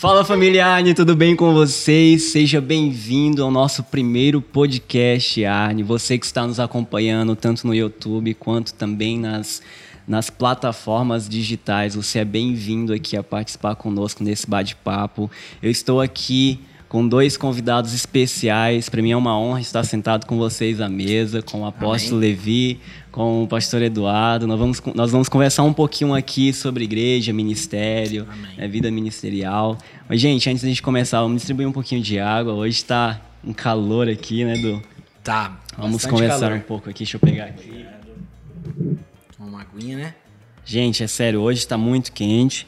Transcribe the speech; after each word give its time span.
Fala 0.00 0.24
família 0.24 0.66
Arne, 0.66 0.94
tudo 0.94 1.14
bem 1.14 1.36
com 1.36 1.52
vocês? 1.52 2.32
Seja 2.32 2.58
bem-vindo 2.58 3.44
ao 3.44 3.50
nosso 3.50 3.82
primeiro 3.82 4.40
podcast 4.40 5.44
Arne. 5.44 5.82
Você 5.82 6.16
que 6.16 6.24
está 6.24 6.46
nos 6.46 6.58
acompanhando 6.58 7.36
tanto 7.36 7.66
no 7.66 7.74
YouTube 7.74 8.32
quanto 8.32 8.72
também 8.72 9.18
nas, 9.18 9.60
nas 10.08 10.30
plataformas 10.30 11.28
digitais, 11.28 11.96
você 11.96 12.20
é 12.20 12.24
bem-vindo 12.24 12.94
aqui 12.94 13.14
a 13.14 13.22
participar 13.22 13.74
conosco 13.74 14.24
nesse 14.24 14.48
bate-papo. 14.48 15.30
Eu 15.62 15.70
estou 15.70 16.00
aqui 16.00 16.58
com 16.90 17.06
dois 17.06 17.36
convidados 17.36 17.94
especiais. 17.94 18.88
Para 18.88 19.00
mim 19.00 19.12
é 19.12 19.16
uma 19.16 19.38
honra 19.38 19.60
estar 19.60 19.84
sentado 19.84 20.26
com 20.26 20.36
vocês 20.36 20.80
à 20.80 20.88
mesa, 20.88 21.40
com 21.40 21.60
o 21.60 21.64
apóstolo 21.64 22.16
Amém. 22.16 22.30
Levi, 22.30 22.80
com 23.12 23.44
o 23.44 23.46
pastor 23.46 23.80
Eduardo. 23.80 24.44
Nós 24.44 24.58
vamos, 24.58 24.82
nós 24.92 25.12
vamos 25.12 25.28
conversar 25.28 25.62
um 25.62 25.72
pouquinho 25.72 26.12
aqui 26.12 26.52
sobre 26.52 26.82
igreja, 26.82 27.32
ministério, 27.32 28.26
né, 28.58 28.66
vida 28.66 28.90
ministerial. 28.90 29.78
Mas, 30.08 30.20
gente, 30.20 30.50
antes 30.50 30.62
de 30.62 30.66
a 30.66 30.68
gente 30.68 30.82
começar, 30.82 31.20
vamos 31.22 31.36
distribuir 31.36 31.68
um 31.68 31.72
pouquinho 31.72 32.02
de 32.02 32.18
água. 32.18 32.54
Hoje 32.54 32.78
está 32.78 33.20
um 33.44 33.52
calor 33.52 34.08
aqui, 34.08 34.44
né, 34.44 34.54
Du? 34.54 34.82
Tá. 35.22 35.60
Vamos 35.78 36.04
conversar 36.04 36.40
calor. 36.40 36.56
um 36.56 36.62
pouco 36.62 36.90
aqui. 36.90 37.04
Deixa 37.04 37.18
eu 37.18 37.20
pegar 37.20 37.44
aqui. 37.44 37.86
Uma 39.38 39.60
aguinha, 39.60 39.96
né? 39.96 40.14
Gente, 40.64 41.04
é 41.04 41.06
sério, 41.06 41.40
hoje 41.40 41.60
está 41.60 41.78
muito 41.78 42.10
quente. 42.10 42.66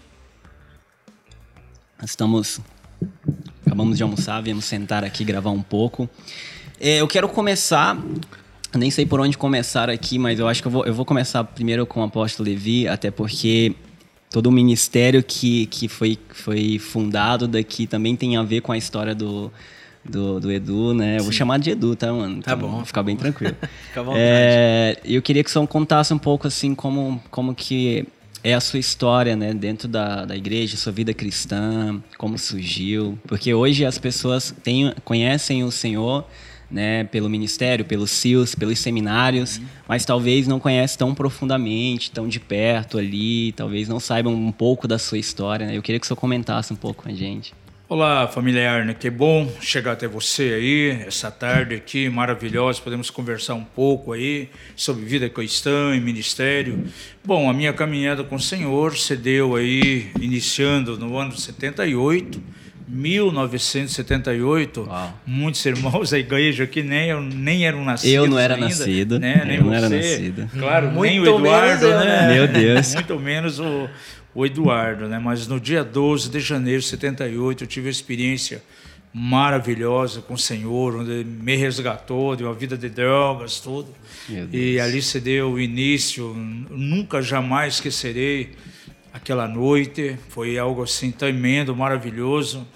Nós 2.01 2.10
estamos 2.10 2.60
Acabamos 3.66 3.97
de 3.97 4.02
almoçar, 4.02 4.41
viemos 4.41 4.65
sentar 4.65 5.05
aqui 5.05 5.25
gravar 5.25 5.51
um 5.51 5.62
pouco. 5.62 6.09
É, 6.80 7.01
eu 7.01 7.07
quero 7.07 7.29
começar, 7.29 7.97
nem 8.75 8.91
sei 8.91 9.07
por 9.07 9.21
onde 9.21 9.38
começar 9.38 9.88
aqui, 9.88 10.19
mas 10.19 10.38
eu 10.38 10.48
acho 10.48 10.61
que 10.61 10.69
eu 10.69 10.73
vou, 10.73 10.85
eu 10.85 10.95
vou 10.95 11.05
começar 11.05 11.45
primeiro 11.45 11.87
com 11.87 12.01
o 12.01 12.02
apóstolo 12.02 12.48
Levi, 12.48 12.88
até 12.88 13.11
porque 13.11 13.75
todo 14.30 14.46
o 14.46 14.52
ministério 14.52 15.23
que, 15.23 15.66
que 15.66 15.87
foi, 15.87 16.19
foi 16.30 16.79
fundado 16.79 17.46
daqui 17.46 17.87
também 17.87 18.16
tem 18.16 18.37
a 18.37 18.43
ver 18.43 18.63
com 18.63 18.73
a 18.73 18.79
história 18.79 19.15
do, 19.15 19.52
do, 20.04 20.41
do 20.41 20.51
Edu, 20.51 20.95
né? 20.95 21.19
Eu 21.19 21.23
vou 21.23 21.32
chamar 21.32 21.59
de 21.59 21.71
Edu, 21.71 21.95
tá, 21.95 22.13
mano? 22.13 22.43
Tá 22.43 22.54
então, 22.54 22.69
bom. 22.69 22.85
Ficar 22.85 23.02
bem 23.02 23.16
tranquilo. 23.16 23.54
Fica 23.88 24.01
à 24.01 24.02
vontade. 24.02 24.24
É, 24.24 24.99
eu 25.04 25.23
queria 25.23 25.45
que 25.45 25.51
o 25.51 25.52
senhor 25.52 25.66
contasse 25.69 26.13
um 26.13 26.19
pouco, 26.19 26.49
assim, 26.49 26.74
como, 26.74 27.23
como 27.30 27.54
que 27.54 28.07
é 28.45 28.54
a 28.54 28.60
sua 28.60 28.79
história, 28.79 29.37
né, 29.37 29.54
dentro 29.54 29.87
da, 29.87 30.24
da 30.24 30.37
igreja, 30.37 30.76
sua 30.76 30.93
vida 30.93 31.15
cristã, 31.15 32.02
como 32.18 32.37
surgiu, 32.38 33.18
porque 33.26 33.54
hoje 33.54 33.85
as 33.85 33.98
pessoas 33.98 34.54
têm, 34.62 34.93
conhecem 35.04 35.62
o 35.62 35.71
Senhor, 35.71 36.26
né, 36.70 37.04
pelo 37.04 37.29
ministério, 37.29 37.85
pelos 37.85 38.10
CIOs, 38.10 38.54
pelos 38.54 38.79
seminários, 38.79 39.59
uhum. 39.59 39.65
mas 39.87 40.04
talvez 40.04 40.48
não 40.48 40.59
conhecem 40.59 40.98
tão 40.98 41.15
profundamente, 41.15 42.10
tão 42.10 42.26
de 42.26 42.40
perto 42.40 42.96
ali, 42.98 43.52
talvez 43.52 43.88
não 43.88 44.01
saibam 44.01 44.35
um 44.35 44.51
pouco 44.51 44.88
da 44.88 44.98
sua 44.98 45.18
história, 45.18 45.66
né? 45.66 45.76
Eu 45.76 45.82
queria 45.82 46.01
que 46.01 46.07
o 46.07 46.09
senhor 46.09 46.16
comentasse 46.16 46.73
um 46.73 46.76
pouco 46.76 47.02
com 47.02 47.10
a 47.10 47.13
gente. 47.13 47.52
Olá, 47.93 48.26
família 48.26 48.73
Arne, 48.73 48.95
que 48.95 49.10
bom 49.10 49.46
chegar 49.60 49.93
até 49.93 50.09
você 50.09 50.54
aí, 50.54 51.04
essa 51.07 51.30
tarde 51.30 51.74
aqui 51.74 52.09
maravilhosa, 52.09 52.80
podemos 52.80 53.10
conversar 53.10 53.52
um 53.52 53.65
pouco 53.65 54.15
aí 54.15 54.48
sobre 54.74 55.04
vida 55.04 55.29
cristã 55.29 55.95
e 55.95 56.01
ministério. 56.01 56.85
Bom, 57.23 57.51
a 57.51 57.52
minha 57.52 57.70
caminhada 57.74 58.24
com 58.24 58.37
o 58.37 58.40
Senhor 58.40 58.96
se 58.96 59.15
deu 59.15 59.57
aí, 59.57 60.10
iniciando 60.18 60.96
no 60.96 61.18
ano 61.18 61.37
78, 61.37 62.43
1978, 62.88 64.87
Uau. 64.88 65.20
muitos 65.26 65.65
irmãos 65.66 66.09
da 66.10 66.19
igreja 66.19 66.65
aqui 66.65 66.82
nem, 66.82 67.15
nem 67.20 67.66
eram 67.66 67.84
nascidos 67.84 68.15
Eu 68.15 68.26
não 68.26 68.38
era 68.38 68.54
ainda, 68.54 68.69
nascido. 68.69 69.20
Né? 69.20 69.43
Nem 69.47 69.56
eu 69.56 69.65
você. 69.65 69.69
não 69.69 69.75
era 69.76 69.88
nascido. 69.91 70.50
Claro, 70.59 70.91
Muito 70.93 71.10
nem 71.10 71.20
o 71.20 71.26
Eduardo, 71.26 71.88
né? 71.88 72.34
Meu 72.34 72.48
Deus. 72.48 72.94
Muito 72.94 73.20
menos 73.20 73.60
o, 73.60 73.87
o 74.34 74.47
Eduardo, 74.47 75.09
né? 75.09 75.19
Mas 75.19 75.47
no 75.47 75.61
dia 75.61 75.84
12 75.84 76.31
de 76.31 76.41
janeiro 76.41 76.81
de 76.81 76.87
78 76.87 77.65
eu 77.65 77.69
tive 77.69 77.87
uma 77.88 77.91
experiência 77.91 78.62
maravilhosa 79.12 80.22
com 80.22 80.34
o 80.34 80.38
Senhor, 80.38 80.97
onde 80.97 81.25
me 81.25 81.54
resgatou 81.54 82.34
de 82.34 82.44
uma 82.44 82.54
vida 82.54 82.78
de 82.78 82.88
drogas, 82.88 83.60
tudo. 83.60 83.94
E 84.50 84.81
ali 84.81 85.03
se 85.03 85.21
deu 85.21 85.53
o 85.53 85.60
início, 85.60 86.34
nunca 86.34 87.21
jamais 87.21 87.75
esquecerei 87.75 88.53
aquela 89.12 89.47
noite, 89.47 90.16
foi 90.31 90.59
algo 90.59 90.82
assim 90.82 91.10
tremendo, 91.10 91.76
maravilhoso. 91.76 92.66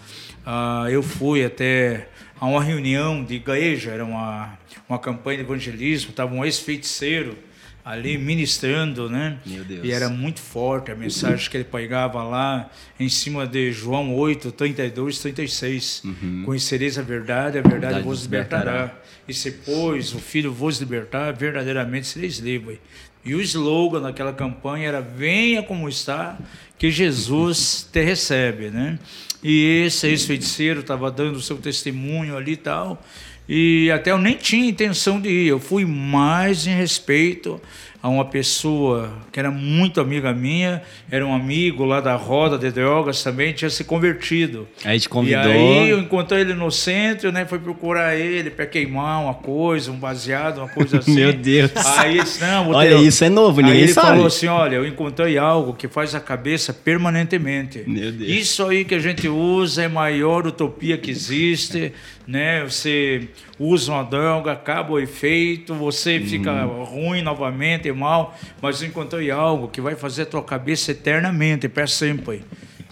Uh, 0.46 0.88
eu 0.90 1.02
fui 1.02 1.42
até 1.42 2.08
a 2.38 2.46
uma 2.46 2.62
reunião 2.62 3.24
de 3.24 3.36
igreja, 3.36 3.92
era 3.92 4.04
uma, 4.04 4.58
uma 4.86 4.98
campanha 4.98 5.38
de 5.38 5.44
evangelismo, 5.44 6.10
estava 6.10 6.34
um 6.34 6.44
ex-feiticeiro 6.44 7.36
ali 7.86 8.18
ministrando, 8.18 9.08
né? 9.08 9.38
Meu 9.46 9.62
Deus. 9.62 9.84
E 9.84 9.92
era 9.92 10.08
muito 10.08 10.40
forte 10.40 10.90
a 10.90 10.96
mensagem 10.96 11.48
que 11.48 11.56
ele 11.56 11.62
pregava 11.62 12.20
lá 12.24 12.68
em 12.98 13.08
cima 13.08 13.46
de 13.46 13.70
João 13.70 14.12
8, 14.12 14.50
32, 14.50 15.20
36. 15.20 16.02
Uhum. 16.04 16.42
Conhecereis 16.44 16.98
a 16.98 17.02
verdade, 17.02 17.58
a 17.58 17.62
verdade, 17.62 17.80
verdade 17.80 18.02
vos 18.02 18.22
libertará. 18.22 18.72
libertará. 18.72 19.02
E 19.28 19.32
se, 19.32 19.52
pois, 19.64 20.12
o 20.12 20.18
Filho 20.18 20.52
vos 20.52 20.80
libertar, 20.80 21.32
verdadeiramente 21.32 22.08
sereis 22.08 22.38
livres. 22.38 22.80
E 23.24 23.36
o 23.36 23.40
slogan 23.40 24.00
daquela 24.00 24.32
campanha 24.32 24.88
era: 24.88 25.00
Venha 25.00 25.62
como 25.62 25.88
está, 25.88 26.36
que 26.76 26.90
Jesus 26.90 27.88
te 27.92 28.02
recebe, 28.02 28.68
né? 28.68 28.98
E 29.44 29.84
esse 29.86 30.08
ex-feiticeiro 30.08 30.80
estava 30.80 31.08
dando 31.08 31.36
o 31.36 31.42
seu 31.42 31.56
testemunho 31.56 32.36
ali 32.36 32.52
e 32.52 32.56
tal. 32.56 33.00
E 33.48 33.90
até 33.90 34.10
eu 34.10 34.18
nem 34.18 34.34
tinha 34.34 34.68
intenção 34.68 35.20
de 35.20 35.28
ir, 35.28 35.46
eu 35.46 35.60
fui 35.60 35.84
mais 35.84 36.66
em 36.66 36.74
respeito 36.74 37.60
a 38.06 38.08
uma 38.08 38.24
pessoa 38.24 39.12
que 39.32 39.40
era 39.40 39.50
muito 39.50 40.00
amiga 40.00 40.32
minha, 40.32 40.80
era 41.10 41.26
um 41.26 41.34
amigo 41.34 41.84
lá 41.84 42.00
da 42.00 42.14
roda 42.14 42.56
de 42.56 42.70
drogas 42.70 43.20
também, 43.20 43.52
tinha 43.52 43.68
se 43.68 43.82
convertido. 43.82 44.68
Aí 44.84 45.00
te 45.00 45.08
convidou. 45.08 45.50
E 45.50 45.56
aí 45.56 45.90
eu 45.90 45.98
encontrei 45.98 46.42
ele 46.42 46.54
no 46.54 46.70
centro, 46.70 47.32
né, 47.32 47.44
fui 47.44 47.58
procurar 47.58 48.14
ele 48.14 48.48
para 48.48 48.64
queimar 48.64 49.24
uma 49.24 49.34
coisa, 49.34 49.90
um 49.90 49.96
baseado, 49.96 50.58
uma 50.58 50.68
coisa 50.68 50.98
assim. 51.02 51.16
Meu 51.16 51.32
Deus. 51.32 51.72
Aí 51.98 52.20
disse, 52.20 52.40
não, 52.40 52.70
Olha, 52.70 52.96
ter... 52.96 53.02
isso 53.02 53.24
é 53.24 53.28
novo, 53.28 53.60
ninguém 53.60 53.76
aí 53.76 53.82
ele 53.82 53.92
sabe. 53.92 54.06
falou 54.06 54.26
assim, 54.26 54.46
olha, 54.46 54.76
eu 54.76 54.86
encontrei 54.86 55.36
algo 55.36 55.74
que 55.74 55.88
faz 55.88 56.14
a 56.14 56.20
cabeça 56.20 56.72
permanentemente. 56.72 57.82
Meu 57.88 58.12
Deus. 58.12 58.30
Isso 58.30 58.64
aí 58.64 58.84
que 58.84 58.94
a 58.94 59.00
gente 59.00 59.28
usa 59.28 59.82
é 59.82 59.86
a 59.86 59.88
maior 59.88 60.46
utopia 60.46 60.96
que 60.96 61.10
existe, 61.10 61.92
né? 62.26 62.64
Você 62.64 63.28
usa 63.58 63.92
uma 63.92 64.02
droga, 64.02 64.52
acaba 64.52 64.92
o 64.92 64.98
efeito, 64.98 65.74
você 65.74 66.20
fica 66.20 66.66
uhum. 66.66 66.84
ruim 66.84 67.22
novamente, 67.22 67.90
mal, 67.92 68.36
mas 68.60 68.82
encontrei 68.82 69.30
algo 69.30 69.68
que 69.68 69.80
vai 69.80 69.94
fazer 69.94 70.22
a 70.22 70.26
tua 70.26 70.42
cabeça 70.42 70.92
eternamente, 70.92 71.68
para 71.68 71.86
sempre. 71.86 72.42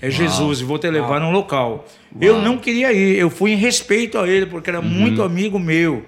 É 0.01 0.11
Jesus, 0.11 0.61
e 0.61 0.65
vou 0.65 0.79
te 0.79 0.91
levar 0.91 1.21
Uau. 1.21 1.21
num 1.21 1.31
local. 1.31 1.71
Uau. 1.71 2.23
Eu 2.23 2.43
não 2.43 2.59
queria 2.59 2.93
ir, 2.93 3.19
eu 3.19 3.31
fui 3.31 3.53
em 3.53 3.57
respeito 3.57 4.19
a 4.19 4.29
ele, 4.29 4.47
porque 4.47 4.71
era 4.71 4.81
uhum. 4.81 4.87
muito 4.87 5.23
amigo 5.23 5.59
meu. 5.59 6.05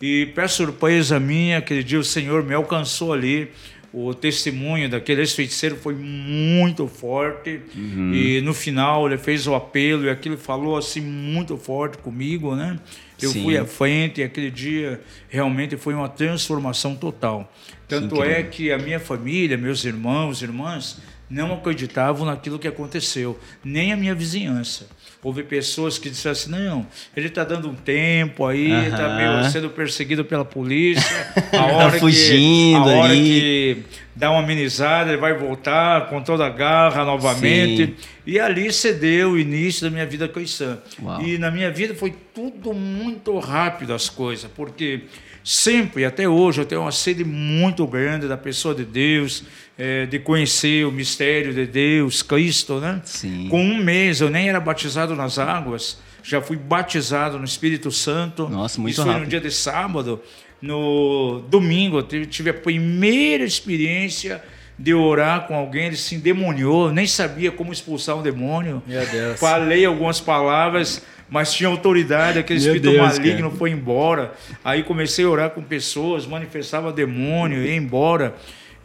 E, 0.00 0.26
para 0.26 0.46
surpresa 0.46 1.18
minha, 1.18 1.58
aquele 1.58 1.82
dia 1.82 1.98
o 1.98 2.04
Senhor 2.04 2.44
me 2.44 2.54
alcançou 2.54 3.12
ali 3.12 3.50
o 3.92 4.12
testemunho 4.12 4.88
daquele 4.88 5.22
ex-feiticeiro 5.22 5.76
foi 5.76 5.94
muito 5.94 6.86
forte 6.86 7.60
uhum. 7.74 8.12
e 8.12 8.40
no 8.42 8.52
final 8.52 9.06
ele 9.06 9.16
fez 9.16 9.46
o 9.46 9.54
apelo 9.54 10.04
e 10.04 10.10
aquilo 10.10 10.36
falou 10.36 10.76
assim 10.76 11.00
muito 11.00 11.56
forte 11.56 11.98
comigo, 11.98 12.54
né? 12.54 12.78
Eu 13.20 13.30
Sim. 13.30 13.42
fui 13.42 13.56
à 13.56 13.64
frente 13.64 14.20
e 14.20 14.24
aquele 14.24 14.50
dia 14.50 15.00
realmente 15.28 15.76
foi 15.76 15.94
uma 15.94 16.08
transformação 16.08 16.94
total. 16.94 17.52
Tanto 17.88 18.16
Sim, 18.16 18.22
é 18.22 18.42
que 18.42 18.70
a 18.70 18.78
minha 18.78 19.00
família, 19.00 19.56
meus 19.56 19.84
irmãos, 19.84 20.42
irmãs, 20.42 21.00
não 21.28 21.52
acreditavam 21.54 22.26
naquilo 22.26 22.58
que 22.58 22.68
aconteceu, 22.68 23.38
nem 23.64 23.92
a 23.92 23.96
minha 23.96 24.14
vizinhança. 24.14 24.88
Houve 25.22 25.42
pessoas 25.42 25.98
que 25.98 26.08
disseram 26.08 26.32
assim: 26.32 26.50
não, 26.50 26.86
ele 27.16 27.26
está 27.26 27.42
dando 27.42 27.68
um 27.68 27.74
tempo 27.74 28.46
aí, 28.46 28.70
está 28.86 29.16
meio 29.16 29.50
sendo 29.50 29.68
perseguido 29.68 30.24
pela 30.24 30.44
polícia. 30.44 31.26
A 31.52 31.66
hora 31.66 31.92
tá 31.92 31.98
fugindo 31.98 32.84
que, 32.84 32.90
a 32.90 32.94
hora 32.94 33.14
que 33.14 33.82
dá 34.14 34.30
uma 34.30 34.40
amenizada, 34.40 35.10
ele 35.10 35.20
vai 35.20 35.34
voltar 35.34 36.08
com 36.08 36.22
toda 36.22 36.46
a 36.46 36.50
garra 36.50 37.04
novamente. 37.04 37.86
Sim. 37.86 37.94
E 38.26 38.38
ali 38.38 38.72
cedeu 38.72 39.32
o 39.32 39.38
início 39.38 39.82
da 39.82 39.90
minha 39.90 40.06
vida 40.06 40.28
cristã. 40.28 40.78
Uau. 41.02 41.22
E 41.22 41.36
na 41.36 41.50
minha 41.50 41.70
vida 41.70 41.94
foi 41.94 42.14
tudo 42.34 42.72
muito 42.72 43.36
rápido 43.38 43.94
as 43.94 44.08
coisas, 44.08 44.48
porque 44.54 45.02
sempre, 45.48 46.04
até 46.04 46.28
hoje, 46.28 46.60
eu 46.60 46.66
tenho 46.66 46.82
uma 46.82 46.92
sede 46.92 47.24
muito 47.24 47.86
grande 47.86 48.28
da 48.28 48.36
pessoa 48.36 48.74
de 48.74 48.84
Deus, 48.84 49.44
é, 49.78 50.04
de 50.04 50.18
conhecer 50.18 50.84
o 50.86 50.92
mistério 50.92 51.54
de 51.54 51.66
Deus, 51.66 52.20
Cristo, 52.22 52.78
né? 52.80 53.00
Sim. 53.02 53.48
Com 53.48 53.62
um 53.62 53.82
mês 53.82 54.20
eu 54.20 54.28
nem 54.28 54.50
era 54.50 54.60
batizado 54.60 55.16
nas 55.16 55.38
águas, 55.38 55.98
já 56.22 56.42
fui 56.42 56.58
batizado 56.58 57.38
no 57.38 57.46
Espírito 57.46 57.90
Santo. 57.90 58.46
Nossa, 58.46 58.78
muito 58.78 58.92
Isso 58.92 59.00
rápido. 59.00 59.14
foi 59.14 59.24
no 59.24 59.30
dia 59.30 59.40
de 59.40 59.50
sábado. 59.50 60.20
No 60.60 61.42
domingo 61.48 62.04
eu 62.12 62.26
tive 62.26 62.50
a 62.50 62.54
primeira 62.54 63.42
experiência 63.44 64.42
de 64.78 64.94
orar 64.94 65.46
com 65.46 65.54
alguém, 65.54 65.86
ele 65.86 65.96
se 65.96 66.14
endemoniou, 66.14 66.92
nem 66.92 67.06
sabia 67.06 67.50
como 67.50 67.72
expulsar 67.72 68.16
um 68.16 68.22
demônio. 68.22 68.82
Meu 68.86 69.04
Deus. 69.06 69.40
Falei 69.40 69.84
algumas 69.84 70.20
palavras, 70.20 71.04
mas 71.28 71.52
tinha 71.52 71.68
autoridade, 71.68 72.38
aquele 72.38 72.60
Meu 72.60 72.74
espírito 72.74 72.92
Deus, 72.92 73.18
maligno 73.18 73.48
cara. 73.48 73.58
foi 73.58 73.70
embora. 73.70 74.32
Aí 74.64 74.84
comecei 74.84 75.24
a 75.24 75.28
orar 75.28 75.50
com 75.50 75.62
pessoas, 75.62 76.26
manifestava 76.26 76.92
demônio, 76.92 77.62
ia 77.62 77.74
embora. 77.74 78.34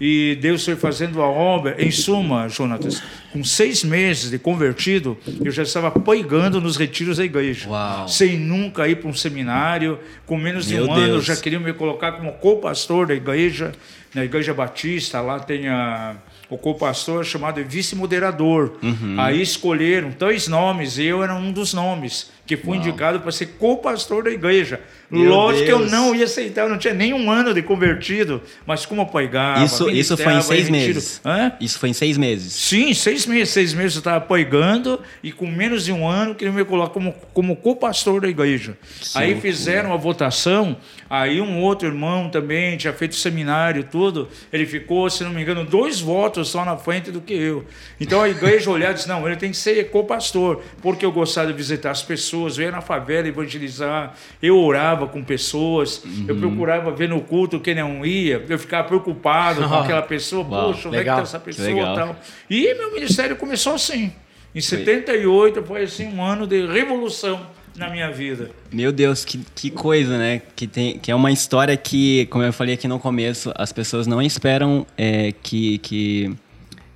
E 0.02 0.38
Deus 0.42 0.66
foi 0.66 0.76
fazendo 0.76 1.22
a 1.22 1.28
obra. 1.28 1.76
Em 1.78 1.92
suma, 1.92 2.50
Jonatas, 2.50 3.02
com 3.32 3.44
seis 3.44 3.84
meses 3.84 4.32
de 4.32 4.40
convertido, 4.40 5.18
eu 5.46 5.52
já 5.52 5.64
estava 5.64 5.92
pregando 5.92 6.60
nos 6.60 6.76
retiros 6.76 7.18
da 7.18 7.24
igreja. 7.24 7.70
Uau. 7.70 8.08
Sem 8.10 8.38
nunca 8.38 8.88
ir 8.88 8.96
para 8.98 9.10
um 9.10 9.14
seminário. 9.14 10.00
Com 10.26 10.36
menos 10.36 10.66
de 10.66 10.74
Meu 10.74 10.88
um 10.88 10.92
ano, 10.94 11.06
Deus. 11.06 11.26
já 11.26 11.36
queriam 11.38 11.62
me 11.62 11.72
colocar 11.72 12.14
como 12.14 12.34
co-pastor 12.34 13.08
da 13.08 13.14
igreja, 13.14 13.72
na 14.14 14.24
Igreja 14.24 14.54
Batista. 14.54 15.20
Lá 15.22 15.40
tem 15.40 15.68
a, 15.68 16.16
o 16.50 16.58
co-pastor 16.58 17.24
chamado 17.26 17.64
vice-moderador. 17.64 18.74
Uhum. 18.82 19.16
Aí 19.18 19.42
escolheram 19.42 20.12
dois 20.18 20.48
nomes, 20.48 20.98
e 20.98 21.06
eu 21.06 21.24
era 21.24 21.34
um 21.36 21.52
dos 21.52 21.74
nomes, 21.74 22.32
que 22.46 22.58
fui 22.58 22.78
indicado 22.78 23.20
para 23.22 23.32
ser 23.32 23.46
co-pastor 23.58 24.24
da 24.26 24.32
igreja. 24.32 24.82
Meu 25.10 25.30
Lógico 25.30 25.66
que 25.66 25.72
eu 25.72 25.80
Deus. 25.80 25.92
não 25.92 26.14
ia 26.16 26.26
aceitar, 26.26 26.64
eu 26.64 26.70
não 26.70 26.78
tinha 26.78 26.94
nem 26.94 27.14
um 27.14 27.30
ano 27.32 27.54
de 27.54 27.62
convertido, 27.62 28.42
mas 28.66 28.86
como 28.86 29.06
pregava, 29.06 29.64
Isso, 29.64 29.90
isso 29.90 30.18
foi 30.18 30.34
em 30.34 30.42
seis 30.42 30.68
retiro- 30.68 30.94
meses. 30.96 31.22
Hã? 31.24 31.52
Isso 31.62 31.78
foi 31.80 31.90
em 31.90 31.94
seis 31.94 32.18
meses. 32.18 32.52
Sim, 32.54 32.94
seis 32.94 33.26
meses. 33.28 33.54
Seis 33.54 33.74
meses 33.74 33.96
eu 33.96 34.00
estava 34.00 34.20
pregando 34.20 35.00
e 35.22 35.32
com 35.32 35.46
menos 35.48 35.86
de 35.86 35.92
um 35.94 36.08
ano 36.08 36.34
queriam 36.36 36.54
me 36.56 36.66
colocar 36.66 36.92
como, 36.94 37.14
como 37.34 37.56
co-pastor 37.56 38.22
da 38.22 38.28
igreja. 38.28 38.76
aí 39.16 39.34
loucura. 39.34 39.42
fizeram 39.54 39.94
a 39.94 39.98
votação, 39.98 40.76
aí 41.10 41.40
um 41.40 41.62
outro 41.62 41.88
irmão 41.88 42.28
também 42.30 42.76
tinha 42.76 42.92
feito 42.92 43.16
seminário 43.16 43.82
e 43.82 43.84
tudo, 44.04 44.28
ele 44.52 44.66
ficou, 44.66 45.10
se 45.10 45.24
não 45.24 45.32
me 45.32 45.42
engano, 45.42 45.64
dois 45.64 46.02
votos 46.02 46.50
só 46.50 46.66
na 46.66 46.76
frente 46.76 47.10
do 47.12 47.22
que 47.22 47.34
eu. 47.34 47.64
Então 48.00 48.22
a 48.22 48.28
igreja 48.30 48.70
olhava 48.70 48.92
e 48.92 48.96
disse, 48.96 49.08
não, 49.08 49.26
ele 49.26 49.38
tem 49.38 49.52
que 49.52 49.58
ser 49.58 49.90
co-pastor, 49.90 50.62
porque 50.82 51.06
eu 51.06 51.12
gostava 51.12 51.48
de 51.48 51.54
visitar 51.54 51.92
as 51.92 52.02
pessoas, 52.04 52.58
eu 52.58 52.66
ia 52.66 52.72
na 52.72 52.82
favela 52.82 53.28
evangelizar, 53.28 54.14
eu 54.42 54.58
orava 54.60 55.08
com 55.08 55.24
pessoas, 55.24 56.04
Uhum. 56.04 56.26
eu 56.28 56.36
procurava 56.36 56.92
ver 56.92 57.08
no 57.08 57.22
culto 57.22 57.60
quem 57.60 57.76
não 57.76 58.06
ia, 58.06 58.44
eu 58.50 58.60
ficava 58.60 58.88
preocupado 58.88 59.68
com 59.68 59.74
aquela 59.76 60.02
pessoa, 60.02 60.44
poxa, 60.44 60.88
onde 60.90 60.98
é 60.98 61.00
que 61.00 61.06
legal, 61.06 61.18
tá 61.18 61.24
essa 61.24 61.40
pessoa 61.40 61.68
legal. 61.68 61.96
tal. 61.96 62.16
E 62.50 62.74
meu 62.76 62.92
ministério 62.94 63.36
começou 63.36 63.74
assim. 63.76 64.12
Em 64.56 64.62
78 64.62 65.64
foi 65.64 65.84
assim 65.84 66.08
um 66.14 66.24
ano 66.24 66.46
de 66.46 66.66
revolução 66.68 67.42
na 67.76 67.90
minha 67.90 68.12
vida. 68.12 68.52
Meu 68.72 68.92
Deus, 68.92 69.26
que, 69.26 69.40
que 69.56 69.70
coisa, 69.72 70.18
né? 70.18 70.42
Que, 70.56 70.68
tem, 70.68 71.00
que 71.00 71.12
é 71.12 71.16
uma 71.16 71.32
história 71.32 71.76
que, 71.76 72.26
como 72.28 72.44
eu 72.44 72.54
falei 72.54 72.76
aqui 72.76 72.88
no 72.88 73.00
começo, 73.00 73.52
as 73.56 73.72
pessoas 73.72 74.06
não 74.08 74.22
esperam 74.22 74.86
é, 74.98 75.32
que, 75.44 75.80
que, 75.80 76.32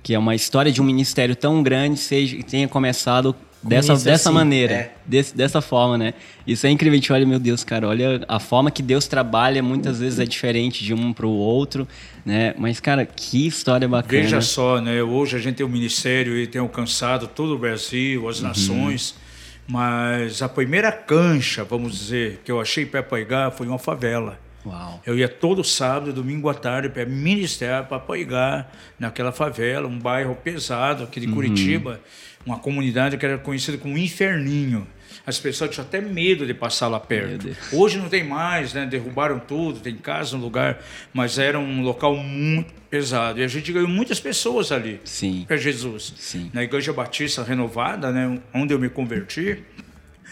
que 0.02 0.14
é 0.14 0.18
uma 0.18 0.34
história 0.34 0.70
de 0.70 0.80
um 0.80 0.84
ministério 0.84 1.34
tão 1.34 1.62
grande 1.62 1.98
seja, 1.98 2.36
tenha 2.44 2.68
começado 2.68 3.34
dessa, 3.60 3.94
isso 3.94 4.04
dessa 4.04 4.28
assim, 4.28 4.34
maneira, 4.38 4.72
é. 4.72 4.92
desse- 5.04 5.36
dessa 5.36 5.60
forma, 5.60 5.98
né? 5.98 6.14
Isso 6.46 6.64
é 6.64 6.70
incrível. 6.70 6.92
A 6.94 7.00
gente 7.00 7.12
olha, 7.12 7.26
meu 7.26 7.40
Deus, 7.40 7.64
cara, 7.64 7.88
olha 7.88 8.24
a 8.28 8.38
forma 8.38 8.70
que 8.70 8.80
Deus 8.80 9.08
trabalha, 9.08 9.60
muitas 9.60 9.98
vezes 9.98 10.20
é 10.20 10.24
diferente 10.24 10.84
de 10.84 10.94
um 10.94 11.12
para 11.12 11.26
o 11.26 11.30
outro, 11.30 11.88
né? 12.24 12.54
Mas, 12.56 12.78
cara, 12.78 13.04
que 13.04 13.48
história 13.48 13.88
bacana. 13.88 14.22
Veja 14.22 14.40
só, 14.40 14.80
né? 14.80 15.02
Hoje 15.02 15.34
a 15.34 15.40
gente 15.40 15.56
tem 15.56 15.66
um 15.66 15.68
ministério 15.68 16.38
e 16.38 16.46
tem 16.46 16.60
alcançado 16.60 17.26
todo 17.26 17.56
o 17.56 17.58
Brasil, 17.58 18.28
as 18.28 18.40
nações. 18.40 19.14
Mas 19.68 20.40
a 20.40 20.48
primeira 20.48 20.90
cancha, 20.90 21.62
vamos 21.62 21.92
dizer, 21.98 22.40
que 22.42 22.50
eu 22.50 22.58
achei 22.58 22.86
para 22.86 23.02
pregar 23.02 23.52
foi 23.52 23.66
uma 23.66 23.78
favela. 23.78 24.40
Uau. 24.64 25.00
Eu 25.06 25.16
ia 25.16 25.28
todo 25.28 25.62
sábado, 25.62 26.12
domingo 26.12 26.48
à 26.48 26.54
tarde, 26.54 26.88
para 26.88 27.04
ministrar, 27.04 27.86
para 27.86 27.98
pregar 27.98 28.72
naquela 28.98 29.30
favela, 29.30 29.86
um 29.86 29.98
bairro 29.98 30.34
pesado 30.34 31.04
aqui 31.04 31.20
de 31.20 31.26
Uhum. 31.26 31.34
Curitiba, 31.34 32.00
uma 32.46 32.58
comunidade 32.58 33.18
que 33.18 33.26
era 33.26 33.36
conhecida 33.36 33.76
como 33.76 33.96
Inferninho. 33.98 34.86
As 35.28 35.38
pessoas 35.38 35.68
tinham 35.70 35.84
até 35.86 36.00
medo 36.00 36.46
de 36.46 36.54
passar 36.54 36.88
lá 36.88 36.98
perto. 36.98 37.54
Hoje 37.70 37.98
não 37.98 38.08
tem 38.08 38.24
mais, 38.24 38.72
né? 38.72 38.86
Derrubaram 38.86 39.38
tudo, 39.38 39.78
tem 39.78 39.94
casa 39.94 40.38
no 40.38 40.42
lugar, 40.42 40.82
mas 41.12 41.38
era 41.38 41.58
um 41.58 41.82
local 41.82 42.16
muito 42.16 42.72
pesado. 42.88 43.38
E 43.38 43.44
a 43.44 43.46
gente 43.46 43.70
ganhou 43.70 43.86
muitas 43.88 44.18
pessoas 44.18 44.72
ali 44.72 44.98
Sim. 45.04 45.44
para 45.46 45.58
Jesus. 45.58 46.14
Sim. 46.16 46.50
Na 46.54 46.64
Igreja 46.64 46.94
Batista 46.94 47.42
Renovada, 47.42 48.10
né, 48.10 48.40
onde 48.54 48.72
eu 48.72 48.78
me 48.78 48.88
converti, 48.88 49.62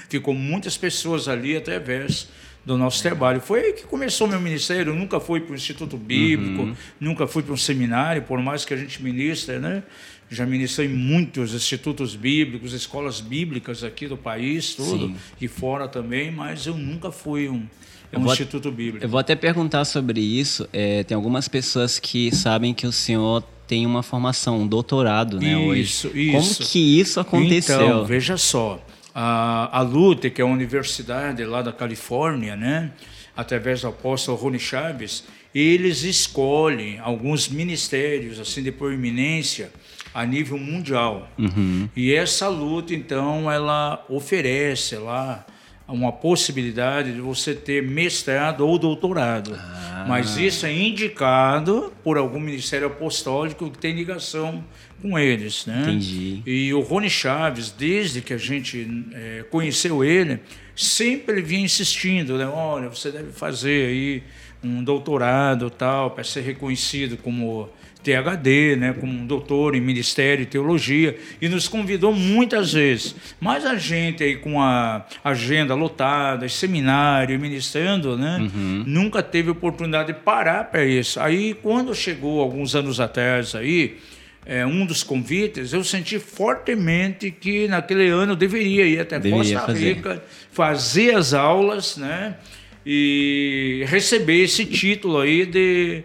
ficou 0.08 0.32
muitas 0.32 0.78
pessoas 0.78 1.28
ali 1.28 1.54
através 1.58 2.30
do 2.64 2.78
nosso 2.78 3.02
trabalho. 3.02 3.38
Foi 3.40 3.60
aí 3.60 3.72
que 3.74 3.82
começou 3.84 4.26
meu 4.26 4.40
ministério. 4.40 4.92
Eu 4.92 4.96
nunca 4.96 5.20
fui 5.20 5.40
para 5.40 5.52
o 5.52 5.54
Instituto 5.54 5.98
Bíblico, 5.98 6.62
Uhum. 6.62 6.74
nunca 6.98 7.26
fui 7.26 7.42
para 7.42 7.52
um 7.52 7.56
seminário, 7.56 8.22
por 8.22 8.40
mais 8.40 8.64
que 8.64 8.72
a 8.72 8.76
gente 8.78 9.02
ministre, 9.02 9.58
né? 9.58 9.82
Já 10.28 10.44
ministrei 10.44 10.88
em 10.88 10.92
muitos 10.92 11.54
institutos 11.54 12.16
bíblicos, 12.16 12.72
escolas 12.72 13.20
bíblicas 13.20 13.84
aqui 13.84 14.08
do 14.08 14.16
país, 14.16 14.74
tudo, 14.74 15.08
Sim. 15.08 15.16
e 15.40 15.46
fora 15.46 15.86
também, 15.86 16.30
mas 16.32 16.66
eu 16.66 16.76
nunca 16.76 17.12
fui 17.12 17.48
um, 17.48 17.64
um 18.12 18.20
vou- 18.22 18.32
instituto 18.32 18.72
bíblico. 18.72 19.04
Eu 19.04 19.08
vou 19.08 19.20
até 19.20 19.36
perguntar 19.36 19.84
sobre 19.84 20.20
isso. 20.20 20.68
É, 20.72 21.04
tem 21.04 21.14
algumas 21.14 21.46
pessoas 21.46 22.00
que 22.00 22.34
sabem 22.34 22.74
que 22.74 22.86
o 22.88 22.92
senhor 22.92 23.42
tem 23.68 23.86
uma 23.86 24.02
formação, 24.02 24.60
um 24.62 24.66
doutorado, 24.66 25.40
né, 25.40 25.56
hoje. 25.56 25.82
Isso, 25.82 26.08
Como 26.10 26.38
isso. 26.40 26.72
que 26.72 27.00
isso 27.00 27.20
aconteceu? 27.20 27.80
Então, 27.80 28.04
veja 28.04 28.36
só, 28.36 28.84
a, 29.14 29.78
a 29.78 29.82
Lute, 29.82 30.28
que 30.30 30.40
é 30.40 30.44
uma 30.44 30.54
universidade 30.54 31.44
lá 31.44 31.62
da 31.62 31.72
Califórnia, 31.72 32.56
né, 32.56 32.90
através 33.36 33.82
do 33.82 33.88
apóstolo 33.88 34.36
Rony 34.36 34.58
Chaves, 34.58 35.24
eles 35.54 36.02
escolhem 36.02 36.98
alguns 36.98 37.48
ministérios 37.48 38.38
assim 38.40 38.62
de 38.62 38.70
proeminência 38.72 39.70
a 40.16 40.24
nível 40.24 40.56
mundial. 40.56 41.28
Uhum. 41.38 41.90
E 41.94 42.14
essa 42.14 42.48
luta, 42.48 42.94
então, 42.94 43.52
ela 43.52 44.02
oferece 44.08 44.96
lá 44.96 45.44
uma 45.86 46.10
possibilidade 46.10 47.12
de 47.12 47.20
você 47.20 47.54
ter 47.54 47.82
mestrado 47.82 48.66
ou 48.66 48.78
doutorado. 48.78 49.54
Ah. 49.54 50.06
Mas 50.08 50.38
isso 50.38 50.64
é 50.64 50.72
indicado 50.72 51.92
por 52.02 52.16
algum 52.16 52.40
ministério 52.40 52.86
apostólico 52.86 53.70
que 53.70 53.76
tem 53.76 53.94
ligação 53.94 54.64
com 55.02 55.18
eles, 55.18 55.66
né? 55.66 55.82
Entendi. 55.82 56.42
E 56.46 56.72
o 56.72 56.80
Rony 56.80 57.10
Chaves, 57.10 57.70
desde 57.70 58.22
que 58.22 58.32
a 58.32 58.38
gente 58.38 58.88
eh, 59.12 59.44
conheceu 59.50 60.02
ele, 60.02 60.40
sempre 60.74 61.34
ele 61.34 61.42
vinha 61.42 61.66
insistindo, 61.66 62.38
né? 62.38 62.46
Olha, 62.46 62.88
você 62.88 63.10
deve 63.10 63.32
fazer 63.32 63.88
aí 63.88 64.22
um 64.64 64.82
doutorado 64.82 65.68
tal 65.68 66.12
para 66.12 66.24
ser 66.24 66.40
reconhecido 66.40 67.18
como 67.18 67.68
THD, 68.06 68.76
né, 68.76 68.92
como 68.92 69.12
um 69.12 69.26
doutor 69.26 69.74
em 69.74 69.80
ministério 69.80 70.44
e 70.44 70.46
teologia, 70.46 71.18
e 71.40 71.48
nos 71.48 71.66
convidou 71.66 72.12
muitas 72.12 72.72
vezes. 72.72 73.16
Mas 73.40 73.66
a 73.66 73.76
gente 73.76 74.22
aí 74.22 74.36
com 74.36 74.60
a 74.60 75.04
agenda 75.24 75.74
lotada, 75.74 76.48
seminário, 76.48 77.38
ministrando, 77.40 78.16
né, 78.16 78.38
nunca 78.86 79.22
teve 79.22 79.50
oportunidade 79.50 80.12
de 80.12 80.18
parar 80.20 80.64
para 80.64 80.84
isso. 80.84 81.18
Aí 81.18 81.54
quando 81.54 81.92
chegou 81.94 82.40
alguns 82.40 82.76
anos 82.76 83.00
atrás 83.00 83.54
aí, 83.56 83.96
é, 84.44 84.64
um 84.64 84.86
dos 84.86 85.02
convites, 85.02 85.72
eu 85.72 85.82
senti 85.82 86.20
fortemente 86.20 87.32
que 87.32 87.66
naquele 87.66 88.08
ano 88.08 88.32
eu 88.32 88.36
deveria 88.36 88.86
ir 88.86 89.00
até 89.00 89.18
Deveria 89.18 89.58
Costa 89.58 89.72
fazer. 89.72 89.94
Rica, 89.94 90.22
fazer 90.52 91.16
as 91.16 91.34
aulas, 91.34 91.96
né? 91.96 92.36
E 92.84 93.84
receber 93.88 94.44
esse 94.44 94.64
título 94.64 95.18
aí 95.18 95.44
de, 95.44 96.04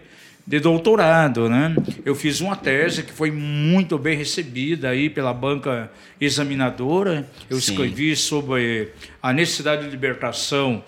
de 0.52 0.60
doutorado, 0.60 1.48
né? 1.48 1.74
Eu 2.04 2.14
fiz 2.14 2.42
uma 2.42 2.54
tese 2.54 3.04
que 3.04 3.10
foi 3.10 3.30
muito 3.30 3.96
bem 3.96 4.14
recebida 4.14 4.90
aí 4.90 5.08
pela 5.08 5.32
banca 5.32 5.90
examinadora. 6.20 7.26
Eu 7.48 7.58
Sim. 7.58 7.72
escrevi 7.72 8.14
sobre 8.14 8.90
a 9.22 9.32
necessidade 9.32 9.86
de 9.86 9.90
libertação 9.90 10.84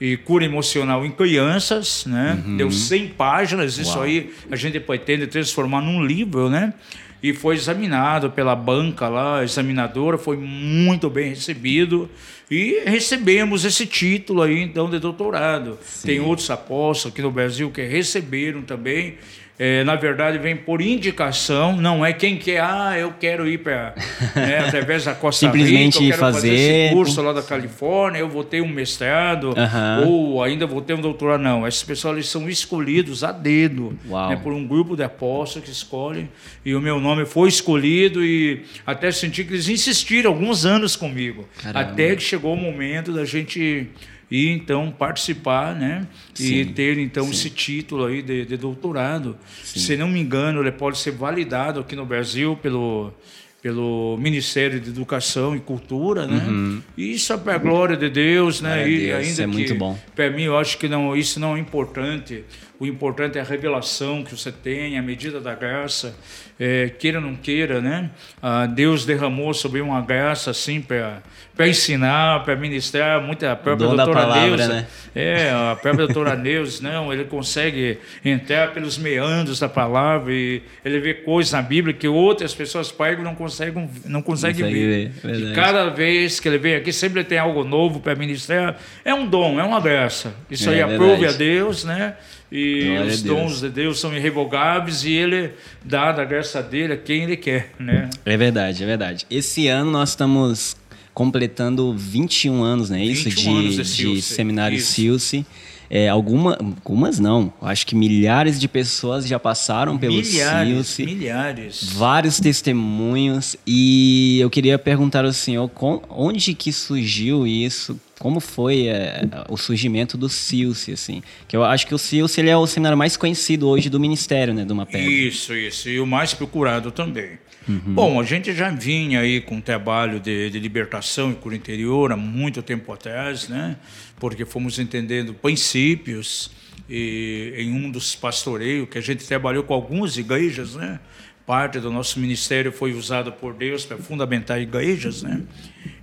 e 0.00 0.16
cura 0.16 0.44
emocional 0.44 1.04
em 1.04 1.10
crianças, 1.10 2.06
né? 2.06 2.40
Deu 2.56 2.70
100 2.70 3.08
páginas, 3.08 3.76
isso 3.76 3.94
Uau. 3.94 4.04
aí 4.04 4.32
a 4.52 4.54
gente 4.54 4.78
pretende 4.78 5.26
transformar 5.26 5.80
num 5.80 6.06
livro, 6.06 6.48
né? 6.48 6.72
E 7.20 7.34
foi 7.34 7.56
examinado 7.56 8.30
pela 8.30 8.54
banca 8.54 9.08
lá, 9.08 9.42
examinadora, 9.42 10.16
foi 10.16 10.36
muito 10.36 11.10
bem 11.10 11.30
recebido 11.30 12.08
e 12.50 12.82
recebemos 12.84 13.64
esse 13.64 13.86
título 13.86 14.42
aí 14.42 14.60
então 14.62 14.88
de 14.88 14.98
doutorado. 14.98 15.78
Tem 16.02 16.20
outros 16.20 16.50
apóstolos 16.50 17.12
aqui 17.12 17.22
no 17.22 17.30
Brasil 17.30 17.70
que 17.70 17.82
receberam 17.82 18.62
também. 18.62 19.16
É, 19.58 19.82
na 19.82 19.96
verdade, 19.96 20.38
vem 20.38 20.56
por 20.56 20.80
indicação, 20.80 21.74
não 21.76 22.06
é 22.06 22.12
quem 22.12 22.36
quer, 22.36 22.60
ah, 22.60 22.96
eu 22.96 23.12
quero 23.18 23.44
ir 23.48 23.58
para, 23.58 23.92
né, 24.36 24.58
através 24.60 25.04
da 25.04 25.14
Costa 25.14 25.46
Simplesmente 25.46 25.98
Rica, 25.98 26.04
eu 26.04 26.08
quero 26.10 26.20
fazer, 26.20 26.48
fazer- 26.50 26.54
esse 26.86 26.94
curso 26.94 27.20
lá 27.22 27.32
da 27.32 27.42
Califórnia, 27.42 28.20
eu 28.20 28.28
vou 28.28 28.44
ter 28.44 28.62
um 28.62 28.68
mestrado, 28.68 29.52
Aham. 29.56 30.04
ou 30.06 30.42
ainda 30.44 30.64
vou 30.64 30.80
ter 30.80 30.94
um 30.94 31.00
doutorado. 31.00 31.40
Não, 31.42 31.66
esses 31.66 31.82
pessoal 31.82 32.20
são 32.22 32.48
escolhidos 32.48 33.24
a 33.24 33.32
dedo, 33.32 33.98
né, 34.04 34.38
por 34.40 34.52
um 34.52 34.64
grupo 34.64 34.94
de 34.96 35.02
apóstolos 35.02 35.68
que 35.68 35.74
escolhem, 35.74 36.28
e 36.64 36.74
o 36.74 36.80
meu 36.80 37.00
nome 37.00 37.26
foi 37.26 37.48
escolhido, 37.48 38.24
e 38.24 38.62
até 38.86 39.10
senti 39.10 39.42
que 39.42 39.54
eles 39.54 39.68
insistiram 39.68 40.30
alguns 40.30 40.64
anos 40.64 40.94
comigo, 40.94 41.48
Caramba. 41.60 41.80
até 41.80 42.14
que 42.14 42.22
chegou 42.22 42.54
o 42.54 42.56
momento 42.56 43.12
da 43.12 43.24
gente 43.24 43.88
ir 44.30 44.50
então 44.50 44.90
participar, 44.90 45.74
né, 45.74 46.06
e 46.38 46.64
Sim, 46.64 46.72
ter 46.72 46.98
então 46.98 47.24
sim. 47.24 47.30
esse 47.30 47.50
título 47.50 48.06
aí 48.06 48.22
de, 48.22 48.44
de 48.44 48.56
doutorado. 48.56 49.36
Se 49.64 49.96
não 49.96 50.08
me 50.08 50.20
engano, 50.20 50.60
ele 50.60 50.72
pode 50.72 50.98
ser 50.98 51.12
validado 51.12 51.80
aqui 51.80 51.96
no 51.96 52.04
Brasil 52.06 52.56
pelo 52.56 53.12
pelo 53.60 54.16
Ministério 54.20 54.78
de 54.78 54.90
Educação 54.90 55.56
e 55.56 55.58
Cultura, 55.58 56.28
né? 56.28 56.80
E 56.96 57.12
isso 57.14 57.32
é 57.32 57.36
para 57.36 57.56
a 57.56 57.58
glória 57.58 57.96
de 57.96 58.08
Deus, 58.08 58.60
né? 58.60 58.76
Glória 58.76 58.84
a 58.84 58.88
e 58.88 58.98
Deus, 58.98 59.14
ainda 59.16 59.28
isso 59.30 59.42
é 59.42 59.44
que 59.44 59.50
muito 59.50 59.74
bom. 59.74 59.98
para 60.14 60.30
mim 60.30 60.44
eu 60.44 60.56
acho 60.56 60.78
que 60.78 60.88
não 60.88 61.16
isso 61.16 61.40
não 61.40 61.56
é 61.56 61.58
importante. 61.58 62.44
O 62.80 62.86
importante 62.86 63.38
é 63.38 63.40
a 63.40 63.44
revelação 63.44 64.22
que 64.22 64.30
você 64.36 64.52
tem, 64.52 64.96
a 64.96 65.02
medida 65.02 65.40
da 65.40 65.52
graça, 65.52 66.14
é, 66.60 66.88
queira 66.88 67.18
ou 67.18 67.24
não 67.24 67.34
queira, 67.34 67.80
né? 67.80 68.08
Ah, 68.40 68.66
Deus 68.66 69.04
derramou 69.04 69.52
sobre 69.52 69.80
uma 69.80 70.00
graça 70.00 70.52
assim 70.52 70.80
para 70.80 71.20
ensinar, 71.66 72.44
para 72.44 72.54
ministrar, 72.54 73.20
muita 73.20 73.50
a 73.50 73.56
própria 73.56 73.88
doutora 73.88 74.12
palavra, 74.12 74.56
Neuza, 74.56 74.68
né? 74.74 74.86
é, 75.12 75.50
a 75.50 75.76
própria 75.80 76.06
doutora 76.06 76.36
Neuza, 76.38 76.80
não, 76.80 77.12
ele 77.12 77.24
consegue 77.24 77.98
entrar 78.24 78.72
pelos 78.72 78.96
meandros 78.96 79.58
da 79.58 79.68
palavra 79.68 80.32
e 80.32 80.62
ele 80.84 81.00
vê 81.00 81.14
coisas 81.14 81.52
na 81.52 81.62
Bíblia 81.62 81.92
que 81.92 82.06
outras 82.06 82.54
pessoas 82.54 82.92
pregam 82.92 83.24
não 83.24 83.34
conseguem 83.34 83.90
não 84.04 84.22
conseguem 84.22 84.64
Consegue 84.64 84.86
ver. 84.86 85.08
ver. 85.08 85.50
E 85.50 85.52
cada 85.52 85.88
vez 85.90 86.38
que 86.38 86.46
ele 86.46 86.58
vem 86.58 86.76
aqui 86.76 86.92
sempre 86.92 87.24
tem 87.24 87.38
algo 87.38 87.64
novo 87.64 87.98
para 87.98 88.14
ministrar. 88.14 88.76
É 89.04 89.12
um 89.12 89.26
dom, 89.26 89.58
é 89.58 89.64
uma 89.64 89.80
graça. 89.80 90.32
Isso 90.48 90.70
É, 90.70 90.74
aí 90.74 90.82
aprove 90.82 91.26
a 91.26 91.32
Deus, 91.32 91.82
né? 91.82 92.14
E 92.50 92.84
Glória 92.94 93.12
os 93.12 93.22
dons 93.22 93.60
de 93.60 93.68
Deus 93.68 94.00
são 94.00 94.14
irrevogáveis 94.16 95.04
e 95.04 95.12
ele 95.12 95.50
dá 95.84 96.12
da 96.12 96.24
graça 96.24 96.62
dele 96.62 96.94
a 96.94 96.96
quem 96.96 97.24
ele 97.24 97.36
quer, 97.36 97.72
né? 97.78 98.08
É 98.24 98.36
verdade, 98.36 98.82
é 98.82 98.86
verdade. 98.86 99.26
Esse 99.30 99.68
ano 99.68 99.90
nós 99.90 100.10
estamos 100.10 100.76
completando 101.12 101.92
21 101.94 102.62
anos, 102.62 102.88
né? 102.90 103.04
Isso 103.04 103.24
21 103.28 103.56
anos 103.56 103.74
de, 103.74 103.82
de 104.06 104.14
de 104.14 104.22
seminário. 104.22 104.80
Silce. 104.80 105.44
É, 105.90 106.06
alguma, 106.08 106.52
algumas 106.60 107.18
não. 107.18 107.50
Acho 107.62 107.86
que 107.86 107.94
milhares 107.94 108.60
de 108.60 108.68
pessoas 108.68 109.26
já 109.26 109.38
passaram 109.38 109.96
pelo 109.96 110.14
milhares, 110.16 110.86
Silce. 110.86 111.04
milhares. 111.06 111.82
Vários 111.94 112.38
testemunhos. 112.38 113.56
E 113.66 114.38
eu 114.38 114.50
queria 114.50 114.78
perguntar 114.78 115.24
ao 115.24 115.32
senhor 115.32 115.66
com- 115.70 116.02
onde 116.10 116.52
que 116.54 116.72
surgiu 116.72 117.46
isso? 117.46 117.98
Como 118.18 118.40
foi 118.40 118.88
é, 118.88 119.22
o 119.48 119.56
surgimento 119.56 120.18
do 120.18 120.28
Silce, 120.28 120.92
assim? 120.92 121.22
Que 121.46 121.56
eu 121.56 121.64
acho 121.64 121.86
que 121.86 121.94
o 121.94 121.98
Silce 121.98 122.40
ele 122.40 122.50
é 122.50 122.56
o 122.56 122.66
seminário 122.66 122.98
mais 122.98 123.16
conhecido 123.16 123.68
hoje 123.68 123.88
do 123.88 124.00
ministério, 124.00 124.52
né? 124.52 124.64
Do 124.64 124.74
Mapé. 124.74 125.00
Isso, 125.00 125.54
isso. 125.54 125.88
E 125.88 126.00
o 126.00 126.06
mais 126.06 126.34
procurado 126.34 126.90
também. 126.90 127.38
Bom, 127.68 128.18
a 128.18 128.24
gente 128.24 128.54
já 128.54 128.70
vinha 128.70 129.20
aí 129.20 129.42
com 129.42 129.56
um 129.56 129.60
trabalho 129.60 130.18
de, 130.18 130.48
de 130.48 130.58
libertação 130.58 131.30
e 131.30 131.34
cura 131.34 131.54
interior 131.54 132.10
há 132.10 132.16
muito 132.16 132.62
tempo 132.62 132.90
atrás, 132.90 133.46
né? 133.46 133.76
Porque 134.18 134.46
fomos 134.46 134.78
entendendo 134.78 135.34
princípios 135.34 136.50
e, 136.88 137.52
em 137.58 137.70
um 137.70 137.90
dos 137.90 138.14
pastoreios 138.14 138.88
que 138.88 138.96
a 138.96 139.02
gente 139.02 139.26
trabalhou 139.26 139.62
com 139.64 139.74
algumas 139.74 140.16
igrejas, 140.16 140.74
né? 140.76 140.98
Parte 141.46 141.78
do 141.78 141.92
nosso 141.92 142.18
ministério 142.18 142.72
foi 142.72 142.94
usada 142.94 143.30
por 143.30 143.52
Deus 143.52 143.84
para 143.84 143.98
fundamentar 143.98 144.58
igrejas, 144.60 145.22
né? 145.22 145.42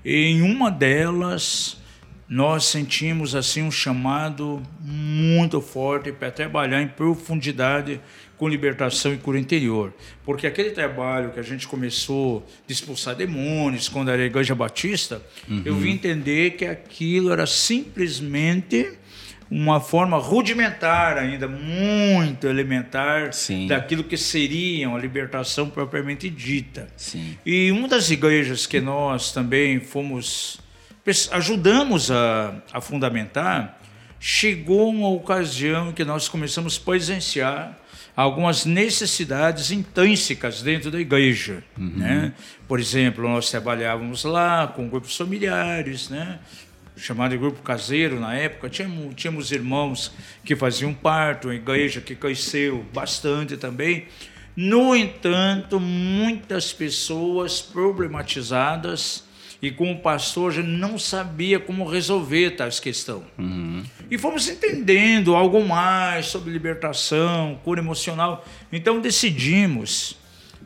E 0.03 0.25
em 0.27 0.41
uma 0.43 0.69
delas 0.69 1.77
nós 2.27 2.65
sentimos 2.65 3.35
assim 3.35 3.61
um 3.61 3.71
chamado 3.71 4.61
muito 4.81 5.61
forte 5.61 6.11
para 6.11 6.31
trabalhar 6.31 6.81
em 6.81 6.87
profundidade 6.87 8.01
com 8.35 8.49
libertação 8.49 9.13
e 9.13 9.17
cura 9.17 9.39
interior. 9.39 9.93
Porque 10.25 10.47
aquele 10.47 10.71
trabalho 10.71 11.31
que 11.31 11.39
a 11.39 11.43
gente 11.43 11.67
começou 11.67 12.45
de 12.65 12.73
expulsar 12.73 13.15
demônios 13.15 13.87
quando 13.87 14.09
era 14.09 14.23
a 14.23 14.25
igreja 14.25 14.55
batista, 14.55 15.21
eu 15.63 15.75
vim 15.75 15.91
entender 15.91 16.51
que 16.51 16.65
aquilo 16.65 17.31
era 17.31 17.45
simplesmente 17.45 18.97
uma 19.49 19.79
forma 19.79 20.17
rudimentar 20.17 21.17
ainda, 21.17 21.47
muito 21.47 22.47
elementar 22.47 23.31
Sim. 23.31 23.67
daquilo 23.67 24.03
que 24.03 24.17
seria 24.17 24.89
uma 24.89 24.99
libertação 24.99 25.69
propriamente 25.69 26.29
dita. 26.29 26.87
Sim. 26.97 27.37
E 27.45 27.71
uma 27.71 27.87
das 27.87 28.09
igrejas 28.09 28.65
que 28.65 28.81
nós 28.81 29.31
também 29.31 29.79
fomos 29.79 30.59
ajudamos 31.31 32.09
a, 32.09 32.55
a 32.73 32.81
fundamentar, 32.81 33.79
chegou 34.19 34.89
uma 34.89 35.09
ocasião 35.09 35.91
que 35.91 36.03
nós 36.03 36.27
começamos 36.27 36.79
a 36.81 36.85
presenciar 36.85 37.77
algumas 38.15 38.65
necessidades 38.65 39.71
intrínsecas 39.71 40.61
dentro 40.61 40.89
da 40.89 40.99
igreja, 40.99 41.63
né? 41.77 42.33
Por 42.67 42.79
exemplo, 42.79 43.27
nós 43.27 43.51
trabalhávamos 43.51 44.23
lá 44.23 44.67
com 44.67 44.87
grupos 44.87 45.15
familiares, 45.15 46.09
né? 46.09 46.39
chamado 46.97 47.31
de 47.31 47.37
grupo 47.37 47.61
caseiro 47.61 48.19
na 48.19 48.33
época, 48.35 48.69
tínhamos, 48.69 49.13
tínhamos 49.15 49.51
irmãos 49.51 50.13
que 50.43 50.55
faziam 50.55 50.93
parto, 50.93 51.49
uma 51.49 51.55
igreja 51.55 51.99
que 51.99 52.15
cresceu 52.15 52.85
bastante 52.93 53.57
também. 53.57 54.05
No 54.55 54.95
entanto, 54.95 55.79
muitas 55.79 56.71
pessoas 56.71 57.61
problematizadas 57.61 59.24
e 59.65 59.71
com 59.71 59.91
o 59.91 59.97
pastor 59.97 60.51
já 60.51 60.61
não 60.61 60.99
sabia 60.99 61.59
como 61.59 61.89
resolver 61.89 62.51
tais 62.51 62.79
questão. 62.79 63.23
E 64.11 64.15
fomos 64.15 64.47
entendendo 64.47 65.35
algo 65.35 65.67
mais 65.67 66.27
sobre 66.27 66.53
libertação, 66.53 67.59
cura 67.63 67.81
emocional. 67.81 68.45
Então 68.71 69.01
decidimos 69.01 70.17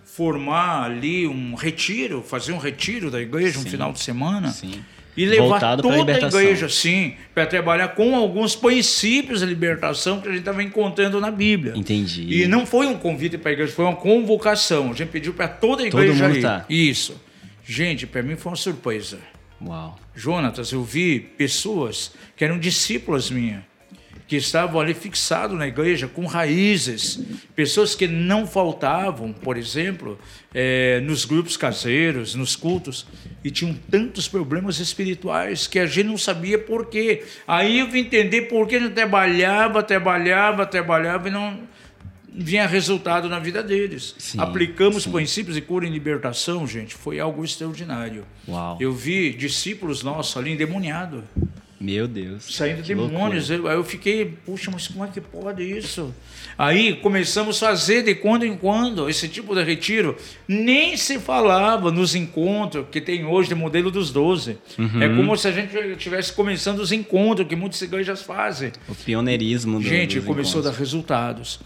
formar 0.03 0.83
ali 0.83 1.25
um 1.25 1.55
retiro, 1.55 2.21
fazer 2.21 2.51
um 2.51 2.57
retiro 2.57 3.09
da 3.09 3.21
igreja 3.21 3.57
um 3.57 3.61
Sim. 3.61 3.69
final 3.69 3.93
de 3.93 4.01
semana. 4.01 4.49
Sim. 4.49 4.83
E 5.15 5.25
levar 5.25 5.47
Voltado 5.47 5.81
toda 5.81 5.95
a 5.95 5.97
libertação. 5.99 6.41
igreja, 6.41 6.69
sim, 6.69 7.13
para 7.33 7.45
trabalhar 7.45 7.89
com 7.89 8.15
alguns 8.15 8.55
princípios 8.55 9.41
da 9.41 9.47
libertação 9.47 10.19
que 10.19 10.27
a 10.27 10.31
gente 10.31 10.41
estava 10.41 10.61
encontrando 10.61 11.19
na 11.21 11.31
Bíblia. 11.31 11.73
Entendi. 11.75 12.41
E 12.43 12.47
não 12.47 12.65
foi 12.65 12.85
um 12.87 12.97
convite 12.97 13.37
para 13.37 13.51
a 13.51 13.53
igreja, 13.53 13.71
foi 13.73 13.85
uma 13.85 13.95
convocação. 13.95 14.91
A 14.91 14.93
gente 14.93 15.09
pediu 15.09 15.33
para 15.33 15.47
toda 15.47 15.85
a 15.85 15.89
Todo 15.89 16.01
igreja 16.03 16.27
mundo 16.27 16.37
ir. 16.37 16.41
tá. 16.41 16.65
Isso. 16.69 17.19
Gente, 17.71 18.07
para 18.07 18.23
mim 18.23 18.35
foi 18.35 18.49
uma 18.49 18.55
surpresa. 18.55 19.19
Uau. 19.61 19.95
Jonatas, 20.15 20.71
eu 20.71 20.83
vi 20.83 21.19
pessoas 21.19 22.11
que 22.35 22.43
eram 22.43 22.57
discípulas 22.57 23.29
minhas, 23.29 23.61
que 24.27 24.37
estavam 24.37 24.81
ali 24.81 24.95
fixados 24.95 25.55
na 25.55 25.67
igreja 25.67 26.07
com 26.07 26.25
raízes, 26.25 27.19
pessoas 27.55 27.93
que 27.93 28.07
não 28.07 28.47
faltavam, 28.47 29.31
por 29.31 29.55
exemplo, 29.55 30.17
eh, 30.51 30.99
nos 31.01 31.25
grupos 31.25 31.55
caseiros, 31.55 32.33
nos 32.33 32.55
cultos, 32.55 33.05
e 33.43 33.51
tinham 33.51 33.75
tantos 33.91 34.27
problemas 34.27 34.79
espirituais 34.79 35.67
que 35.67 35.77
a 35.77 35.85
gente 35.85 36.07
não 36.07 36.17
sabia 36.17 36.57
por 36.57 36.87
quê. 36.87 37.23
Aí 37.47 37.77
eu 37.77 37.87
vim 37.87 37.99
entender 37.99 38.43
por 38.43 38.67
que 38.67 38.77
a 38.77 38.79
gente 38.79 38.95
trabalhava, 38.95 39.83
trabalhava, 39.83 40.65
trabalhava 40.65 41.27
e 41.27 41.31
não 41.31 41.69
vinha 42.39 42.65
resultado 42.65 43.27
na 43.27 43.37
vida 43.39 43.61
deles. 43.61 44.15
Sim, 44.17 44.39
Aplicamos 44.39 45.03
sim. 45.03 45.11
princípios 45.11 45.55
de 45.55 45.61
cura 45.61 45.85
e 45.85 45.89
libertação, 45.89 46.65
gente, 46.65 46.95
foi 46.95 47.19
algo 47.19 47.43
extraordinário. 47.43 48.25
Uau. 48.47 48.77
Eu 48.79 48.93
vi 48.93 49.31
discípulos 49.33 50.01
nossos 50.03 50.35
ali 50.37 50.51
endemoniados, 50.51 51.23
Meu 51.79 52.07
Deus. 52.07 52.55
saindo 52.55 52.81
demônios. 52.81 53.49
Eu, 53.49 53.67
aí 53.67 53.75
eu 53.75 53.83
fiquei, 53.83 54.25
puxa, 54.25 54.69
mas 54.71 54.87
como 54.87 55.03
é 55.05 55.07
que 55.07 55.21
pode 55.21 55.63
isso? 55.63 56.13
Aí 56.57 56.95
começamos 56.95 57.61
a 57.63 57.67
fazer 57.67 58.03
de 58.03 58.15
quando 58.15 58.45
em 58.45 58.55
quando 58.57 59.09
esse 59.09 59.29
tipo 59.29 59.55
de 59.55 59.63
retiro. 59.63 60.17
Nem 60.47 60.97
se 60.97 61.17
falava 61.19 61.89
nos 61.91 62.15
encontros 62.15 62.85
que 62.91 62.99
tem 62.99 63.25
hoje 63.25 63.47
de 63.49 63.55
modelo 63.55 63.89
dos 63.89 64.11
12. 64.11 64.57
Uhum. 64.77 65.01
É 65.01 65.07
como 65.07 65.37
se 65.37 65.47
a 65.47 65.51
gente 65.51 65.73
estivesse 65.77 66.33
começando 66.33 66.79
os 66.79 66.91
encontros 66.91 67.47
que 67.47 67.55
muitas 67.55 67.81
igrejas 67.81 68.21
fazem. 68.21 68.71
O 68.89 68.95
pioneirismo 68.95 69.79
do 69.79 69.87
Gente, 69.87 70.19
começou 70.21 70.59
a 70.59 70.63
dar 70.63 70.69
encontros. 70.69 70.77
resultados. 70.79 71.59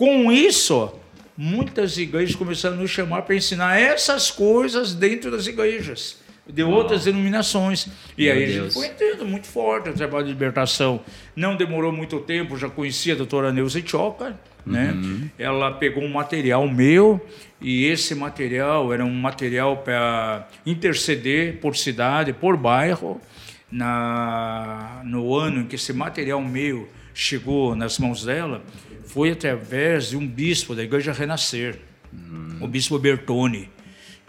Com 0.00 0.32
isso, 0.32 0.90
muitas 1.36 1.98
igrejas 1.98 2.34
começaram 2.34 2.74
a 2.74 2.78
nos 2.78 2.90
chamar 2.90 3.20
para 3.20 3.34
ensinar 3.34 3.78
essas 3.78 4.30
coisas 4.30 4.94
dentro 4.94 5.30
das 5.30 5.46
igrejas, 5.46 6.16
de 6.48 6.62
outras 6.62 7.04
denominações. 7.04 7.86
E 8.16 8.24
Meu 8.24 8.32
aí 8.32 8.44
a 8.44 8.46
Deus. 8.46 8.56
gente 8.56 8.72
foi 8.72 8.86
entendendo 8.86 9.26
muito 9.26 9.46
forte 9.46 9.90
o 9.90 9.92
trabalho 9.92 10.24
de 10.24 10.32
libertação. 10.32 11.02
Não 11.36 11.54
demorou 11.54 11.92
muito 11.92 12.18
tempo, 12.20 12.56
já 12.56 12.70
conhecia 12.70 13.12
a 13.12 13.16
doutora 13.18 13.52
Neuza 13.52 13.86
Choca, 13.86 14.40
né? 14.64 14.92
Uhum. 14.94 15.28
Ela 15.38 15.72
pegou 15.72 16.02
um 16.02 16.08
material 16.10 16.66
meu 16.66 17.20
e 17.60 17.84
esse 17.84 18.14
material 18.14 18.94
era 18.94 19.04
um 19.04 19.12
material 19.12 19.76
para 19.84 20.48
interceder 20.64 21.58
por 21.58 21.76
cidade, 21.76 22.32
por 22.32 22.56
bairro. 22.56 23.20
Na, 23.70 25.02
no 25.04 25.36
ano 25.36 25.60
em 25.60 25.66
que 25.66 25.76
esse 25.76 25.92
material 25.92 26.40
meu 26.40 26.88
chegou 27.14 27.74
nas 27.74 27.98
mãos 27.98 28.24
dela, 28.24 28.62
foi 29.06 29.30
através 29.30 30.10
de 30.10 30.16
um 30.16 30.26
bispo 30.26 30.74
da 30.74 30.82
Igreja 30.82 31.12
Renascer, 31.12 31.78
o 32.60 32.66
bispo 32.66 32.98
Bertone, 32.98 33.68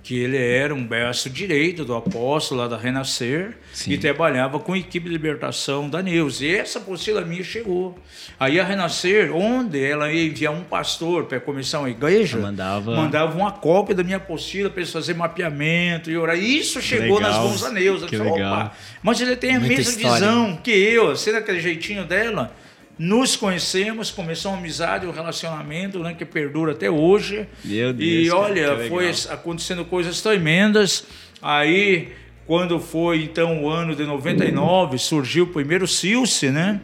que 0.04 0.18
ele 0.18 0.36
era 0.38 0.74
um 0.74 0.84
braço 0.84 1.30
direito 1.30 1.86
do 1.86 1.94
apóstolo 1.94 2.62
lá 2.62 2.68
da 2.68 2.76
Renascer 2.76 3.56
Sim. 3.72 3.92
e 3.92 3.98
trabalhava 4.00 4.60
com 4.60 4.74
a 4.74 4.78
equipe 4.80 5.06
de 5.06 5.12
libertação 5.12 5.88
da 5.88 6.02
Neuza. 6.02 6.44
E 6.44 6.56
essa 6.56 6.80
apostila 6.80 7.22
minha 7.22 7.44
chegou. 7.44 8.00
Aí 8.40 8.60
a 8.60 8.64
Renascer, 8.64 9.32
onde 9.36 9.80
ela 9.84 10.12
ia 10.12 10.26
enviar 10.26 10.52
um 10.54 10.64
pastor 10.64 11.26
para 11.26 11.40
começar 11.40 11.78
uma 11.80 11.90
igreja, 11.92 12.40
mandava- 12.40 12.96
mandava 12.96 13.38
uma 13.38 13.52
cópia 13.52 13.94
da 13.94 14.04
minha 14.04 14.18
apostila 14.18 14.72
para 14.72 14.80
eles 14.82 14.92
fazerem 14.92 15.20
mapeamento 15.20 16.10
e 16.10 16.18
orar. 16.18 16.36
Isso 16.36 16.82
chegou 16.82 17.18
Legal. 17.20 17.32
nas 17.32 17.38
mãos 17.38 17.62
da 17.62 17.70
Neuza. 17.72 18.06
Eu 18.06 18.10
Que 18.10 18.18
falei, 18.18 18.34
legal. 18.34 18.54
"Opa, 18.54 18.76
mas 19.04 19.22
ele 19.22 19.36
tem 19.36 19.56
a 19.56 19.60
Muita 19.60 19.76
mesma 19.76 19.92
história, 19.92 20.28
visão 20.28 20.56
que 20.64 20.72
eu, 20.72 21.16
sendo 21.16 21.38
aquele 21.38 21.60
jeitinho 21.60 22.06
dela. 22.06 22.52
Nos 22.98 23.36
conhecemos, 23.36 24.12
começou 24.12 24.52
uma 24.52 24.60
amizade, 24.60 25.08
um 25.08 25.12
relacionamento 25.12 26.00
né, 26.00 26.14
que 26.14 26.26
perdura 26.26 26.74
até 26.74 26.90
hoje. 26.90 27.48
Meu 27.64 27.92
Deus, 27.94 28.28
E 28.28 28.30
olha, 28.32 28.88
foi 28.88 29.12
acontecendo 29.30 29.84
coisas 29.86 30.22
tremendas. 30.22 31.06
Aí, 31.42 32.10
quando 32.46 32.80
foi 32.80 33.24
então 33.24 33.64
o 33.64 33.70
ano 33.70 33.96
de 33.96 34.04
99, 34.04 34.98
surgiu 35.00 35.46
o 35.46 35.48
primeiro 35.48 35.88
Silce, 35.88 36.50
né? 36.50 36.80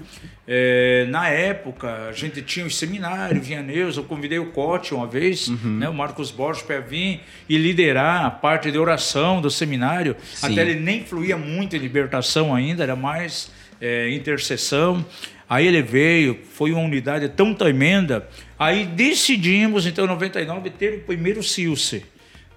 É, 0.49 1.05
na 1.09 1.27
época, 1.27 2.07
a 2.07 2.13
gente 2.13 2.41
tinha 2.41 2.65
os 2.65 2.77
seminários, 2.77 3.45
vinha 3.45 3.61
Neus, 3.61 3.97
eu 3.97 4.03
convidei 4.03 4.39
o 4.39 4.45
Cote 4.51 4.93
uma 4.93 5.05
vez, 5.05 5.49
Uhum. 5.49 5.77
né, 5.79 5.89
o 5.89 5.93
Marcos 5.93 6.31
Borges, 6.31 6.63
para 6.63 6.79
vir 6.79 7.19
e 7.49 7.57
liderar 7.57 8.23
a 8.25 8.31
parte 8.31 8.71
de 8.71 8.77
oração 8.77 9.41
do 9.41 9.51
seminário. 9.51 10.15
Sim. 10.33 10.53
Até 10.53 10.61
ele 10.61 10.75
nem 10.79 11.03
fluía 11.03 11.35
muito 11.35 11.75
em 11.75 11.79
libertação 11.79 12.55
ainda, 12.55 12.81
era 12.81 12.95
mais 12.95 13.51
é, 13.81 14.09
intercessão. 14.11 15.05
Aí 15.49 15.65
ele 15.65 15.81
veio, 15.81 16.39
foi 16.53 16.71
uma 16.71 16.81
unidade 16.81 17.29
tão 17.29 17.53
tremenda. 17.53 18.27
Aí 18.59 18.85
decidimos, 18.85 19.85
então, 19.85 20.05
em 20.05 20.07
99, 20.07 20.69
ter 20.71 20.93
o 20.95 20.99
primeiro 21.01 21.41
Silce. 21.41 22.03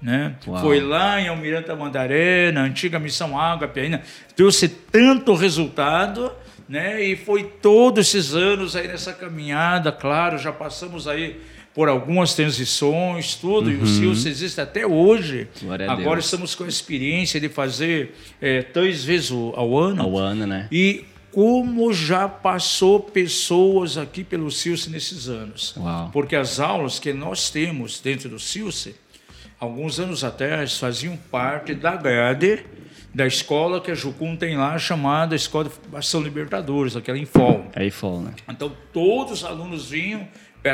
Né? 0.03 0.35
Uau. 0.47 0.63
Foi 0.63 0.81
lá 0.81 1.21
em 1.21 1.29
Almirante 1.29 1.67
Tamandaré, 1.67 2.51
na 2.51 2.63
antiga 2.63 2.99
Missão 2.99 3.39
Ágape 3.39 3.81
ainda, 3.81 4.03
trouxe 4.35 4.67
tanto 4.69 5.35
resultado, 5.35 6.33
né? 6.67 7.03
E 7.03 7.17
foi 7.17 7.45
todos 7.45 8.09
esses 8.09 8.35
anos 8.35 8.75
aí 8.75 8.89
nessa 8.89 9.13
caminhada, 9.13 9.93
claro, 9.93 10.39
já 10.39 10.53
passamos 10.53 11.07
aí 11.07 11.39
por 11.75 11.89
algumas 11.89 12.35
transições, 12.35 13.35
tudo, 13.35 13.71
e 13.71 13.77
o 13.77 13.87
Silce 13.87 14.29
existe 14.29 14.61
até 14.61 14.87
hoje. 14.87 15.49
Uhum. 15.61 15.69
Glória 15.69 15.91
Agora 15.91 16.19
estamos 16.19 16.55
com 16.55 16.65
a 16.65 16.69
experiência 16.69 17.39
de 17.39 17.49
fazer 17.49 18.15
é, 18.41 18.63
três 18.63 19.05
vezes 19.05 19.31
ao 19.31 19.79
ano. 19.79 20.03
Ao 20.03 20.17
ano, 20.17 20.47
né? 20.47 20.67
E 20.73 21.05
como 21.33 21.93
já 21.93 22.29
passou 22.29 23.01
pessoas 23.01 23.97
aqui 23.97 24.25
pelo 24.25 24.51
Silce 24.51 24.91
nesses 24.91 25.29
anos. 25.29 25.75
Uau. 25.77 26.11
Porque 26.13 26.35
as 26.35 26.59
aulas 26.61 26.99
que 26.99 27.13
nós 27.13 27.51
temos 27.51 28.01
dentro 28.01 28.29
do 28.29 28.39
Silce, 28.39 28.97
alguns 29.59 30.01
anos 30.01 30.25
atrás, 30.25 30.79
faziam 30.79 31.17
parte 31.31 31.75
da 31.75 31.97
grade 31.97 32.65
da 33.15 33.27
escola 33.27 33.81
que 33.81 33.91
a 33.91 33.95
Jucum 33.95 34.37
tem 34.37 34.57
lá, 34.57 34.79
chamada 34.79 35.35
Escola 35.35 35.65
de 35.65 35.71
Formação 35.71 36.23
Libertadores, 36.23 36.95
aquela 36.95 37.19
em 37.19 37.27
FOL. 37.27 37.67
Aí 37.75 37.91
foi, 37.91 38.21
né? 38.21 38.35
Então, 38.49 38.73
todos 38.93 39.41
os 39.41 39.45
alunos 39.45 39.91
vinham 39.91 40.29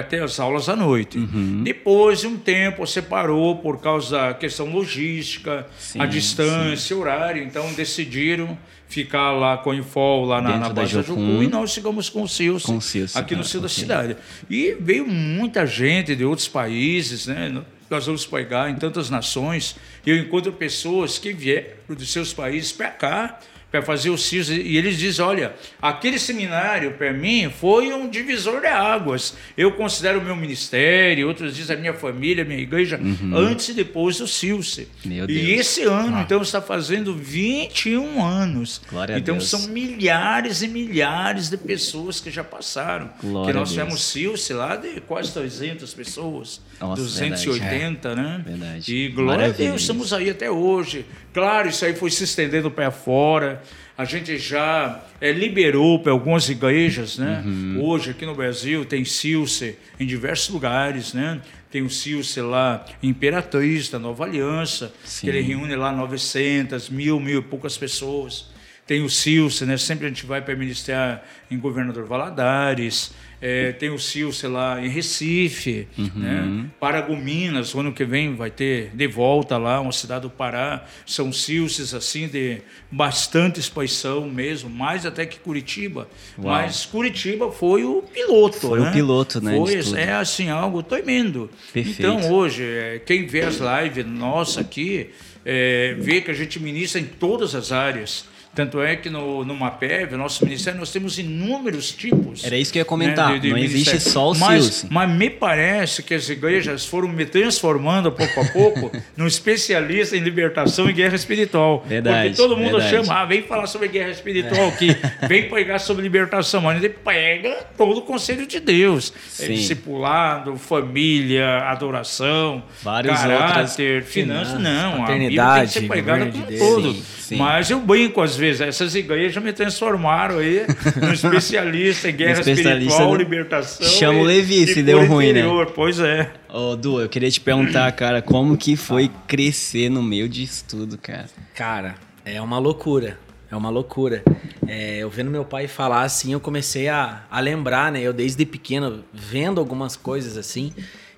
ter 0.09 0.23
as 0.23 0.41
aulas 0.41 0.69
à 0.69 0.75
noite. 0.75 1.17
Uhum. 1.17 1.63
Depois 1.63 2.21
de 2.21 2.27
um 2.27 2.37
tempo, 2.37 2.87
separou 2.87 3.57
por 3.57 3.81
causa 3.81 4.19
da 4.19 4.35
questão 4.35 4.67
logística, 4.71 5.67
Sim, 5.79 6.01
a 6.01 6.07
distância, 6.07 6.97
horário. 6.97 7.43
Então, 7.43 7.73
decidiram 7.73 8.59
ficar 8.89 9.33
lá 9.33 9.59
com 9.59 9.71
o 9.71 9.75
Infol, 9.75 10.25
lá 10.25 10.41
na, 10.41 10.73
na 10.73 10.85
Jocum. 10.85 11.03
Jucu, 11.03 11.43
e 11.43 11.49
nós 11.49 11.75
ficamos 11.75 12.09
com 12.09 12.23
o 12.23 12.29
Silce, 12.29 12.67
Com 12.67 12.79
o 12.79 13.19
aqui 13.19 13.35
no 13.35 13.43
tá, 13.43 13.49
sul 13.49 13.61
da 13.61 13.69
cidade. 13.69 14.17
E 14.49 14.77
veio 14.81 15.07
muita 15.07 15.67
gente 15.67 16.15
de 16.15 16.25
outros 16.25 16.49
países, 16.49 17.27
né? 17.27 17.63
Nós 17.89 18.07
vamos 18.07 18.27
pegar 18.27 18.71
em 18.71 18.77
tantas 18.77 19.11
nações. 19.11 19.77
Eu 20.05 20.17
encontro 20.17 20.53
pessoas 20.53 21.19
que 21.19 21.33
vieram 21.33 21.77
dos 21.89 22.11
seus 22.11 22.33
países 22.33 22.73
para 22.73 22.91
cá 22.91 23.41
para 23.71 23.83
fazer 23.83 24.11
o 24.11 24.17
CIS 24.17 24.49
e 24.49 24.77
eles 24.77 24.97
dizem, 24.97 25.25
olha, 25.25 25.55
aquele 25.83 26.19
seminário 26.19 26.93
para 26.93 27.13
mim 27.13 27.51
foi 27.51 27.93
um 27.93 28.09
divisor 28.09 28.61
de 28.61 28.69
águas. 28.69 29.37
Eu 29.57 29.73
considero 29.73 30.21
o 30.21 30.25
meu 30.25 30.37
ministério, 30.37 31.27
outros 31.27 31.55
dizem 31.55 31.77
a 31.77 31.79
minha 31.79 31.95
família, 31.95 32.45
a 32.45 32.47
minha 32.47 32.61
igreja, 32.61 32.99
antes 33.35 33.71
e 33.71 33.75
depois 33.75 34.19
do. 34.19 34.27
Uhum. 34.27 34.87
Meu 35.05 35.31
E 35.31 35.53
esse 35.53 35.83
ano, 35.83 36.21
então, 36.21 36.43
está 36.43 36.61
fazendo 36.61 37.15
21 37.15 38.25
anos. 38.25 38.81
Glória 38.89 39.17
a 39.17 39.19
então, 39.19 39.41
são 39.41 39.69
milhares 39.69 40.63
e 40.63 40.69
milhares 40.69 41.51
de 41.51 41.57
pessoas 41.57 42.21
que 42.21 42.31
já 42.31 42.45
passaram. 42.45 43.11
Glória 43.21 43.53
que 43.53 43.59
nós 43.59 43.71
tivemos 43.71 44.03
Silce 44.05 44.53
lá 44.53 44.77
de 44.77 45.01
quase 45.01 45.33
300 45.33 45.93
pessoas. 45.93 46.61
Nossa, 46.81 47.03
280, 47.03 48.15
né? 48.15 48.43
Verdade. 48.45 48.95
E 48.95 49.09
glória 49.09 49.43
Maravilha 49.43 49.69
a 49.69 49.71
Deus, 49.71 49.81
estamos 49.81 50.13
aí 50.13 50.31
até 50.31 50.51
hoje. 50.51 51.05
Claro, 51.37 51.69
isso 51.69 51.85
aí 51.85 51.95
foi 51.95 52.11
se 52.11 52.25
estendendo 52.25 52.71
para 52.71 52.91
fora. 52.91 53.63
A 53.95 54.07
gente 54.07 54.39
já 54.39 55.05
eh, 55.21 55.33
liberou 55.33 55.99
para 55.99 56.11
algumas 56.11 56.49
igrejas, 56.49 57.19
né? 57.19 57.43
Uhum. 57.45 57.85
Hoje 57.85 58.13
aqui 58.13 58.25
no 58.25 58.35
Brasil 58.35 58.87
tem 58.87 59.05
Silce 59.05 59.77
em 60.01 60.07
diversos 60.07 60.49
lugares, 60.49 61.13
né? 61.13 61.43
Tem 61.71 61.83
o 61.83 61.91
Silce 61.91 62.41
lá 62.41 62.87
em 63.03 63.09
Imperatriz, 63.09 63.91
da 63.91 63.99
Nova 63.99 64.25
Aliança, 64.25 64.91
Sim. 65.05 65.27
que 65.27 65.29
ele 65.29 65.43
reúne 65.43 65.77
lá 65.77 65.93
900, 65.93 66.89
mil, 66.89 67.21
mil 67.21 67.41
e 67.41 67.43
poucas 67.43 67.77
pessoas. 67.77 68.47
Tem 68.87 69.03
o 69.03 69.11
Silce, 69.11 69.67
né? 69.67 69.77
Sempre 69.77 70.07
a 70.07 70.09
gente 70.09 70.25
vai 70.25 70.41
para 70.41 70.57
ministrar 70.57 71.23
em 71.51 71.59
Governador 71.59 72.07
Valadares. 72.07 73.13
É, 73.41 73.73
tem 73.73 73.91
o 73.91 73.99
Silce 73.99 74.47
lá 74.47 74.81
em 74.83 74.89
Recife, 74.89 75.87
Uhum. 75.99 76.11
né? 76.15 76.65
Paragominas, 76.81 77.75
o 77.75 77.81
ano 77.81 77.93
que 77.93 78.05
vem 78.05 78.35
vai 78.35 78.51
ter 78.51 78.91
de 78.95 79.07
volta 79.07 79.59
lá, 79.59 79.79
uma 79.81 79.93
cidade 79.93 80.23
do 80.23 80.31
Pará. 80.31 80.85
São 81.05 81.31
Silces 81.33 81.93
assim 81.93 82.29
de 82.29 82.59
bastante 82.91 83.61
expansão 83.61 84.29
mesmo, 84.29 84.71
mais 84.71 85.05
até 85.05 85.27
que 85.27 85.39
Curitiba. 85.39 86.09
Uau. 86.39 86.47
Mas 86.55 86.87
Curitiba 86.87 87.53
foi 87.53 87.85
o 87.85 88.03
piloto, 88.03 88.59
Foi 88.59 88.81
o 88.81 88.85
né? 88.85 88.93
piloto, 88.93 89.41
né, 89.43 89.55
Foi, 89.57 90.01
é 90.01 90.13
assim, 90.15 90.49
algo 90.49 90.83
tremendo. 90.83 91.51
Perfeito. 91.73 91.99
Então, 92.01 92.33
hoje, 92.33 92.63
é, 92.65 93.01
quem 93.05 93.27
vê 93.27 93.43
as 93.43 93.59
lives 93.59 94.07
nossa 94.07 94.63
aqui, 94.63 95.11
é, 95.45 95.95
vê 95.99 96.21
que 96.23 96.31
a 96.31 96.35
gente 96.35 96.59
ministra 96.59 97.01
em 97.01 97.05
todas 97.05 97.55
as 97.55 97.71
áreas. 97.71 98.25
Tanto 98.57 98.81
é 98.83 98.97
que 98.97 99.09
no, 99.11 99.45
no 99.45 99.55
MAPEV, 99.55 100.17
nosso 100.17 100.45
ministério, 100.45 100.81
nós 100.81 100.91
temos 100.91 101.19
inúmeros 101.19 101.93
tipos. 101.93 102.43
Era 102.43 102.57
isso 102.57 102.73
que 102.73 102.79
eu 102.79 102.81
ia 102.81 102.85
comentar. 102.87 103.29
né, 103.29 103.35
de- 103.35 103.41
de 103.43 103.51
Não 103.51 103.59
existe 103.59 103.91
ministério. 103.91 104.01
só 104.13 104.33
o 104.33 104.39
mas. 104.39 104.87
Mas 104.91 105.11
me 105.11 105.31
parece 105.31 106.03
que 106.03 106.15
as 106.15 106.29
igrejas 106.29 106.85
foram 106.87 107.07
me 107.09 107.25
transformando 107.27 108.11
pouco 108.11 108.41
a 108.41 108.45
pouco 108.47 108.91
num 109.17 109.27
especialista 109.27 110.17
em 110.17 110.21
libertação 110.21 110.89
e 110.89 110.93
guerra 110.95 111.15
espiritual. 111.15 111.85
Verdade, 111.87 112.31
Porque 112.31 112.37
todo 112.43 112.57
mundo 112.57 112.79
verdade. 112.81 113.07
chama, 113.07 113.21
ah, 113.21 113.25
vem 113.27 113.43
falar 113.43 113.67
sobre 113.67 113.89
guerra 113.89 114.11
espiritual 114.11 114.69
aqui, 114.69 114.89
vem 115.29 115.49
pregar 115.49 115.79
sobre 115.79 116.03
libertação. 116.03 116.63
Mas 116.63 116.83
ele 116.83 116.89
pega 116.89 117.67
todo 117.77 117.99
o 117.99 118.03
conselho 118.03 118.47
de 118.47 118.59
Deus. 118.59 119.13
É 119.39 119.47
discipulado, 119.49 120.57
família, 120.57 121.59
adoração, 121.69 122.63
Várias 122.83 123.21
caráter, 123.21 124.03
finanças. 124.03 124.59
Não, 124.59 125.05
a 125.05 125.09
Bíblia 125.13 125.55
tem 125.57 125.63
que 125.67 125.73
ser 125.73 125.81
pregada 125.89 126.27
por 126.27 126.47
de 126.47 126.59
todo. 126.59 126.93
Sim, 126.95 127.03
sim. 127.19 127.37
Mas 127.37 127.69
eu 127.71 127.81
brinco 127.81 128.23
às 128.23 128.35
vezes, 128.37 128.46
essas 128.49 128.95
igrejas 128.95 129.43
me 129.43 129.53
transformaram 129.53 130.39
aí 130.39 130.67
num 131.01 131.13
especialista 131.15 132.09
em 132.11 132.17
guerra 132.17 132.41
Especialista 132.41 132.73
espiritual, 132.79 133.11
no- 133.13 133.17
libertação. 133.17 133.87
Chama 133.87 134.21
o 134.21 134.25
Levi, 134.25 134.63
e 134.63 134.67
se 134.67 134.83
deu 134.83 135.05
ruim, 135.07 135.33
né? 135.33 135.41
interior. 135.41 135.73
Pois 135.75 135.99
é. 136.01 136.31
Ô, 136.49 136.75
Du, 136.77 137.01
eu 137.01 137.09
queria 137.09 137.31
te 137.31 137.41
perguntar, 137.41 137.91
cara, 137.93 138.23
como 138.23 138.57
que 138.57 138.77
foi 138.77 139.11
crescer 139.27 139.89
no 139.91 140.03
meio 140.03 140.29
disso 140.29 140.65
tudo, 140.69 140.97
cara? 140.99 141.27
Cara, 141.55 141.95
é 142.25 142.41
uma 142.41 142.59
loucura. 142.59 143.19
É 143.51 143.55
uma 143.55 143.71
loucura. 143.71 144.23
É, 144.67 144.99
eu 144.99 145.09
vendo 145.09 145.31
meu 145.31 145.45
pai 145.45 145.69
falar 145.69 146.03
assim, 146.03 146.33
eu 146.33 146.41
comecei 146.41 146.89
a, 146.89 147.23
a 147.31 147.39
lembrar, 147.39 147.93
né? 147.93 148.01
Eu 148.01 148.13
desde 148.13 148.45
pequeno, 148.45 149.05
vendo 149.13 149.61
algumas 149.61 149.95
coisas 149.95 150.37
assim. 150.37 150.73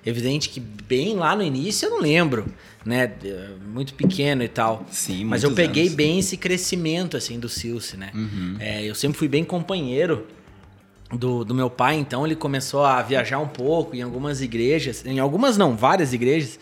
Evidente 0.05 0.49
que 0.49 0.59
bem 0.59 1.15
lá 1.15 1.35
no 1.35 1.43
início 1.43 1.85
eu 1.87 1.89
não 1.91 1.99
lembro, 2.01 2.45
né? 2.85 3.11
é, 3.23 3.49
Muito 3.67 3.93
pequeno 3.93 4.41
e 4.43 4.47
tal. 4.47 4.85
Sim, 4.89 5.25
Mas 5.25 5.43
eu 5.43 5.51
peguei 5.51 5.83
anos. 5.83 5.95
bem 5.95 6.19
esse 6.19 6.37
crescimento, 6.37 7.17
assim, 7.17 7.37
do 7.39 7.49
Silce, 7.49 7.97
né? 7.97 8.09
Uhum. 8.13 8.55
É, 8.59 8.83
eu 8.83 8.95
sempre 8.95 9.17
fui 9.17 9.27
bem 9.27 9.43
companheiro 9.43 10.25
do, 11.11 11.43
do 11.43 11.53
meu 11.53 11.69
pai, 11.69 11.95
então 11.95 12.25
ele 12.25 12.35
começou 12.35 12.83
a 12.85 13.01
viajar 13.01 13.39
um 13.39 13.47
pouco 13.47 13.95
em 13.95 14.01
algumas 14.01 14.41
igrejas, 14.41 15.03
em 15.05 15.19
algumas 15.19 15.57
não, 15.57 15.75
várias 15.75 16.13
igrejas. 16.13 16.59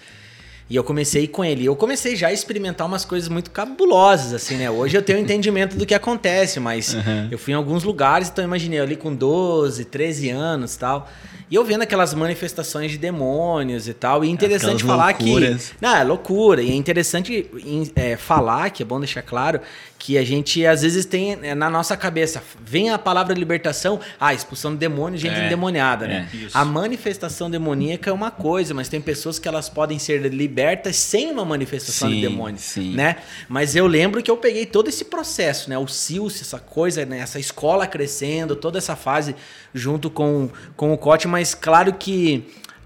E 0.69 0.75
eu 0.75 0.83
comecei 0.83 1.27
com 1.29 1.45
ele. 1.45 1.63
Eu 1.63 1.77
comecei 1.77 2.13
já 2.13 2.27
a 2.27 2.33
experimentar 2.33 2.85
umas 2.85 3.05
coisas 3.05 3.29
muito 3.29 3.51
cabulosas, 3.51 4.33
assim, 4.33 4.55
né? 4.57 4.69
Hoje 4.69 4.97
eu 4.97 5.01
tenho 5.01 5.17
um 5.19 5.21
entendimento 5.21 5.77
do 5.77 5.85
que 5.85 5.93
acontece, 5.93 6.59
mas 6.59 6.93
Uhum. 6.93 7.29
eu 7.31 7.37
fui 7.37 7.53
em 7.53 7.55
alguns 7.55 7.85
lugares, 7.85 8.27
então 8.29 8.43
imaginei 8.43 8.79
ali 8.81 8.97
com 8.97 9.15
12, 9.15 9.85
13 9.85 10.29
anos 10.29 10.75
e 10.75 10.79
tal. 10.79 11.09
E 11.49 11.55
eu 11.55 11.63
vendo 11.63 11.81
aquelas 11.81 12.13
manifestações 12.13 12.91
de 12.91 12.97
demônios 12.97 13.87
e 13.87 13.93
tal. 13.93 14.23
E 14.23 14.27
é 14.27 14.31
interessante 14.31 14.83
falar 14.83 15.15
loucuras. 15.17 15.69
que. 15.69 15.75
Não, 15.81 15.95
é 15.95 16.03
loucura. 16.03 16.61
E 16.61 16.71
é 16.71 16.75
interessante 16.75 17.49
é, 17.95 18.17
falar, 18.17 18.69
que 18.69 18.83
é 18.83 18.85
bom 18.85 18.99
deixar 18.99 19.21
claro, 19.21 19.61
que 19.97 20.17
a 20.17 20.23
gente 20.23 20.65
às 20.65 20.81
vezes 20.81 21.05
tem 21.05 21.37
é, 21.41 21.55
na 21.55 21.69
nossa 21.69 21.97
cabeça, 21.97 22.43
vem 22.63 22.89
a 22.91 22.99
palavra 22.99 23.33
libertação, 23.33 23.99
ah, 24.19 24.33
expulsão 24.33 24.71
de 24.71 24.77
demônio, 24.77 25.17
gente 25.17 25.35
É, 25.35 25.45
endemoniada, 25.47 26.07
né? 26.07 26.29
é, 26.31 26.37
isso. 26.37 26.57
A 26.57 26.63
manifestação 26.63 27.49
demoníaca 27.49 28.09
é 28.09 28.13
uma 28.13 28.29
coisa, 28.29 28.73
mas 28.73 28.89
tem 28.89 29.01
pessoas 29.01 29.39
que 29.39 29.47
elas 29.47 29.69
podem 29.69 29.97
ser 29.97 30.21
libertas 30.27 30.95
sem 30.97 31.31
uma 31.31 31.45
manifestação 31.45 32.09
de 32.09 32.15
Sim, 32.15 32.21
demônio, 32.21 32.59
sim. 32.59 32.93
né? 32.93 33.17
Mas 33.49 33.75
eu 33.75 33.87
lembro 33.87 34.21
que 34.21 34.29
eu 34.29 34.37
peguei 34.37 34.65
todo 34.65 34.87
esse 34.87 35.05
processo, 35.05 35.69
né? 35.69 35.77
O 35.77 35.87
Silce, 35.87 36.41
essa 36.41 36.59
coisa, 36.59 37.05
né? 37.05 37.19
essa 37.19 37.39
escola 37.39 37.87
crescendo, 37.87 38.55
toda 38.55 38.77
essa 38.77 38.95
fase 38.95 39.35
junto 39.73 40.09
com, 40.09 40.49
com 40.75 40.93
o 40.93 40.97
Cote, 40.97 41.27
mas 41.37 41.53
claro 41.53 41.93
que 41.93 42.45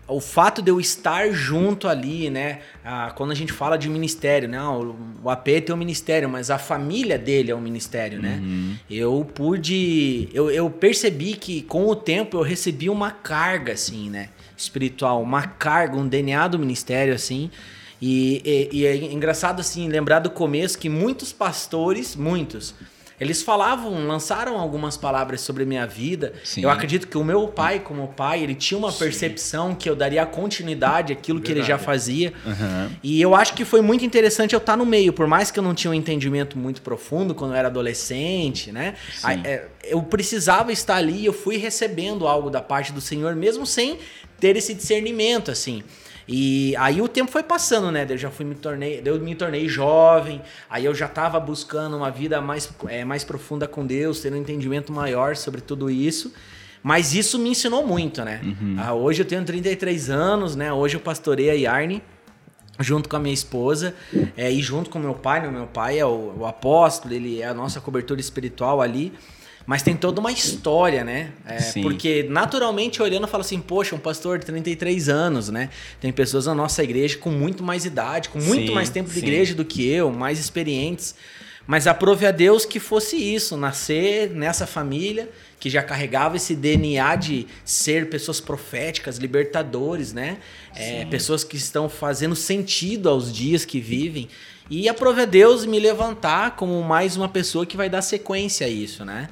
o 0.09 0.19
fato 0.19 0.61
de 0.61 0.69
eu 0.69 0.77
estar 0.77 1.31
junto 1.31 1.87
ali, 1.87 2.29
né? 2.29 2.59
Ah, 2.83 3.13
quando 3.15 3.31
a 3.31 3.33
gente 3.33 3.53
fala 3.53 3.77
de 3.77 3.87
ministério, 3.87 4.49
né? 4.49 4.57
ah, 4.57 4.69
o, 5.23 5.29
AP 5.29 5.45
tem 5.65 5.73
um 5.73 5.77
ministério, 5.77 6.27
mas 6.29 6.51
a 6.51 6.57
família 6.57 7.17
dele 7.17 7.49
é 7.49 7.55
um 7.55 7.61
ministério, 7.61 8.21
né? 8.21 8.41
Eu 8.89 9.25
pude. 9.33 10.27
Eu, 10.33 10.51
eu 10.51 10.69
percebi 10.69 11.35
que 11.35 11.61
com 11.61 11.87
o 11.87 11.95
tempo 11.95 12.35
eu 12.35 12.41
recebi 12.41 12.89
uma 12.89 13.09
carga, 13.11 13.71
assim, 13.71 14.09
né? 14.09 14.27
Espiritual, 14.57 15.21
uma 15.23 15.43
carga, 15.47 15.95
um 15.95 16.05
DNA 16.05 16.45
do 16.49 16.59
ministério, 16.59 17.13
assim. 17.13 17.49
E, 18.01 18.41
e- 18.43 18.79
e 18.79 18.85
é 18.85 18.95
engraçado, 18.97 19.61
assim, 19.61 19.87
lembrar 19.87 20.19
do 20.19 20.29
começo 20.29 20.77
que 20.77 20.89
muitos 20.89 21.31
pastores, 21.31 22.17
muitos, 22.17 22.75
eles 23.21 23.43
falavam, 23.43 24.07
lançaram 24.07 24.57
algumas 24.57 24.97
palavras 24.97 25.41
sobre 25.41 25.61
a 25.61 25.65
minha 25.65 25.85
vida. 25.85 26.33
Sim. 26.43 26.63
Eu 26.63 26.71
acredito 26.71 27.07
que 27.07 27.15
o 27.15 27.23
meu 27.23 27.47
pai, 27.47 27.79
como 27.79 28.07
pai, 28.07 28.41
ele 28.41 28.55
tinha 28.55 28.75
uma 28.79 28.91
percepção 28.91 29.75
que 29.75 29.87
eu 29.87 29.95
daria 29.95 30.25
continuidade 30.25 31.13
àquilo 31.13 31.39
que 31.39 31.51
ele 31.51 31.61
já 31.61 31.77
fazia. 31.77 32.33
Aham. 32.43 32.91
E 33.03 33.21
eu 33.21 33.35
acho 33.35 33.53
que 33.53 33.63
foi 33.63 33.79
muito 33.79 34.03
interessante 34.03 34.53
eu 34.53 34.57
estar 34.57 34.75
no 34.75 34.87
meio, 34.87 35.13
por 35.13 35.27
mais 35.27 35.51
que 35.51 35.59
eu 35.59 35.63
não 35.63 35.75
tinha 35.75 35.91
um 35.91 35.93
entendimento 35.93 36.57
muito 36.57 36.81
profundo 36.81 37.35
quando 37.35 37.51
eu 37.51 37.57
era 37.57 37.67
adolescente, 37.67 38.71
né? 38.71 38.95
Sim. 39.13 39.41
É, 39.43 39.67
Eu 39.83 40.01
precisava 40.01 40.71
estar 40.71 40.95
ali, 40.95 41.23
eu 41.23 41.33
fui 41.33 41.57
recebendo 41.57 42.27
algo 42.27 42.49
da 42.49 42.59
parte 42.59 42.91
do 42.91 42.99
Senhor, 42.99 43.35
mesmo 43.35 43.67
sem 43.67 43.99
ter 44.39 44.55
esse 44.55 44.73
discernimento, 44.73 45.51
assim. 45.51 45.83
E 46.33 46.73
aí 46.77 47.01
o 47.01 47.09
tempo 47.09 47.29
foi 47.29 47.43
passando, 47.43 47.91
né? 47.91 48.07
Eu 48.09 48.17
já 48.17 48.31
fui 48.31 48.45
me 48.45 48.55
tornei, 48.55 49.01
eu 49.03 49.19
me 49.19 49.35
tornei 49.35 49.67
jovem, 49.67 50.41
aí 50.69 50.85
eu 50.85 50.95
já 50.95 51.05
estava 51.07 51.37
buscando 51.41 51.97
uma 51.97 52.09
vida 52.09 52.39
mais, 52.39 52.71
é, 52.87 53.03
mais 53.03 53.25
profunda 53.25 53.67
com 53.67 53.85
Deus, 53.85 54.21
tendo 54.21 54.37
um 54.37 54.39
entendimento 54.39 54.93
maior 54.93 55.35
sobre 55.35 55.59
tudo 55.59 55.89
isso. 55.89 56.33
Mas 56.81 57.13
isso 57.13 57.37
me 57.37 57.49
ensinou 57.49 57.85
muito, 57.85 58.23
né? 58.23 58.39
Ah, 58.79 58.93
hoje 58.93 59.21
eu 59.21 59.25
tenho 59.25 59.43
33 59.43 60.09
anos, 60.09 60.55
né? 60.55 60.71
Hoje 60.71 60.95
eu 60.95 61.01
pastorei 61.01 61.49
a 61.49 61.53
Yarne 61.53 62.01
junto 62.79 63.09
com 63.09 63.17
a 63.17 63.19
minha 63.19 63.33
esposa 63.33 63.93
é, 64.37 64.49
e 64.49 64.61
junto 64.61 64.89
com 64.89 64.99
meu 64.99 65.13
pai. 65.13 65.41
né? 65.41 65.49
Meu 65.49 65.67
pai 65.67 65.99
é 65.99 66.05
o, 66.05 66.33
o 66.39 66.45
apóstolo, 66.45 67.13
ele 67.13 67.41
é 67.41 67.47
a 67.47 67.53
nossa 67.53 67.81
cobertura 67.81 68.21
espiritual 68.21 68.81
ali. 68.81 69.11
Mas 69.65 69.83
tem 69.83 69.95
toda 69.95 70.19
uma 70.19 70.31
história, 70.31 71.03
né? 71.03 71.31
É, 71.45 71.81
porque 71.81 72.23
naturalmente 72.29 73.01
olhando 73.01 73.23
eu 73.23 73.27
falo 73.27 73.41
assim, 73.41 73.59
poxa, 73.59 73.95
um 73.95 73.99
pastor 73.99 74.39
de 74.39 74.45
33 74.45 75.09
anos, 75.09 75.49
né? 75.49 75.69
Tem 75.99 76.11
pessoas 76.11 76.45
na 76.45 76.55
nossa 76.55 76.83
igreja 76.83 77.17
com 77.17 77.29
muito 77.29 77.63
mais 77.63 77.85
idade, 77.85 78.29
com 78.29 78.39
muito 78.39 78.67
Sim, 78.67 78.73
mais 78.73 78.89
tempo 78.89 79.09
de 79.09 79.19
sim. 79.19 79.25
igreja 79.25 79.53
do 79.53 79.63
que 79.63 79.87
eu, 79.87 80.11
mais 80.11 80.39
experientes. 80.39 81.15
Mas 81.67 81.87
aprove 81.87 82.25
a 82.25 82.31
Deus 82.31 82.65
que 82.65 82.79
fosse 82.79 83.15
isso, 83.15 83.55
nascer 83.55 84.31
nessa 84.31 84.65
família 84.65 85.29
que 85.61 85.69
já 85.69 85.83
carregava 85.83 86.37
esse 86.37 86.55
DNA 86.55 87.15
de 87.17 87.47
ser 87.63 88.09
pessoas 88.09 88.41
proféticas, 88.41 89.17
libertadores, 89.17 90.11
né? 90.11 90.39
É, 90.75 91.05
pessoas 91.05 91.43
que 91.43 91.55
estão 91.55 91.87
fazendo 91.87 92.35
sentido 92.35 93.07
aos 93.07 93.31
dias 93.31 93.63
que 93.63 93.79
vivem. 93.79 94.27
E 94.73 94.87
aprove 94.87 95.21
a 95.21 95.25
Deus 95.25 95.65
me 95.65 95.77
levantar 95.81 96.55
como 96.55 96.81
mais 96.81 97.17
uma 97.17 97.27
pessoa 97.27 97.65
que 97.65 97.75
vai 97.75 97.89
dar 97.89 98.01
sequência 98.01 98.65
a 98.65 98.69
isso, 98.69 99.03
né? 99.03 99.27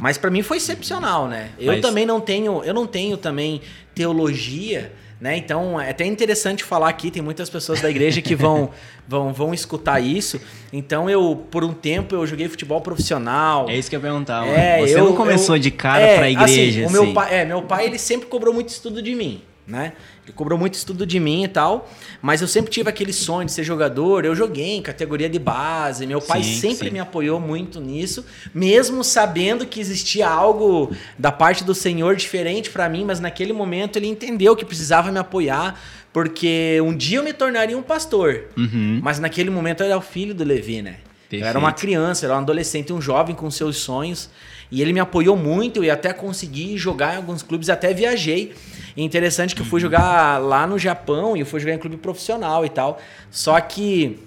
Mas 0.00 0.16
para 0.16 0.30
mim 0.30 0.40
foi 0.40 0.58
excepcional, 0.58 1.26
né? 1.26 1.50
Eu 1.58 1.72
Mas- 1.72 1.80
também 1.80 2.06
não 2.06 2.20
tenho, 2.20 2.62
eu 2.62 2.72
não 2.72 2.86
tenho 2.86 3.16
também 3.16 3.60
teologia, 3.92 4.92
né? 5.20 5.36
Então 5.36 5.80
é 5.80 5.90
até 5.90 6.04
interessante 6.04 6.62
falar 6.62 6.88
aqui, 6.88 7.10
tem 7.10 7.20
muitas 7.22 7.50
pessoas 7.50 7.80
da 7.80 7.90
igreja 7.90 8.22
que 8.22 8.36
vão 8.36 8.70
vão, 9.08 9.32
vão 9.32 9.52
escutar 9.52 9.98
isso. 9.98 10.40
Então 10.72 11.10
eu 11.10 11.44
por 11.50 11.64
um 11.64 11.72
tempo 11.72 12.14
eu 12.14 12.24
joguei 12.24 12.48
futebol 12.48 12.80
profissional. 12.80 13.68
É 13.68 13.76
isso 13.76 13.90
que 13.90 13.96
eu 13.96 13.98
ia 13.98 14.02
perguntar. 14.02 14.46
É. 14.46 14.80
Você 14.80 14.94
eu- 14.94 15.06
não 15.06 15.16
começou 15.16 15.56
eu- 15.56 15.60
de 15.60 15.72
cara 15.72 16.02
é, 16.02 16.16
pra 16.18 16.30
igreja, 16.30 16.52
assim, 16.52 16.84
assim. 16.84 16.86
o 16.86 16.90
meu 17.04 17.12
pai, 17.12 17.34
é, 17.40 17.44
meu 17.44 17.62
pai 17.62 17.86
ele 17.86 17.98
sempre 17.98 18.28
cobrou 18.28 18.54
muito 18.54 18.68
estudo 18.68 19.02
de 19.02 19.12
mim, 19.16 19.42
né? 19.66 19.94
Ele 20.24 20.32
cobrou 20.32 20.58
muito 20.58 20.74
estudo 20.74 21.06
de 21.06 21.18
mim 21.18 21.44
e 21.44 21.48
tal, 21.48 21.90
mas 22.20 22.40
eu 22.40 22.48
sempre 22.48 22.70
tive 22.70 22.88
aquele 22.88 23.12
sonho 23.12 23.46
de 23.46 23.52
ser 23.52 23.64
jogador. 23.64 24.24
Eu 24.24 24.34
joguei 24.34 24.76
em 24.76 24.82
categoria 24.82 25.28
de 25.28 25.38
base. 25.38 26.06
Meu 26.06 26.20
pai 26.20 26.42
Sim, 26.42 26.60
sempre 26.60 26.88
sim. 26.88 26.92
me 26.92 26.98
apoiou 26.98 27.40
muito 27.40 27.80
nisso, 27.80 28.24
mesmo 28.54 29.02
sabendo 29.02 29.66
que 29.66 29.80
existia 29.80 30.28
algo 30.28 30.94
da 31.18 31.32
parte 31.32 31.64
do 31.64 31.74
Senhor 31.74 32.16
diferente 32.16 32.70
pra 32.70 32.88
mim, 32.88 33.04
mas 33.04 33.20
naquele 33.20 33.52
momento 33.52 33.96
ele 33.96 34.06
entendeu 34.06 34.54
que 34.54 34.64
precisava 34.64 35.10
me 35.10 35.18
apoiar, 35.18 35.80
porque 36.12 36.80
um 36.82 36.94
dia 36.94 37.18
eu 37.18 37.24
me 37.24 37.32
tornaria 37.32 37.76
um 37.76 37.82
pastor. 37.82 38.44
Uhum. 38.56 39.00
Mas 39.02 39.18
naquele 39.18 39.50
momento 39.50 39.82
eu 39.82 39.86
era 39.86 39.98
o 39.98 40.02
filho 40.02 40.34
do 40.34 40.44
Levi, 40.44 40.82
né? 40.82 40.96
Eu 41.30 41.38
era 41.38 41.46
Perfeito. 41.46 41.58
uma 41.58 41.72
criança, 41.72 42.24
eu 42.24 42.30
era 42.30 42.38
um 42.38 42.42
adolescente, 42.42 42.92
um 42.92 43.00
jovem 43.00 43.34
com 43.34 43.50
seus 43.50 43.78
sonhos. 43.78 44.30
E 44.74 44.82
ele 44.82 44.92
me 44.92 44.98
apoiou 44.98 45.36
muito 45.36 45.84
e 45.84 45.88
até 45.88 46.12
consegui 46.12 46.76
jogar 46.76 47.14
em 47.14 47.18
alguns 47.18 47.44
clubes, 47.44 47.70
até 47.70 47.94
viajei. 47.94 48.52
E 48.96 49.04
interessante 49.04 49.54
que 49.54 49.62
eu 49.62 49.64
fui 49.64 49.80
jogar 49.80 50.38
lá 50.42 50.66
no 50.66 50.76
Japão 50.80 51.36
e 51.36 51.40
eu 51.40 51.46
fui 51.46 51.60
jogar 51.60 51.74
em 51.74 51.78
clube 51.78 51.96
profissional 51.96 52.66
e 52.66 52.68
tal. 52.68 53.00
Só 53.30 53.60
que 53.60 54.18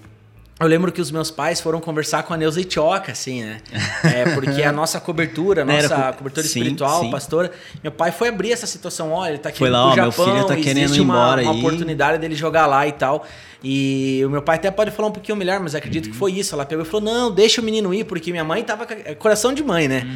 eu 0.60 0.66
lembro 0.66 0.90
que 0.90 1.00
os 1.00 1.10
meus 1.10 1.30
pais 1.30 1.60
foram 1.60 1.80
conversar 1.80 2.22
com 2.24 2.34
a 2.34 2.36
Neuza 2.36 2.60
Itioca, 2.60 3.12
assim, 3.12 3.42
né? 3.44 3.58
É, 4.04 4.34
porque 4.34 4.62
a 4.62 4.72
nossa 4.72 4.98
cobertura, 5.00 5.62
a 5.62 5.64
Né, 5.64 5.82
nossa 5.82 5.94
co- 6.12 6.18
cobertura 6.18 6.46
sim, 6.46 6.58
espiritual, 6.60 7.00
sim. 7.02 7.10
pastora, 7.10 7.50
meu 7.82 7.92
pai 7.92 8.10
foi 8.12 8.28
abrir 8.28 8.52
essa 8.52 8.66
situação, 8.66 9.12
olha, 9.12 9.30
ele 9.30 9.38
tá 9.38 9.50
Foi 9.50 9.58
querendo 9.68 9.72
lá, 9.72 9.84
ó, 9.84 9.94
meu 9.94 10.10
Japão, 10.10 10.24
filho 10.24 10.46
tá 10.46 10.56
querendo 10.56 10.78
existe 10.84 10.98
ir 10.98 11.02
uma, 11.02 11.14
embora 11.14 11.42
uma 11.42 11.52
aí. 11.52 11.58
oportunidade 11.58 12.18
dele 12.18 12.34
jogar 12.34 12.66
lá 12.66 12.86
e 12.86 12.92
tal. 12.92 13.26
E 13.62 14.22
o 14.24 14.30
meu 14.30 14.40
pai 14.40 14.54
até 14.54 14.70
pode 14.70 14.92
falar 14.92 15.08
um 15.08 15.10
pouquinho 15.10 15.36
melhor, 15.36 15.58
mas 15.58 15.74
acredito 15.74 16.06
Uhum. 16.06 16.12
que 16.12 16.16
foi 16.16 16.30
isso. 16.30 16.54
Ela 16.54 16.64
pegou 16.64 16.84
e 16.84 16.88
falou: 16.88 17.00
não, 17.12 17.28
deixa 17.28 17.60
o 17.60 17.64
menino 17.64 17.92
ir, 17.92 18.04
porque 18.04 18.30
minha 18.30 18.44
mãe 18.44 18.62
tava. 18.62 18.86
é 19.04 19.16
Coração 19.16 19.52
de 19.52 19.64
mãe, 19.64 19.88
né? 19.88 20.06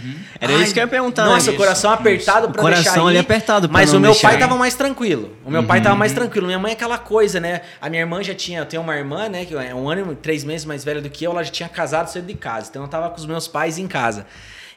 Era 0.40 0.52
isso 0.52 0.72
que 0.72 0.78
eu 0.78 0.84
ia 0.84 0.88
perguntar, 0.88 1.24
Nossa, 1.26 1.50
né? 1.50 1.56
o 1.56 1.58
coração 1.58 1.90
apertado 1.90 2.46
O 2.46 2.52
pra 2.52 2.62
coração 2.62 2.84
deixar 2.92 3.04
ali 3.08 3.16
ir, 3.16 3.18
apertado 3.18 3.68
pra 3.68 3.80
Mas 3.80 3.92
o 3.92 3.98
meu 3.98 4.14
pai 4.14 4.36
ir. 4.36 4.38
tava 4.38 4.54
mais 4.56 4.76
tranquilo. 4.76 5.32
O 5.44 5.50
meu 5.50 5.64
pai 5.64 5.80
tava 5.80 5.94
Uhum. 5.94 5.98
mais 5.98 6.12
tranquilo. 6.12 6.46
Minha 6.46 6.60
mãe 6.60 6.70
é 6.70 6.74
aquela 6.74 6.98
coisa, 6.98 7.40
né? 7.40 7.62
A 7.80 7.90
minha 7.90 8.02
irmã 8.02 8.22
já 8.22 8.32
tinha. 8.32 8.60
Eu 8.60 8.66
tenho 8.66 8.80
uma 8.80 8.94
irmã, 8.96 9.28
né? 9.28 9.44
Que 9.44 9.56
é 9.56 9.74
um 9.74 9.90
ano 9.90 10.12
e 10.12 10.14
três 10.14 10.31
meses 10.44 10.64
mais 10.64 10.82
velha 10.84 11.00
do 11.02 11.10
que 11.10 11.24
eu. 11.24 11.32
Ela 11.32 11.44
já 11.44 11.50
tinha 11.50 11.68
casado 11.68 12.08
cedo 12.08 12.26
de 12.26 12.34
casa. 12.34 12.68
Então 12.70 12.82
eu 12.82 12.88
tava 12.88 13.10
com 13.10 13.16
os 13.16 13.26
meus 13.26 13.46
pais 13.46 13.76
em 13.78 13.86
casa. 13.86 14.26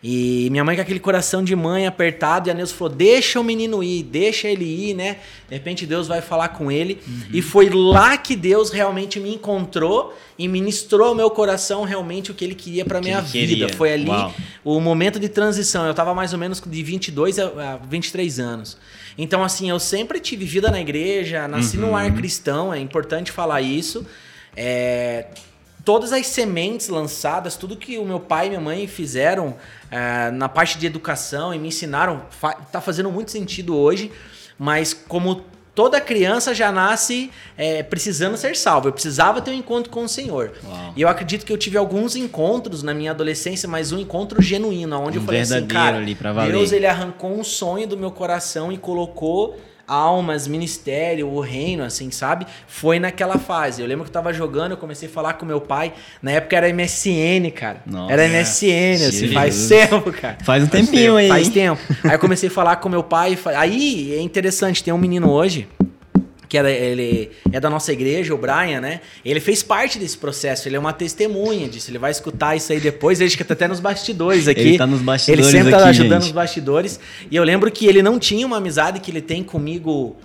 E 0.07 0.49
minha 0.51 0.63
mãe 0.63 0.75
com 0.75 0.83
aquele 0.83 0.99
coração 0.99 1.43
de 1.43 1.55
mãe 1.55 1.87
apertado, 1.87 2.47
e 2.47 2.51
a 2.51 2.53
Neuza 2.53 2.75
falou: 2.75 2.93
deixa 2.93 3.39
o 3.39 3.43
menino 3.43 3.81
ir, 3.83 4.03
deixa 4.03 4.47
ele 4.47 4.63
ir, 4.63 4.93
né? 4.93 5.17
De 5.49 5.55
repente 5.55 5.83
Deus 5.85 6.07
vai 6.07 6.21
falar 6.21 6.49
com 6.49 6.71
ele. 6.71 6.99
Uhum. 7.07 7.21
E 7.33 7.41
foi 7.41 7.69
lá 7.69 8.15
que 8.15 8.35
Deus 8.35 8.69
realmente 8.69 9.19
me 9.19 9.33
encontrou 9.33 10.15
e 10.37 10.47
ministrou 10.47 11.07
ao 11.07 11.15
meu 11.15 11.29
coração 11.31 11.83
realmente 11.85 12.29
o 12.29 12.35
que 12.35 12.45
ele 12.45 12.53
queria 12.53 12.85
que 12.85 12.99
minha 13.01 13.19
vida. 13.21 13.47
queria. 13.47 13.69
Foi 13.69 13.93
ali 13.93 14.07
Uau. 14.09 14.31
o 14.63 14.79
momento 14.79 15.19
de 15.19 15.27
transição. 15.29 15.87
Eu 15.87 15.93
tava 15.95 16.13
mais 16.13 16.33
ou 16.33 16.37
menos 16.39 16.61
de 16.63 16.83
22 16.83 17.39
a 17.39 17.45
a 17.45 17.77
23 17.77 18.39
anos. 18.39 18.77
Então, 19.17 19.43
assim, 19.43 19.69
eu 19.69 19.79
sempre 19.79 20.19
tive 20.19 20.45
vida 20.45 20.69
na 20.69 20.79
igreja, 20.79 21.47
nasci 21.47 21.77
num 21.77 21.89
Uhum. 21.89 21.95
ar 21.95 22.13
cristão, 22.13 22.71
é 22.73 22.79
importante 22.79 23.31
falar 23.31 23.61
isso. 23.61 24.05
É, 24.55 25.25
todas 25.85 26.11
as 26.11 26.25
sementes 26.27 26.89
lançadas, 26.89 27.55
tudo 27.55 27.77
que 27.77 27.97
o 27.97 28.03
meu 28.03 28.19
pai 28.19 28.47
e 28.47 28.49
minha 28.49 28.61
mãe 28.61 28.87
fizeram 28.87 29.55
é, 29.91 30.31
na 30.31 30.49
parte 30.49 30.77
de 30.77 30.85
educação 30.87 31.53
e 31.53 31.59
me 31.59 31.67
ensinaram, 31.67 32.23
fa 32.31 32.53
tá 32.53 32.81
fazendo 32.81 33.11
muito 33.11 33.31
sentido 33.31 33.77
hoje, 33.77 34.11
mas 34.57 34.93
como 34.93 35.43
toda 35.75 35.99
criança 35.99 36.55
já 36.55 36.71
nasce 36.71 37.29
é, 37.57 37.83
precisando 37.83 38.37
ser 38.37 38.55
salvo, 38.55 38.87
eu 38.87 38.93
precisava 38.93 39.41
ter 39.41 39.51
um 39.51 39.53
encontro 39.53 39.91
com 39.91 40.05
o 40.05 40.09
Senhor. 40.09 40.53
Uau. 40.63 40.93
E 40.95 41.01
eu 41.01 41.09
acredito 41.09 41.45
que 41.45 41.51
eu 41.51 41.57
tive 41.57 41.77
alguns 41.77 42.15
encontros 42.15 42.81
na 42.81 42.93
minha 42.93 43.11
adolescência, 43.11 43.67
mas 43.67 43.91
um 43.91 43.99
encontro 43.99 44.41
genuíno, 44.41 44.97
onde 44.97 45.19
Um 45.19 45.21
eu 45.21 45.25
falei 45.25 45.41
assim, 45.41 45.67
cara. 45.67 46.03
Deus 46.47 46.71
ele 46.71 46.87
arrancou 46.87 47.37
um 47.37 47.43
sonho 47.43 47.85
do 47.85 47.97
meu 47.97 48.09
coração 48.09 48.71
e 48.71 48.77
colocou 48.77 49.59
almas, 49.87 50.47
ministério, 50.47 51.27
o 51.27 51.39
reino, 51.39 51.83
assim, 51.83 52.11
sabe? 52.11 52.45
Foi 52.67 52.99
naquela 52.99 53.37
fase. 53.37 53.81
Eu 53.81 53.87
lembro 53.87 54.03
que 54.03 54.09
eu 54.09 54.13
tava 54.13 54.33
jogando, 54.33 54.71
eu 54.71 54.77
comecei 54.77 55.07
a 55.07 55.11
falar 55.11 55.33
com 55.33 55.45
meu 55.45 55.61
pai. 55.61 55.93
Na 56.21 56.31
época 56.31 56.55
era 56.55 56.71
MSN, 56.73 57.51
cara. 57.53 57.81
Nossa. 57.85 58.13
era 58.13 58.27
MSN, 58.27 58.93
assim, 58.95 59.11
Jesus. 59.11 59.33
faz 59.33 59.67
tempo, 59.67 60.11
cara. 60.11 60.37
Faz 60.43 60.63
um 60.63 60.67
tempinho 60.67 61.15
aí. 61.15 61.27
Faz 61.27 61.49
tempo. 61.49 61.81
Aí 62.03 62.13
eu 62.13 62.19
comecei 62.19 62.49
a 62.49 62.51
falar 62.51 62.77
com 62.77 62.89
meu 62.89 63.03
pai. 63.03 63.37
Aí 63.57 64.13
é 64.13 64.21
interessante, 64.21 64.83
tem 64.83 64.93
um 64.93 64.97
menino 64.97 65.29
hoje 65.31 65.67
que 66.47 66.57
era, 66.57 66.71
ele 66.71 67.31
é 67.51 67.59
da 67.59 67.69
nossa 67.69 67.91
igreja, 67.91 68.33
o 68.33 68.37
Brian, 68.37 68.81
né? 68.81 69.01
Ele 69.23 69.39
fez 69.39 69.63
parte 69.63 69.97
desse 69.97 70.17
processo, 70.17 70.67
ele 70.67 70.75
é 70.75 70.79
uma 70.79 70.93
testemunha 70.93 71.67
disso. 71.67 71.89
Ele 71.91 71.97
vai 71.97 72.11
escutar 72.11 72.55
isso 72.55 72.71
aí 72.71 72.79
depois, 72.79 73.19
ele 73.19 73.27
acho 73.27 73.37
que 73.37 73.43
tá 73.43 73.53
até 73.53 73.67
nos 73.67 73.79
bastidores 73.79 74.47
aqui. 74.47 74.61
Ele 74.61 74.77
tá 74.77 74.87
nos 74.87 75.01
bastidores 75.01 75.45
Ele 75.45 75.57
sempre 75.57 75.71
tá 75.71 75.79
aqui, 75.79 75.89
ajudando 75.89 76.21
gente. 76.21 76.23
nos 76.23 76.31
bastidores. 76.31 76.99
E 77.29 77.35
eu 77.35 77.43
lembro 77.43 77.71
que 77.71 77.85
ele 77.85 78.01
não 78.01 78.19
tinha 78.19 78.45
uma 78.45 78.57
amizade 78.57 78.99
que 78.99 79.11
ele 79.11 79.21
tem 79.21 79.43
comigo 79.43 80.15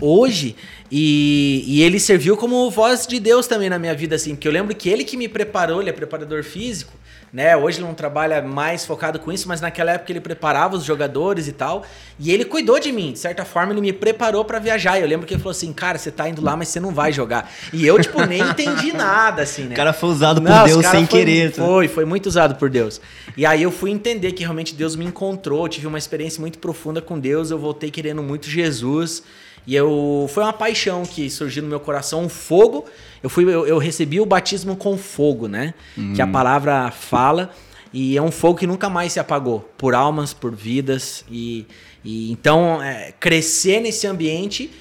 hoje. 0.00 0.56
E, 0.90 1.62
e 1.66 1.82
ele 1.82 2.00
serviu 2.00 2.36
como 2.36 2.68
voz 2.70 3.06
de 3.06 3.20
Deus 3.20 3.46
também 3.46 3.70
na 3.70 3.78
minha 3.78 3.94
vida, 3.94 4.16
assim. 4.16 4.34
Porque 4.34 4.48
eu 4.48 4.52
lembro 4.52 4.74
que 4.74 4.88
ele 4.88 5.04
que 5.04 5.16
me 5.16 5.28
preparou, 5.28 5.80
ele 5.80 5.90
é 5.90 5.92
preparador 5.92 6.42
físico, 6.42 6.92
né? 7.32 7.56
Hoje 7.56 7.78
ele 7.78 7.86
não 7.86 7.94
trabalha 7.94 8.42
mais 8.42 8.84
focado 8.84 9.20
com 9.20 9.30
isso, 9.30 9.46
mas 9.46 9.60
naquela 9.60 9.92
época 9.92 10.10
ele 10.10 10.20
preparava 10.20 10.76
os 10.76 10.84
jogadores 10.84 11.46
e 11.46 11.52
tal. 11.52 11.84
E 12.18 12.32
ele 12.32 12.44
cuidou 12.44 12.80
de 12.80 12.90
mim, 12.90 13.12
de 13.12 13.20
certa 13.20 13.44
forma 13.44 13.72
ele 13.72 13.80
me 13.80 13.92
preparou 13.92 14.44
pra 14.44 14.58
viajar. 14.58 14.98
E 14.98 15.02
eu 15.02 15.06
lembro 15.06 15.28
que 15.28 15.34
ele 15.34 15.40
falou 15.40 15.52
assim: 15.52 15.72
cara, 15.72 15.96
você 15.96 16.10
tá 16.10 16.28
indo 16.28 16.42
lá, 16.42 16.56
mas 16.56 16.66
você 16.68 16.80
não 16.80 16.92
vai 16.92 17.12
jogar. 17.12 17.48
E 17.72 17.86
eu, 17.86 17.96
tipo, 18.00 18.20
nem 18.26 18.40
entendi 18.40 18.90
nada, 18.92 19.42
assim, 19.42 19.62
né? 19.62 19.74
O 19.74 19.76
cara 19.76 19.92
foi 19.92 20.08
usado 20.08 20.42
por 20.42 20.50
Não, 20.50 20.64
Deus 20.66 20.84
sem 20.86 21.06
foi- 21.06 21.18
querer. 21.20 21.52
tá? 21.52 21.64
Foi, 21.64 21.86
foi 21.86 22.04
muito 22.04 22.26
usado 22.26 22.56
por 22.56 22.68
Deus. 22.68 23.00
E 23.36 23.46
aí 23.46 23.62
eu 23.62 23.70
fui 23.70 23.92
entender 23.92 24.32
que 24.32 24.42
realmente 24.42 24.74
Deus 24.74 24.96
me 24.96 25.04
encontrou, 25.04 25.68
tive 25.68 25.86
uma 25.86 25.98
experiência 25.98 26.40
muito 26.40 26.58
profunda 26.58 27.00
com 27.00 27.16
Deus, 27.16 27.52
eu 27.52 27.58
voltei 27.60 27.92
querendo 27.92 28.24
muito 28.24 28.50
Jesus. 28.50 29.22
E 29.70 29.76
eu 29.76 30.26
foi 30.28 30.42
uma 30.42 30.52
paixão 30.52 31.04
que 31.04 31.30
surgiu 31.30 31.62
no 31.62 31.68
meu 31.68 31.78
coração, 31.78 32.24
um 32.24 32.28
fogo. 32.28 32.86
Eu 33.22 33.30
fui 33.30 33.44
eu, 33.44 33.64
eu 33.68 33.78
recebi 33.78 34.20
o 34.20 34.26
batismo 34.26 34.74
com 34.74 34.98
fogo, 34.98 35.46
né? 35.46 35.74
Que 36.12 36.20
a 36.20 36.26
palavra 36.26 36.90
fala. 36.90 37.52
E 37.92 38.16
é 38.16 38.22
um 38.22 38.32
fogo 38.32 38.58
que 38.58 38.66
nunca 38.66 38.90
mais 38.90 39.12
se 39.12 39.20
apagou, 39.20 39.60
por 39.78 39.94
almas, 39.94 40.34
por 40.34 40.52
vidas. 40.52 41.24
E, 41.30 41.68
e 42.04 42.32
então, 42.32 42.82
é, 42.82 43.12
crescer 43.20 43.78
nesse 43.78 44.08
ambiente 44.08 44.72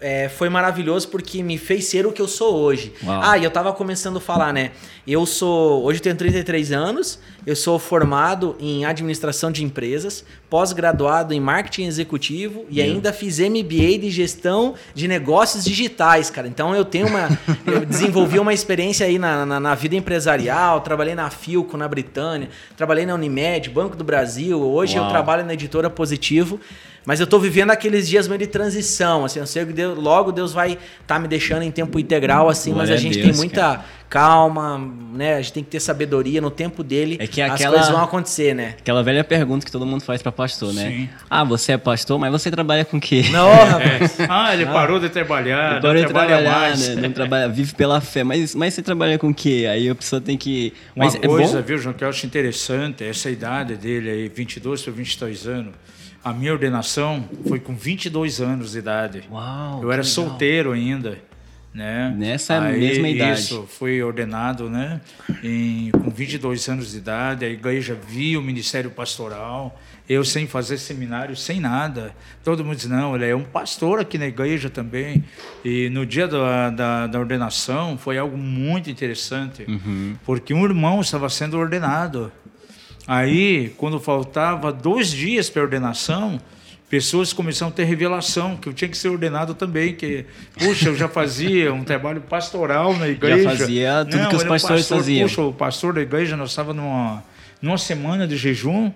é, 0.00 0.28
foi 0.28 0.48
maravilhoso 0.48 1.08
porque 1.08 1.42
me 1.42 1.58
fez 1.58 1.86
ser 1.86 2.06
o 2.06 2.12
que 2.12 2.22
eu 2.22 2.28
sou 2.28 2.54
hoje. 2.56 2.92
Uau. 3.04 3.20
Ah, 3.22 3.38
e 3.38 3.44
eu 3.44 3.50
tava 3.50 3.72
começando 3.72 4.18
a 4.18 4.20
falar, 4.20 4.52
né? 4.52 4.72
Eu 5.06 5.24
sou. 5.26 5.82
Hoje 5.84 5.98
eu 5.98 6.02
tenho 6.02 6.16
33 6.16 6.72
anos, 6.72 7.18
eu 7.46 7.56
sou 7.56 7.78
formado 7.78 8.56
em 8.60 8.84
administração 8.84 9.50
de 9.50 9.64
empresas, 9.64 10.24
pós-graduado 10.50 11.32
em 11.32 11.40
marketing 11.40 11.86
executivo 11.86 12.64
e 12.68 12.80
ainda 12.80 13.12
fiz 13.12 13.38
MBA 13.38 13.98
de 14.00 14.10
gestão 14.10 14.74
de 14.94 15.08
negócios 15.08 15.64
digitais, 15.64 16.30
cara. 16.30 16.46
Então 16.46 16.74
eu 16.74 16.84
tenho 16.84 17.06
uma. 17.06 17.28
eu 17.66 17.84
desenvolvi 17.84 18.38
uma 18.38 18.52
experiência 18.52 19.06
aí 19.06 19.18
na, 19.18 19.44
na, 19.44 19.58
na 19.58 19.74
vida 19.74 19.96
empresarial, 19.96 20.80
trabalhei 20.80 21.14
na 21.14 21.30
Filco, 21.30 21.76
na 21.76 21.88
Britânia, 21.88 22.48
trabalhei 22.76 23.06
na 23.06 23.14
Unimed, 23.14 23.70
Banco 23.70 23.96
do 23.96 24.04
Brasil, 24.04 24.60
hoje 24.60 24.96
eu 24.96 25.02
Uau. 25.02 25.10
trabalho 25.10 25.44
na 25.44 25.54
editora 25.54 25.88
Positivo. 25.88 26.60
Mas 27.06 27.20
eu 27.20 27.26
tô 27.26 27.38
vivendo 27.38 27.70
aqueles 27.70 28.06
dias 28.08 28.28
meio 28.28 28.38
de 28.38 28.46
transição, 28.46 29.24
assim, 29.24 29.38
eu 29.40 29.46
sei 29.46 29.64
que 29.64 29.72
Deus- 29.72 29.98
logo 29.98 30.30
Deus 30.30 30.52
vai 30.52 30.76
estar 31.00 31.18
me 31.18 31.26
deixando 31.26 31.62
em 31.62 31.70
tempo 31.70 31.98
integral, 31.98 32.48
assim, 32.50 32.72
Glória 32.72 32.90
mas 32.92 32.98
a 32.98 33.02
gente 33.02 33.14
Deus, 33.14 33.26
tem 33.28 33.34
muita 33.36 33.82
calma, 34.10 34.78
né? 35.14 35.34
A 35.36 35.40
gente 35.40 35.52
tem 35.52 35.64
que 35.64 35.70
ter 35.70 35.80
sabedoria 35.80 36.40
no 36.40 36.50
tempo 36.50 36.82
dele. 36.82 37.16
É 37.20 37.26
que 37.26 37.40
as 37.40 37.52
aquela- 37.52 37.74
coisas 37.76 37.90
vão 37.92 38.02
acontecer, 38.02 38.54
né? 38.54 38.74
Aquela 38.78 39.02
velha 39.02 39.22
pergunta 39.22 39.64
que 39.64 39.72
todo 39.72 39.86
mundo 39.86 40.02
faz 40.02 40.20
pra 40.22 40.32
pastor, 40.32 40.72
né? 40.74 40.82
Sim. 40.90 41.08
Ah, 41.30 41.44
você 41.44 41.72
é 41.72 41.78
pastor, 41.78 42.18
mas 42.18 42.30
você 42.32 42.50
trabalha 42.50 42.84
com 42.84 42.96
o 42.96 43.00
quê? 43.00 43.24
Não, 43.30 43.48
rapaz. 43.64 44.16
Ah, 44.28 44.52
ele 44.54 44.66
parou 44.66 44.98
de 45.00 45.08
trabalhar, 45.08 45.70
não 45.72 45.76
Agora 45.78 45.98
ele 45.98 46.06
trabalha 46.06 46.36
trabalhar, 46.38 46.60
mais. 46.70 46.88
né? 46.96 47.02
Não 47.02 47.12
trabalha, 47.12 47.48
vive 47.48 47.74
pela 47.74 48.00
fé. 48.00 48.22
Mas, 48.24 48.54
mas 48.54 48.74
você 48.74 48.82
trabalha 48.82 49.18
com 49.18 49.28
o 49.28 49.34
quê? 49.34 49.66
Aí 49.70 49.88
a 49.88 49.94
pessoa 49.94 50.20
tem 50.20 50.36
que. 50.36 50.72
Uma 50.96 51.04
Mas 51.06 51.14
é 51.14 51.18
coisa, 51.20 51.56
bom? 51.58 51.62
viu, 51.62 51.78
João, 51.78 51.94
que 51.94 52.04
eu 52.04 52.08
acho 52.08 52.26
interessante, 52.26 53.04
essa 53.04 53.30
idade 53.30 53.76
dele 53.76 54.10
aí, 54.10 54.28
22 54.28 54.82
para 54.82 54.92
22 54.92 55.46
anos, 55.46 55.72
a 56.28 56.32
minha 56.32 56.52
ordenação 56.52 57.28
foi 57.46 57.58
com 57.60 57.74
22 57.74 58.40
anos 58.40 58.72
de 58.72 58.78
idade. 58.78 59.24
Uau, 59.30 59.82
eu 59.82 59.90
era 59.92 60.02
legal. 60.02 60.04
solteiro 60.04 60.72
ainda, 60.72 61.18
né? 61.72 62.14
Nessa 62.16 62.60
mesma 62.60 63.08
idade. 63.08 63.40
Isso, 63.40 63.66
fui 63.68 64.02
ordenado, 64.02 64.68
né? 64.68 65.00
Em, 65.42 65.90
com 65.90 66.10
22 66.10 66.68
anos 66.68 66.90
de 66.92 66.98
idade, 66.98 67.44
a 67.44 67.48
igreja 67.48 67.94
via 68.08 68.38
o 68.38 68.42
ministério 68.42 68.90
pastoral, 68.90 69.78
eu 70.08 70.24
sem 70.24 70.46
fazer 70.46 70.78
seminário, 70.78 71.36
sem 71.36 71.60
nada. 71.60 72.14
Todo 72.42 72.64
mundo 72.64 72.76
diz, 72.76 72.86
não, 72.86 73.14
ele 73.14 73.26
é 73.26 73.36
um 73.36 73.44
pastor 73.44 74.00
aqui 74.00 74.16
na 74.16 74.26
igreja 74.26 74.70
também. 74.70 75.22
E 75.64 75.88
no 75.90 76.06
dia 76.06 76.26
da, 76.26 76.70
da, 76.70 77.06
da 77.06 77.18
ordenação 77.20 77.98
foi 77.98 78.16
algo 78.18 78.36
muito 78.36 78.90
interessante, 78.90 79.64
Uhum. 79.68 80.16
porque 80.24 80.54
um 80.54 80.64
irmão 80.64 81.00
estava 81.00 81.28
sendo 81.28 81.58
ordenado. 81.58 82.32
Aí, 83.08 83.72
quando 83.78 83.98
faltava 83.98 84.70
dois 84.70 85.10
dias 85.10 85.48
para 85.48 85.62
a 85.62 85.64
ordenação, 85.64 86.38
pessoas 86.90 87.32
começaram 87.32 87.72
a 87.72 87.74
ter 87.74 87.84
revelação 87.84 88.54
que 88.54 88.68
eu 88.68 88.74
tinha 88.74 88.86
que 88.86 88.98
ser 88.98 89.08
ordenado 89.08 89.54
também, 89.54 89.94
que, 89.94 90.26
puxa, 90.58 90.90
eu 90.90 90.94
já 90.94 91.08
fazia 91.08 91.72
um 91.72 91.82
trabalho 91.82 92.20
pastoral 92.20 92.94
na 92.94 93.08
igreja. 93.08 93.48
fazia 93.48 94.06
tudo 94.10 94.28
que 94.28 94.36
os 94.36 94.44
é 94.44 94.48
pastores 94.48 94.82
pastor, 94.82 94.98
faziam. 94.98 95.26
Puxa, 95.26 95.40
o 95.40 95.52
pastor 95.54 95.94
da 95.94 96.02
igreja, 96.02 96.36
nós 96.36 96.50
estávamos 96.50 96.82
numa, 96.82 97.24
numa 97.62 97.78
semana 97.78 98.28
de 98.28 98.36
jejum. 98.36 98.92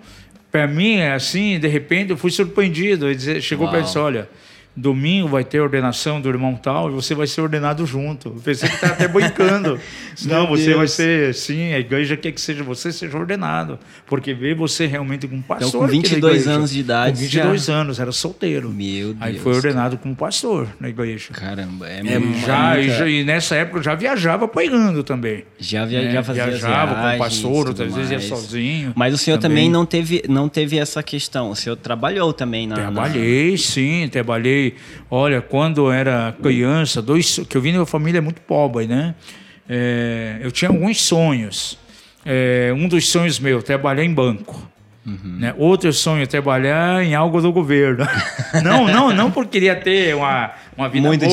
Para 0.51 0.67
mim, 0.67 1.01
assim, 1.01 1.59
de 1.59 1.67
repente, 1.67 2.11
eu 2.11 2.17
fui 2.17 2.29
surpreendido. 2.29 3.09
Ele 3.09 3.41
chegou 3.41 3.67
para 3.67 3.79
ele 3.79 3.85
e 3.85 3.87
disse, 3.87 3.97
olha, 3.97 4.29
domingo 4.75 5.27
vai 5.27 5.43
ter 5.43 5.59
ordenação 5.59 6.19
do 6.19 6.27
irmão 6.29 6.55
tal 6.55 6.89
e 6.89 6.93
você 6.93 7.13
vai 7.13 7.27
ser 7.27 7.41
ordenado 7.41 7.85
junto. 7.85 8.29
Eu 8.29 8.41
pensei 8.43 8.67
que 8.67 8.75
estava 8.75 8.93
até 8.93 9.07
brincando. 9.07 9.79
Não, 10.25 10.47
você 10.47 10.65
Deus. 10.65 10.77
vai 10.77 10.87
ser, 10.87 11.33
sim, 11.33 11.73
a 11.73 11.79
igreja 11.79 12.15
quer 12.17 12.31
que 12.31 12.41
seja 12.41 12.63
você 12.63 12.91
seja 12.91 13.17
ordenado, 13.17 13.77
porque 14.07 14.33
vê 14.33 14.53
você 14.53 14.85
realmente 14.85 15.27
como 15.27 15.41
pastor. 15.43 15.67
Então, 15.67 15.79
com 15.81 15.85
aqui 15.85 15.95
na 15.97 16.01
22 16.01 16.33
igreja. 16.41 16.51
anos 16.57 16.71
de 16.71 16.79
idade, 16.79 17.11
Com 17.13 17.19
22 17.19 17.69
anos, 17.69 17.99
era 17.99 18.11
solteiro. 18.11 18.69
Meu 18.69 19.15
Aí 19.19 19.33
Deus, 19.33 19.43
foi 19.43 19.55
ordenado 19.55 19.97
como 19.97 20.15
pastor 20.15 20.67
na 20.79 20.89
igreja. 20.89 21.33
Caramba, 21.33 21.87
é, 21.89 21.99
É, 21.99 22.19
muito- 22.19 22.39
Já, 22.45 22.79
e, 22.79 22.81
muita- 22.83 22.97
já- 22.97 23.07
e 23.09 23.23
nessa 23.23 23.55
época 23.55 23.79
eu 23.79 23.83
já 23.83 23.95
viajava 23.95 24.47
pregando 24.47 25.03
também. 25.03 25.43
Já, 25.59 25.85
via, 25.85 26.01
né? 26.03 26.11
já 26.11 26.23
fazia 26.23 26.45
Viajava 26.47 26.93
viagens, 26.93 27.09
com 27.09 27.15
o 27.15 27.19
pastor, 27.19 27.67
outras 27.69 27.93
vezes 27.93 28.11
ia 28.11 28.17
mais. 28.17 28.29
sozinho. 28.29 28.93
Mas 28.95 29.13
o 29.13 29.17
senhor 29.17 29.37
também, 29.37 29.69
não, 29.69 29.85
teve, 29.85 30.23
não 30.29 30.47
teve 30.49 30.77
essa 30.77 31.01
questão. 31.03 31.49
O 31.51 31.55
senhor 31.55 31.75
trabalhou 31.75 32.31
também 32.33 32.67
na. 32.67 32.75
na- 32.75 32.81
Trabalhei, 32.83 33.57
sim, 33.57 34.07
trabalhei. 34.11 34.62
Olha, 35.09 35.41
quando 35.41 35.87
eu 35.87 35.91
era 35.91 36.35
criança, 36.41 37.01
dois, 37.01 37.39
que 37.49 37.57
eu 37.57 37.61
vim 37.61 37.71
de 37.71 37.77
uma 37.77 37.85
família 37.85 38.21
muito 38.21 38.41
pobre, 38.41 38.87
né? 38.87 39.15
É, 39.67 40.39
eu 40.41 40.51
tinha 40.51 40.69
alguns 40.69 41.01
sonhos. 41.01 41.77
É, 42.25 42.73
um 42.75 42.87
dos 42.87 43.09
sonhos 43.09 43.39
meus, 43.39 43.63
trabalhar 43.63 44.03
em 44.03 44.13
banco. 44.13 44.71
Uhum. 45.05 45.37
Né? 45.39 45.53
Outro 45.57 45.91
sonho, 45.91 46.25
trabalhar 46.25 47.03
em 47.03 47.13
algo 47.13 47.41
do 47.41 47.51
governo. 47.51 48.07
não, 48.63 48.87
não, 48.87 49.13
não 49.13 49.31
porque 49.31 49.51
queria 49.59 49.75
ter 49.75 50.15
uma, 50.15 50.51
uma 50.77 50.89
vida 50.89 51.07
Muito 51.07 51.25
boa, 51.25 51.31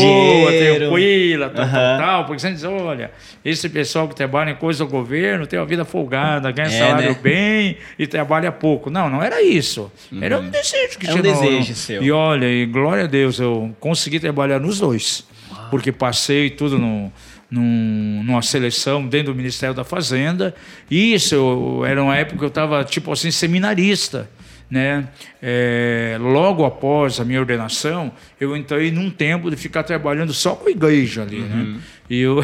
dinheiro. 0.50 0.79
tranquila, 0.87 1.50
tal, 1.50 1.64
Aham. 1.64 1.72
tal, 1.72 1.98
tal. 1.98 2.24
Porque 2.26 2.40
você 2.40 2.53
diz, 2.53 2.64
olha, 2.64 3.11
esse 3.44 3.68
pessoal 3.68 4.09
que 4.09 4.14
trabalha 4.14 4.50
em 4.50 4.57
coisa 4.57 4.85
do 4.85 4.90
governo 4.90 5.46
tem 5.46 5.59
uma 5.59 5.66
vida 5.66 5.85
folgada, 5.85 6.50
ganha 6.50 6.68
É, 6.68 6.70
salário 6.70 7.11
né? 7.11 7.18
bem 7.22 7.76
e 7.98 8.07
trabalha 8.07 8.50
pouco. 8.53 8.90
Não, 8.90 9.09
não 9.09 9.22
era 9.22 9.42
isso. 9.42 9.90
Era 10.20 10.38
um 10.38 10.48
desejo 10.48 10.98
que 10.98 11.07
É 11.07 11.14
um 11.14 11.20
tinha. 11.20 11.33
no- 11.35 11.40
desejo 11.40 11.74
seu. 11.74 12.03
E 12.03 12.11
olha, 12.12 12.46
e 12.46 12.66
glória 12.66 13.05
a 13.05 13.07
Deus, 13.07 13.38
eu 13.38 13.74
consegui 13.81 14.20
trabalhar 14.20 14.59
nos 14.61 14.79
dois. 14.79 15.26
Porque 15.70 15.90
passei 15.92 16.50
tudo 16.50 16.79
no, 16.79 17.12
num- 17.50 18.22
numa 18.24 18.42
seleção 18.42 19.07
dentro 19.07 19.33
do 19.33 19.37
Ministério 19.37 19.74
da 19.74 19.85
Fazenda. 19.85 20.55
E 20.90 21.14
isso 21.14 21.35
eu- 21.35 21.85
era 21.87 22.03
uma 22.03 22.16
época 22.16 22.38
que 22.38 22.44
eu 22.44 22.48
estava, 22.48 22.83
tipo 22.85 23.12
assim, 23.12 23.31
seminarista. 23.31 24.29
Né? 24.70 25.09
É, 25.42 26.16
logo 26.20 26.64
após 26.64 27.18
a 27.18 27.24
minha 27.24 27.40
ordenação, 27.40 28.12
eu 28.40 28.56
entrei 28.56 28.90
num 28.90 29.11
tempo 29.11 29.50
de 29.50 29.56
ficar 29.56 29.83
trabalhando 29.83 30.33
só 30.33 30.54
com 30.54 30.68
a 30.68 30.70
igreja 30.70 31.22
ali. 31.22 31.40
Né? 31.40 31.80
E 32.11 32.23
eu, 32.23 32.42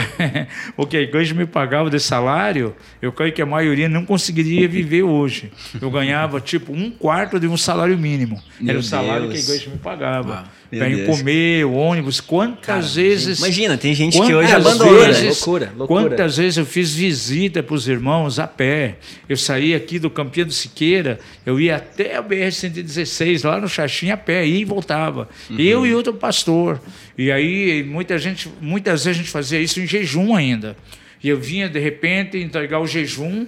o 0.79 0.87
que 0.87 0.97
a 0.97 1.01
igreja 1.01 1.35
me 1.35 1.45
pagava 1.45 1.91
de 1.91 1.99
salário, 1.99 2.73
eu 3.03 3.11
creio 3.11 3.33
que 3.33 3.43
a 3.43 3.47
maioria 3.47 3.89
não 3.89 4.07
conseguiria 4.07 4.69
viver 4.69 5.03
hoje. 5.03 5.51
Eu 5.83 5.91
ganhava 5.91 6.41
tipo 6.41 6.73
um 6.73 6.89
quarto 6.89 7.41
de 7.41 7.49
um 7.49 7.57
salário 7.57 7.99
mínimo. 7.99 8.41
Meu 8.61 8.71
Era 8.71 8.79
o 8.79 8.83
salário 8.83 9.29
Deus. 9.29 9.33
que 9.33 9.39
a 9.39 9.55
igreja 9.55 9.71
me 9.71 9.79
pagava. 9.79 10.45
Meu 10.71 10.81
Para 10.81 10.89
ir 10.89 11.07
comer, 11.07 11.65
o 11.65 11.73
ônibus. 11.75 12.21
Quantas 12.21 12.95
vezes. 12.95 13.39
Imagina, 13.39 13.77
tem 13.77 13.95
gente 13.95 14.21
que 14.21 14.35
hoje 14.35 14.53
abandona. 14.53 15.09
né? 15.09 15.23
loucura, 15.23 15.73
loucura. 15.77 16.09
Quantas 16.09 16.37
vezes 16.37 16.57
eu 16.59 16.67
fiz 16.67 16.95
visita 16.95 17.63
para 17.63 17.75
os 17.75 17.89
irmãos 17.89 18.39
a 18.39 18.47
pé? 18.47 18.97
Eu 19.29 19.37
saía 19.37 19.77
aqui 19.77 19.99
do 19.99 20.11
Campinho 20.11 20.47
do 20.47 20.53
Siqueira, 20.53 21.19
eu 21.45 21.61
ia 21.61 21.77
até 21.77 22.17
a 22.17 22.23
BR-116, 22.23 23.45
lá 23.45 23.61
no 23.61 23.69
Xaxim, 23.69 24.11
a 24.11 24.17
pé, 24.17 24.47
ia 24.47 24.61
e 24.61 24.65
voltava. 24.65 25.29
Uhum. 25.51 25.57
Eu 25.59 25.87
e 25.87 25.95
outro 25.95 26.15
pastor. 26.15 26.81
E 27.17 27.33
aí, 27.33 27.83
muita 27.83 28.19
gente, 28.19 28.49
muitas 28.61 29.05
vezes 29.05 29.19
a 29.19 29.23
gente 29.23 29.31
fazia 29.31 29.56
isso 29.61 29.81
em 29.81 29.87
jejum 29.87 30.35
ainda. 30.35 30.77
E 31.23 31.29
eu 31.29 31.39
vinha, 31.39 31.69
de 31.69 31.79
repente, 31.79 32.39
entregar 32.39 32.81
o 32.81 32.87
jejum. 32.87 33.47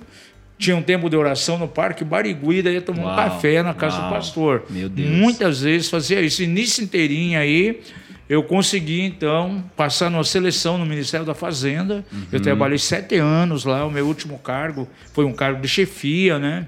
Tinha 0.59 0.77
um 0.77 0.83
tempo 0.83 1.09
de 1.09 1.17
oração 1.17 1.57
no 1.57 1.69
Parque 1.69 2.03
Barigui, 2.03 2.63
daí 2.63 2.75
ia 2.75 2.83
tomar 2.83 3.03
Uau, 3.05 3.13
um 3.13 3.17
café 3.17 3.63
na 3.63 3.73
casa 3.73 3.99
uau. 3.99 4.09
do 4.09 4.15
pastor. 4.15 4.65
Meu 4.69 4.89
Deus. 4.89 5.09
Muitas 5.09 5.61
vezes 5.61 5.89
fazia 5.89 6.21
isso. 6.21 6.43
E 6.43 6.49
nisso 6.49 6.83
inteirinho 6.83 7.39
aí, 7.39 7.81
eu 8.29 8.43
consegui, 8.43 9.03
então, 9.03 9.65
passar 9.77 10.11
numa 10.11 10.25
seleção 10.25 10.77
no 10.77 10.85
Ministério 10.85 11.25
da 11.25 11.35
Fazenda. 11.35 12.05
Uhum. 12.13 12.27
Eu 12.33 12.41
trabalhei 12.41 12.79
sete 12.79 13.15
anos 13.17 13.65
lá. 13.65 13.87
O 13.87 13.91
meu 13.91 14.07
último 14.07 14.37
cargo 14.39 14.89
foi 15.13 15.25
um 15.25 15.33
cargo 15.33 15.63
de 15.63 15.69
chefia, 15.69 16.39
né? 16.39 16.67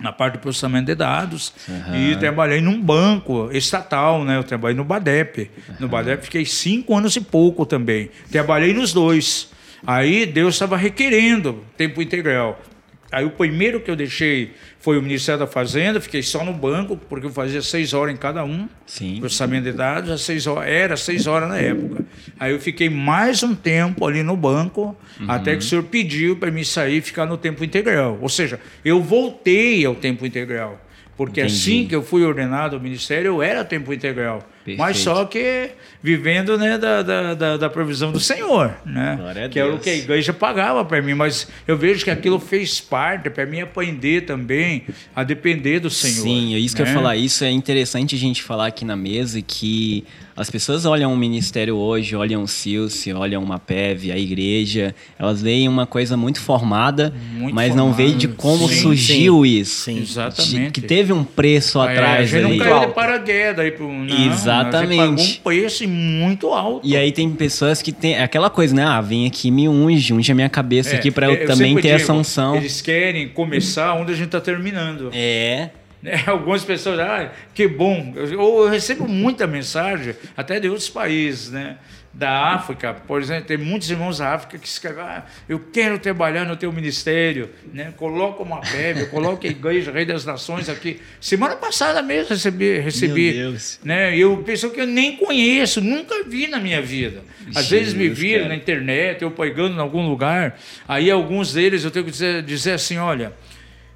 Na 0.00 0.12
parte 0.12 0.34
do 0.34 0.38
processamento 0.38 0.86
de 0.86 0.94
dados. 0.94 1.52
E 1.94 2.16
trabalhei 2.16 2.60
num 2.60 2.80
banco 2.80 3.50
estatal, 3.52 4.24
né? 4.24 4.36
Eu 4.36 4.44
trabalhei 4.44 4.76
no 4.76 4.84
BADEP. 4.84 5.50
No 5.80 5.88
BADEP 5.88 6.24
fiquei 6.24 6.44
cinco 6.46 6.96
anos 6.96 7.16
e 7.16 7.20
pouco 7.20 7.66
também. 7.66 8.10
Trabalhei 8.30 8.72
nos 8.72 8.92
dois. 8.92 9.50
Aí 9.86 10.26
Deus 10.26 10.54
estava 10.54 10.76
requerendo 10.76 11.64
tempo 11.76 12.00
integral. 12.02 12.60
Aí 13.10 13.24
o 13.24 13.30
primeiro 13.30 13.80
que 13.80 13.90
eu 13.90 13.96
deixei 13.96 14.52
foi 14.78 14.98
o 14.98 15.02
Ministério 15.02 15.40
da 15.40 15.46
Fazenda, 15.46 16.00
fiquei 16.00 16.22
só 16.22 16.44
no 16.44 16.52
banco, 16.52 16.96
porque 17.08 17.26
eu 17.26 17.30
fazia 17.30 17.62
seis 17.62 17.94
horas 17.94 18.14
em 18.14 18.18
cada 18.18 18.44
um. 18.44 18.68
Sim. 18.86 19.18
Processamento 19.20 19.64
de 19.64 19.72
dados, 19.72 20.10
às 20.10 20.20
seis 20.20 20.46
horas, 20.46 20.68
era 20.68 20.96
seis 20.96 21.26
horas 21.26 21.48
na 21.48 21.58
época. 21.58 22.04
Aí 22.38 22.52
eu 22.52 22.60
fiquei 22.60 22.90
mais 22.90 23.42
um 23.42 23.54
tempo 23.54 24.06
ali 24.06 24.22
no 24.22 24.36
banco, 24.36 24.96
até 25.26 25.52
que 25.52 25.58
o 25.58 25.62
senhor 25.62 25.84
pediu 25.84 26.36
para 26.36 26.50
mim 26.50 26.64
sair 26.64 26.98
e 26.98 27.00
ficar 27.00 27.24
no 27.24 27.38
tempo 27.38 27.64
integral. 27.64 28.18
Ou 28.20 28.28
seja, 28.28 28.60
eu 28.84 29.02
voltei 29.02 29.84
ao 29.86 29.94
tempo 29.94 30.26
integral. 30.26 30.78
Porque 31.16 31.40
Entendi. 31.40 31.54
assim 31.54 31.88
que 31.88 31.94
eu 31.96 32.02
fui 32.02 32.22
ordenado 32.22 32.76
ao 32.76 32.82
ministério, 32.82 33.26
eu 33.26 33.42
era 33.42 33.64
tempo 33.64 33.92
integral. 33.92 34.48
Mas 34.76 34.96
Perfeito. 34.98 35.16
só 35.18 35.24
que 35.24 35.70
vivendo 36.02 36.56
né, 36.58 36.78
da, 36.78 37.02
da, 37.02 37.34
da, 37.34 37.56
da 37.56 37.70
provisão 37.70 38.12
do 38.12 38.20
Senhor. 38.20 38.72
Né? 38.86 39.18
Que 39.50 39.58
era 39.58 39.68
o 39.68 39.72
Deus. 39.72 39.82
que 39.82 39.90
a 39.90 39.94
igreja 39.96 40.32
pagava 40.32 40.84
para 40.84 41.00
mim. 41.02 41.14
Mas 41.14 41.48
eu 41.66 41.76
vejo 41.76 42.04
que 42.04 42.10
aquilo 42.10 42.38
fez 42.38 42.80
parte 42.80 43.28
para 43.30 43.44
mim 43.46 43.60
aprender 43.60 44.22
também 44.22 44.84
a 45.14 45.24
depender 45.24 45.80
do 45.80 45.90
Senhor. 45.90 46.22
Sim, 46.22 46.54
é 46.54 46.58
isso 46.58 46.74
que 46.76 46.82
eu 46.82 46.86
ia 46.86 46.92
né? 46.92 46.98
falar. 46.98 47.16
Isso 47.16 47.44
é 47.44 47.50
interessante 47.50 48.14
a 48.14 48.18
gente 48.18 48.42
falar 48.42 48.66
aqui 48.68 48.84
na 48.84 48.96
mesa 48.96 49.40
que 49.42 50.04
as 50.36 50.48
pessoas 50.48 50.84
olham 50.84 51.12
o 51.12 51.16
ministério 51.16 51.74
hoje, 51.76 52.14
olham 52.14 52.44
o 52.44 52.46
Silce, 52.48 53.12
olham 53.12 53.42
uma 53.42 53.58
PEV, 53.58 54.12
a 54.12 54.16
igreja, 54.16 54.94
elas 55.18 55.42
veem 55.42 55.68
uma 55.68 55.84
coisa 55.84 56.16
muito 56.16 56.40
formada, 56.40 57.12
Muito 57.32 57.52
mas 57.52 57.74
não 57.74 57.92
veem 57.92 58.16
de 58.16 58.28
como 58.28 58.68
Sim, 58.68 58.74
surgiu 58.82 59.44
isso. 59.44 59.82
sim. 59.86 59.98
Exatamente. 59.98 60.66
De- 60.66 60.70
Que 60.70 60.80
teve 60.82 61.12
um 61.12 61.24
preço 61.24 61.82
É, 61.82 61.90
atrás 61.92 62.20
a 62.20 62.24
gente 62.38 62.42
não 62.42 62.50
aí. 62.52 62.58
caiu 62.58 62.80
de 62.88 62.94
paraquedas 62.94 63.64
aí 63.64 63.72
pro. 63.72 63.92
Não, 63.92 64.32
Exato. 64.32 64.57
Exatamente. 64.60 64.96
Você 64.96 64.96
pagou 64.96 65.24
um 65.24 65.42
preço 65.42 65.88
muito 65.88 66.48
alto. 66.48 66.86
E 66.86 66.96
aí 66.96 67.12
tem 67.12 67.30
pessoas 67.30 67.82
que 67.82 67.92
tem 67.92 68.18
aquela 68.18 68.50
coisa, 68.50 68.74
né? 68.74 68.84
Ah, 68.84 69.00
vem 69.00 69.26
aqui, 69.26 69.50
me 69.50 69.68
unge, 69.68 70.12
unge 70.12 70.30
a 70.30 70.34
minha 70.34 70.48
cabeça 70.48 70.94
É, 70.94 70.98
aqui 70.98 71.08
eu, 71.08 71.30
é, 71.30 71.36
também 71.46 71.68
sempre 71.68 71.82
ter 71.82 71.88
digo, 71.88 72.02
essa 72.02 72.12
unção. 72.12 72.56
Eles 72.56 72.80
querem 72.80 73.28
começar 73.28 73.94
onde 73.94 74.12
a 74.12 74.14
gente 74.14 74.26
está 74.26 74.40
terminando. 74.40 75.10
É. 75.12 75.70
Né? 76.02 76.22
Algumas 76.26 76.64
pessoas, 76.64 76.98
ah, 77.00 77.30
que 77.54 77.66
bom. 77.66 78.12
Eu, 78.14 78.30
eu 78.30 78.68
recebo 78.68 79.08
muita 79.08 79.46
mensagem, 79.46 80.14
até 80.36 80.60
de 80.60 80.68
outros 80.68 80.88
países, 80.88 81.50
né? 81.50 81.76
Da 82.18 82.52
África, 82.52 82.94
por 82.94 83.22
exemplo, 83.22 83.44
tem 83.44 83.56
muitos 83.56 83.88
irmãos 83.88 84.18
da 84.18 84.34
África 84.34 84.58
que 84.58 84.66
escrevem, 84.66 85.04
ah, 85.04 85.24
eu 85.48 85.60
quero 85.72 86.00
trabalhar 86.00 86.44
no 86.44 86.56
teu 86.56 86.72
ministério, 86.72 87.48
né? 87.72 87.94
Coloca 87.96 88.42
uma 88.42 88.60
PEB, 88.60 89.06
coloca 89.06 89.46
a 89.46 89.50
Igreja 89.52 89.92
Rei 89.92 90.04
das 90.04 90.24
Nações 90.24 90.68
aqui. 90.68 91.00
Semana 91.20 91.54
passada 91.54 92.02
mesmo 92.02 92.30
recebi, 92.30 92.80
recebi 92.80 93.34
Meu 93.34 93.50
Deus. 93.52 93.78
né? 93.84 94.18
Eu 94.18 94.38
pessoa 94.38 94.72
que 94.72 94.80
eu 94.80 94.86
nem 94.86 95.16
conheço, 95.16 95.80
nunca 95.80 96.24
vi 96.24 96.48
na 96.48 96.58
minha 96.58 96.82
vida. 96.82 97.22
Às 97.54 97.66
Jesus, 97.66 97.68
vezes 97.68 97.94
me 97.94 98.08
viram 98.08 98.42
cara. 98.42 98.48
na 98.48 98.56
internet, 98.56 99.22
eu 99.22 99.30
pregando 99.30 99.76
em 99.76 99.80
algum 99.80 100.04
lugar. 100.08 100.58
Aí 100.88 101.08
alguns 101.12 101.52
deles 101.52 101.84
eu 101.84 101.90
tenho 101.92 102.04
que 102.04 102.10
dizer, 102.10 102.42
dizer 102.42 102.72
assim, 102.72 102.98
olha, 102.98 103.32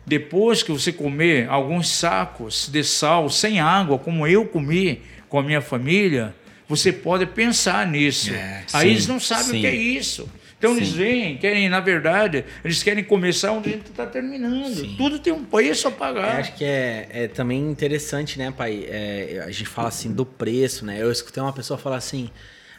depois 0.07 0.63
que 0.63 0.71
você 0.71 0.93
comer 0.93 1.49
alguns 1.49 1.89
sacos 1.89 2.69
de 2.73 2.85
sal 2.85 3.29
sem 3.29 3.59
água, 3.59 3.99
como 3.99 4.29
eu 4.29 4.47
comi 4.47 5.03
com 5.29 5.41
a 5.41 5.43
minha 5.43 5.61
família, 5.61 6.33
você 6.77 6.91
pode 6.93 7.27
pensar 7.27 7.87
nisso. 7.87 8.33
É, 8.33 8.65
Aí 8.73 8.87
sim, 8.87 8.91
eles 8.93 9.07
não 9.07 9.21
sabem 9.21 9.45
sim. 9.45 9.59
o 9.59 9.61
que 9.61 9.67
é 9.67 9.75
isso. 9.75 10.29
Então 10.59 10.77
eles 10.77 10.91
Sim. 10.91 10.95
vêm, 10.95 11.37
querem, 11.39 11.69
na 11.69 11.81
verdade, 11.81 12.45
eles 12.65 12.85
querem 12.85 13.03
começar 13.03 13.51
onde 13.51 13.69
a 13.69 13.73
gente 13.73 13.91
está 13.91 14.07
terminando. 14.07 14.97
Tudo 14.97 15.19
tem 15.19 15.33
um 15.33 15.43
preço 15.45 15.89
a 15.89 15.91
Eu 15.91 15.97
pagar. 15.97 16.39
acho 16.39 16.55
que 16.55 16.65
é, 16.65 17.09
é 17.11 17.27
também 17.27 17.69
interessante, 17.69 18.39
né, 18.39 18.53
pai? 18.57 18.87
É, 18.89 19.43
a 19.45 19.51
gente 19.51 19.67
fala 19.67 19.89
assim 19.89 20.13
do 20.13 20.25
preço, 20.25 20.85
né? 20.87 21.03
Eu 21.03 21.11
escutei 21.11 21.43
uma 21.43 21.53
pessoa 21.53 21.77
falar 21.77 21.97
assim: 21.97 22.31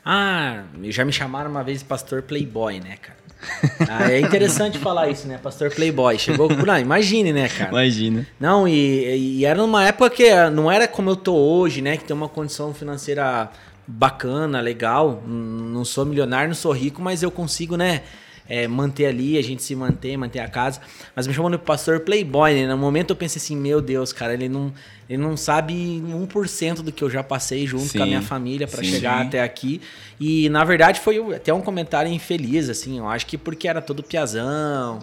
Ah, 0.06 0.64
já 0.84 1.04
me 1.04 1.12
chamaram 1.12 1.52
uma 1.52 1.62
vez 1.62 1.80
de 1.80 1.86
pastor 1.86 2.22
playboy, 2.22 2.80
né, 2.80 2.96
cara? 3.02 3.18
Ah, 3.90 4.10
é 4.10 4.22
interessante 4.22 4.80
falar 4.80 5.10
isso, 5.10 5.28
né? 5.28 5.38
Pastor 5.38 5.70
playboy. 5.70 6.18
Chegou. 6.18 6.48
Não, 6.50 6.80
imagine, 6.80 7.34
né, 7.34 7.50
cara? 7.50 7.70
Imagina. 7.70 8.26
Não, 8.40 8.66
e, 8.66 9.40
e 9.40 9.46
era 9.46 9.60
numa 9.62 9.86
época 9.86 10.10
que 10.10 10.30
não 10.52 10.72
era 10.72 10.88
como 10.88 11.10
eu 11.10 11.18
tô 11.18 11.36
hoje, 11.36 11.82
né? 11.82 11.98
Que 11.98 12.06
tem 12.06 12.16
uma 12.16 12.30
condição 12.30 12.74
financeira 12.74 13.52
bacana, 13.88 14.60
legal. 14.62 15.24
Não 15.26 15.84
sou 15.86 16.06
milionário, 16.06 16.48
não 16.48 16.56
sou 16.56 16.72
rico, 16.72 17.02
mas 17.02 17.24
eu 17.24 17.32
consigo, 17.32 17.76
né? 17.76 18.04
é, 18.48 18.68
manter 18.68 19.06
ali, 19.06 19.38
a 19.38 19.42
gente 19.42 19.64
se 19.64 19.76
manter, 19.76 20.18
manter 20.18 20.40
a 20.40 20.48
casa. 20.48 20.82
Mas 21.16 21.28
me 21.28 21.34
chamou 21.34 21.50
de 21.50 21.58
pastor 21.58 22.02
playboy, 22.02 22.54
né? 22.54 22.68
No 22.68 22.78
momento 22.78 23.12
eu 23.12 23.16
pensei 23.16 23.42
assim, 23.42 23.56
meu 23.56 23.82
Deus, 23.82 24.12
cara, 24.12 24.34
ele 24.34 24.50
não, 24.50 24.74
ele 25.10 25.22
não 25.22 25.38
sabe 25.38 25.74
1% 25.74 26.76
do 26.82 26.92
que 26.92 27.04
eu 27.04 27.10
já 27.10 27.24
passei 27.24 27.66
junto 27.66 27.86
Sim, 27.86 27.98
com 27.98 28.04
a 28.04 28.08
minha 28.08 28.22
família 28.22 28.68
para 28.68 28.84
chegar 28.84 29.22
até 29.22 29.42
aqui. 29.42 29.82
E 30.20 30.50
na 30.50 30.64
verdade 30.64 31.00
foi 31.00 31.36
até 31.36 31.54
um 31.54 31.62
comentário 31.62 32.12
infeliz, 32.12 32.70
assim. 32.70 32.98
Eu 32.98 33.08
acho 33.08 33.26
que 33.26 33.38
porque 33.38 33.68
era 33.68 33.82
todo 33.82 34.04
piazão, 34.04 35.00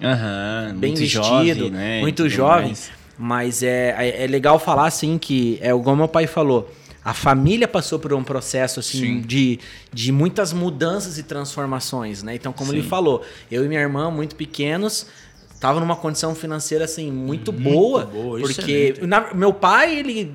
bem 0.76 0.94
vestido, 0.94 1.24
jovem, 1.24 1.70
né? 1.70 2.00
muito 2.00 2.28
jovem. 2.28 2.66
mais. 2.68 2.90
Mas 3.22 3.62
é, 3.62 3.94
é, 3.98 4.24
é 4.24 4.26
legal 4.26 4.58
falar 4.58 4.86
assim 4.86 5.18
que, 5.18 5.58
é 5.60 5.68
igual 5.68 5.94
meu 5.94 6.08
pai 6.08 6.26
falou, 6.26 6.70
a 7.04 7.14
família 7.14 7.66
passou 7.66 7.98
por 7.98 8.12
um 8.12 8.22
processo 8.22 8.80
assim 8.80 8.98
Sim. 9.00 9.20
de, 9.22 9.58
de 9.92 10.12
muitas 10.12 10.52
mudanças 10.52 11.16
e 11.18 11.22
transformações, 11.22 12.22
né? 12.22 12.34
Então, 12.34 12.52
como 12.52 12.72
ele 12.72 12.82
Sim. 12.82 12.88
falou, 12.88 13.22
eu 13.50 13.64
e 13.64 13.68
minha 13.68 13.80
irmã, 13.80 14.10
muito 14.10 14.36
pequenos, 14.36 15.06
estavam 15.54 15.80
numa 15.80 15.96
condição 15.96 16.34
financeira 16.34 16.84
assim 16.84 17.10
muito, 17.10 17.52
Muito 17.52 17.52
boa, 17.52 18.04
boa, 18.06 18.38
porque 18.40 18.94
na- 19.02 19.32
meu 19.34 19.52
pai, 19.52 19.98
ele 19.98 20.34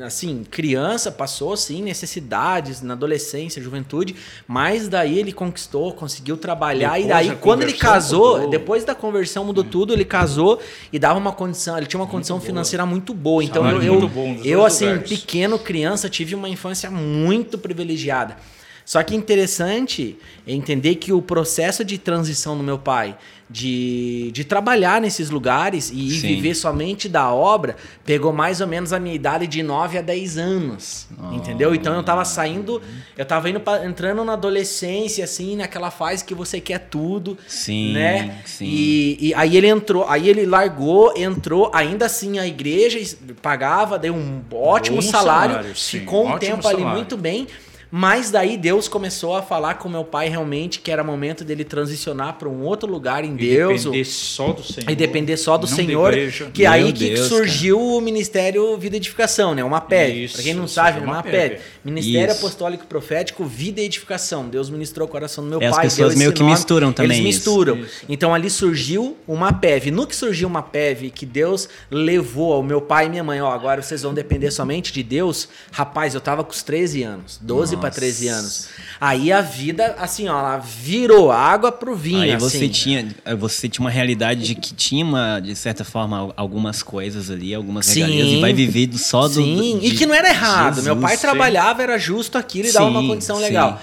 assim, 0.00 0.44
criança, 0.50 1.12
passou 1.12 1.52
assim 1.52 1.82
necessidades 1.82 2.82
na 2.82 2.94
adolescência, 2.94 3.62
juventude, 3.62 4.16
mas 4.46 4.88
daí 4.88 5.18
ele 5.18 5.32
conquistou, 5.32 5.92
conseguiu 5.92 6.36
trabalhar 6.36 6.98
e 6.98 7.02
Depois 7.02 7.08
daí 7.08 7.28
da 7.28 7.36
quando 7.36 7.62
ele 7.62 7.72
casou, 7.74 8.34
mudou. 8.36 8.50
depois 8.50 8.84
da 8.84 8.94
conversão 8.94 9.44
mudou 9.44 9.64
tudo, 9.64 9.92
ele 9.92 10.04
casou 10.04 10.60
e 10.92 10.98
dava 10.98 11.18
uma 11.18 11.32
condição, 11.32 11.76
ele 11.76 11.86
tinha 11.86 12.00
uma 12.00 12.08
condição 12.08 12.38
boa. 12.38 12.46
financeira 12.46 12.84
muito 12.84 13.14
boa. 13.14 13.44
Então 13.44 13.62
eu, 13.64 13.68
Salário 13.68 13.86
eu, 13.86 14.00
muito 14.00 14.46
eu 14.46 14.60
dois 14.60 14.72
assim, 14.74 14.86
lugares. 14.86 15.08
pequeno, 15.08 15.58
criança, 15.58 16.08
tive 16.08 16.34
uma 16.34 16.48
infância 16.48 16.90
muito 16.90 17.56
privilegiada. 17.58 18.36
Só 18.84 19.02
que 19.02 19.14
interessante 19.14 20.18
é 20.46 20.52
entender 20.52 20.96
que 20.96 21.12
o 21.12 21.22
processo 21.22 21.82
de 21.84 21.96
transição 21.96 22.56
do 22.56 22.62
meu 22.62 22.78
pai, 22.78 23.16
de, 23.48 24.30
de 24.32 24.44
trabalhar 24.44 25.00
nesses 25.00 25.30
lugares 25.30 25.90
e 25.90 26.10
Sim. 26.10 26.26
viver 26.28 26.54
somente 26.54 27.08
da 27.08 27.32
obra, 27.32 27.76
pegou 28.04 28.30
mais 28.32 28.60
ou 28.60 28.66
menos 28.66 28.92
a 28.92 28.98
minha 29.00 29.14
idade 29.14 29.46
de 29.46 29.62
9 29.62 29.96
a 29.98 30.02
10 30.02 30.36
anos. 30.36 31.06
Entendeu? 31.32 31.74
Então 31.74 31.94
eu 31.94 32.02
tava 32.02 32.24
saindo, 32.26 32.82
eu 33.16 33.24
tava 33.24 33.48
indo 33.48 33.58
pra- 33.60 33.86
entrando 33.86 34.22
na 34.22 34.34
adolescência, 34.34 35.24
assim, 35.24 35.56
naquela 35.56 35.90
fase 35.90 36.22
que 36.24 36.34
você 36.34 36.60
quer 36.60 36.80
tudo 36.80 37.38
Sim, 37.46 37.92
né? 37.94 38.42
sim. 38.44 38.66
E, 38.66 39.28
e 39.28 39.34
aí 39.34 39.56
ele 39.56 39.68
entrou, 39.68 40.06
aí 40.08 40.28
ele 40.28 40.44
largou, 40.44 41.14
entrou, 41.16 41.70
ainda 41.72 42.04
assim 42.06 42.38
a 42.38 42.46
igreja 42.46 42.98
pagava, 43.40 43.98
deu 43.98 44.14
um 44.14 44.42
ótimo 44.52 44.96
Bom 44.96 45.02
salário, 45.02 45.54
salário, 45.54 45.74
ficou 45.74 46.26
um 46.26 46.38
tempo 46.38 46.66
ali 46.68 46.78
salário. 46.78 46.98
muito 46.98 47.16
bem. 47.16 47.46
Mas 47.96 48.28
daí 48.28 48.56
Deus 48.56 48.88
começou 48.88 49.36
a 49.36 49.42
falar 49.42 49.74
com 49.74 49.88
meu 49.88 50.02
pai 50.02 50.28
realmente 50.28 50.80
que 50.80 50.90
era 50.90 51.04
momento 51.04 51.44
dele 51.44 51.62
transicionar 51.62 52.34
para 52.34 52.48
um 52.48 52.62
outro 52.64 52.90
lugar 52.90 53.24
em 53.24 53.34
E 53.34 53.36
Deus. 53.36 53.84
depender 53.84 54.04
só 54.04 54.52
do 54.52 54.64
Senhor. 54.64 54.90
E 54.90 54.96
depender 54.96 55.36
só 55.36 55.56
do 55.56 55.68
não 55.68 55.76
Senhor, 55.76 56.12
que 56.52 56.66
é 56.66 56.70
Meu 56.70 56.86
aí 56.86 56.92
que 56.92 57.10
Deus, 57.10 57.28
surgiu 57.28 57.80
o 57.80 58.00
Ministério 58.00 58.76
Vida 58.78 58.96
e 58.96 58.98
Edificação, 58.98 59.54
né? 59.54 59.62
Uma 59.62 59.80
PEV. 59.80 60.28
Pra 60.32 60.42
quem 60.42 60.54
não 60.54 60.66
sabe, 60.66 60.98
é 60.98 61.02
é 61.02 61.04
uma 61.04 61.20
uma. 61.22 61.58
Ministério 61.84 62.32
Isso. 62.32 62.38
Apostólico 62.38 62.84
Profético 62.84 63.44
Vida 63.44 63.80
e 63.80 63.84
Edificação. 63.84 64.48
Deus 64.48 64.68
ministrou 64.68 65.06
o 65.06 65.10
coração 65.10 65.44
do 65.44 65.50
meu 65.50 65.62
É, 65.62 65.66
as 65.66 65.76
pai. 65.76 65.84
pessoas 65.84 66.08
deu 66.14 66.18
meio 66.18 66.32
que 66.32 66.40
nome. 66.42 66.50
misturam 66.52 66.92
também 66.92 67.20
Eles 67.20 67.36
isso. 67.36 67.48
misturam. 67.48 67.76
Isso. 67.78 68.04
Então 68.08 68.34
ali 68.34 68.50
surgiu 68.50 69.16
uma 69.28 69.52
PEV. 69.52 69.92
No 69.92 70.04
que 70.04 70.16
surgiu 70.16 70.48
uma 70.48 70.62
PEV 70.62 71.10
que 71.10 71.24
Deus 71.24 71.68
levou 71.88 72.54
ao 72.54 72.62
meu 72.64 72.80
pai 72.80 73.06
e 73.06 73.08
minha 73.08 73.22
mãe, 73.22 73.40
ó, 73.40 73.52
agora 73.52 73.80
vocês 73.82 74.02
vão 74.02 74.12
depender 74.12 74.50
somente 74.50 74.92
de 74.92 75.04
Deus. 75.04 75.48
Rapaz, 75.70 76.12
eu 76.12 76.20
tava 76.20 76.42
com 76.42 76.50
os 76.50 76.64
13 76.64 77.04
anos, 77.04 77.38
12 77.40 77.83
para 77.90 78.00
Nossa. 78.00 78.00
13 78.00 78.28
anos. 78.28 78.68
Aí 79.00 79.32
a 79.32 79.40
vida, 79.40 79.94
assim, 79.98 80.28
ó, 80.28 80.38
ela 80.38 80.58
virou 80.58 81.30
água 81.30 81.70
pro 81.72 81.94
vinho, 81.94 82.20
Aí 82.22 82.32
assim. 82.32 82.38
você 82.48 82.68
tinha, 82.68 83.08
você 83.38 83.68
tinha 83.68 83.84
uma 83.84 83.90
realidade 83.90 84.42
de 84.44 84.54
que 84.54 84.72
tinha, 84.74 85.04
uma, 85.04 85.40
de 85.40 85.54
certa 85.56 85.84
forma, 85.84 86.18
al- 86.18 86.34
algumas 86.36 86.82
coisas 86.82 87.30
ali, 87.30 87.54
algumas 87.54 87.86
Sim. 87.86 88.00
regalias, 88.02 88.28
e 88.28 88.40
vai 88.40 88.52
viver 88.52 88.90
só 88.96 89.22
do. 89.28 89.34
Sim, 89.34 89.78
do- 89.78 89.84
e 89.84 89.90
que 89.92 90.06
não 90.06 90.14
era 90.14 90.28
errado. 90.28 90.82
Meu 90.82 90.96
pai 90.96 91.10
Jesus. 91.16 91.20
trabalhava, 91.20 91.82
era 91.82 91.98
justo 91.98 92.38
aquilo 92.38 92.68
e 92.68 92.72
dava 92.72 92.86
uma 92.86 93.00
Sim, 93.00 93.08
condição 93.08 93.36
sim. 93.36 93.42
legal. 93.42 93.80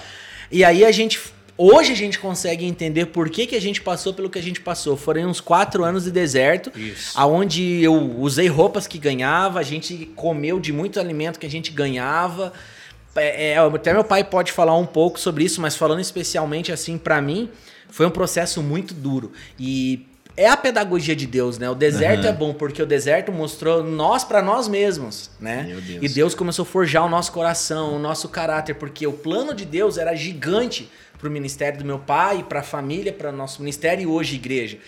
E 0.50 0.64
aí 0.64 0.84
a 0.84 0.90
gente. 0.92 1.20
Hoje 1.56 1.92
a 1.92 1.94
gente 1.94 2.18
consegue 2.18 2.64
entender 2.64 3.06
por 3.06 3.28
que, 3.28 3.46
que 3.46 3.54
a 3.54 3.60
gente 3.60 3.80
passou 3.82 4.12
pelo 4.14 4.28
que 4.30 4.38
a 4.38 4.42
gente 4.42 4.60
passou. 4.60 4.96
Foram 4.96 5.28
uns 5.28 5.38
quatro 5.40 5.84
anos 5.84 6.04
de 6.04 6.10
deserto, 6.10 6.72
Isso. 6.76 7.12
aonde 7.14 7.62
eu 7.82 7.94
usei 8.18 8.48
roupas 8.48 8.86
que 8.86 8.98
ganhava, 8.98 9.60
a 9.60 9.62
gente 9.62 10.10
comeu 10.16 10.58
de 10.58 10.72
muito 10.72 10.98
alimento 10.98 11.38
que 11.38 11.46
a 11.46 11.50
gente 11.50 11.70
ganhava. 11.70 12.52
É, 13.16 13.52
é, 13.52 13.58
até 13.58 13.92
meu 13.92 14.04
pai 14.04 14.24
pode 14.24 14.52
falar 14.52 14.76
um 14.76 14.86
pouco 14.86 15.20
sobre 15.20 15.44
isso, 15.44 15.60
mas 15.60 15.76
falando 15.76 16.00
especialmente 16.00 16.72
assim 16.72 16.96
pra 16.96 17.20
mim, 17.20 17.50
foi 17.90 18.06
um 18.06 18.10
processo 18.10 18.62
muito 18.62 18.94
duro. 18.94 19.32
E 19.58 20.06
é 20.36 20.48
a 20.48 20.56
pedagogia 20.56 21.14
de 21.14 21.26
Deus, 21.26 21.58
né? 21.58 21.68
O 21.68 21.74
deserto 21.74 22.24
Aham. 22.24 22.28
é 22.28 22.32
bom 22.32 22.54
porque 22.54 22.82
o 22.82 22.86
deserto 22.86 23.30
mostrou 23.30 23.84
nós 23.84 24.24
pra 24.24 24.40
nós 24.40 24.66
mesmos, 24.66 25.30
né? 25.38 25.78
Deus. 25.86 26.02
E 26.02 26.08
Deus 26.08 26.34
começou 26.34 26.62
a 26.62 26.66
forjar 26.66 27.04
o 27.04 27.08
nosso 27.08 27.32
coração, 27.32 27.96
o 27.96 27.98
nosso 27.98 28.28
caráter, 28.28 28.74
porque 28.74 29.06
o 29.06 29.12
plano 29.12 29.54
de 29.54 29.64
Deus 29.64 29.98
era 29.98 30.14
gigante 30.14 30.90
pro 31.18 31.30
ministério 31.30 31.78
do 31.78 31.84
meu 31.84 31.98
pai, 31.98 32.44
pra 32.48 32.62
família, 32.62 33.12
para 33.12 33.30
nosso 33.30 33.60
ministério 33.60 34.02
e 34.02 34.06
hoje 34.06 34.36
igreja. 34.36 34.78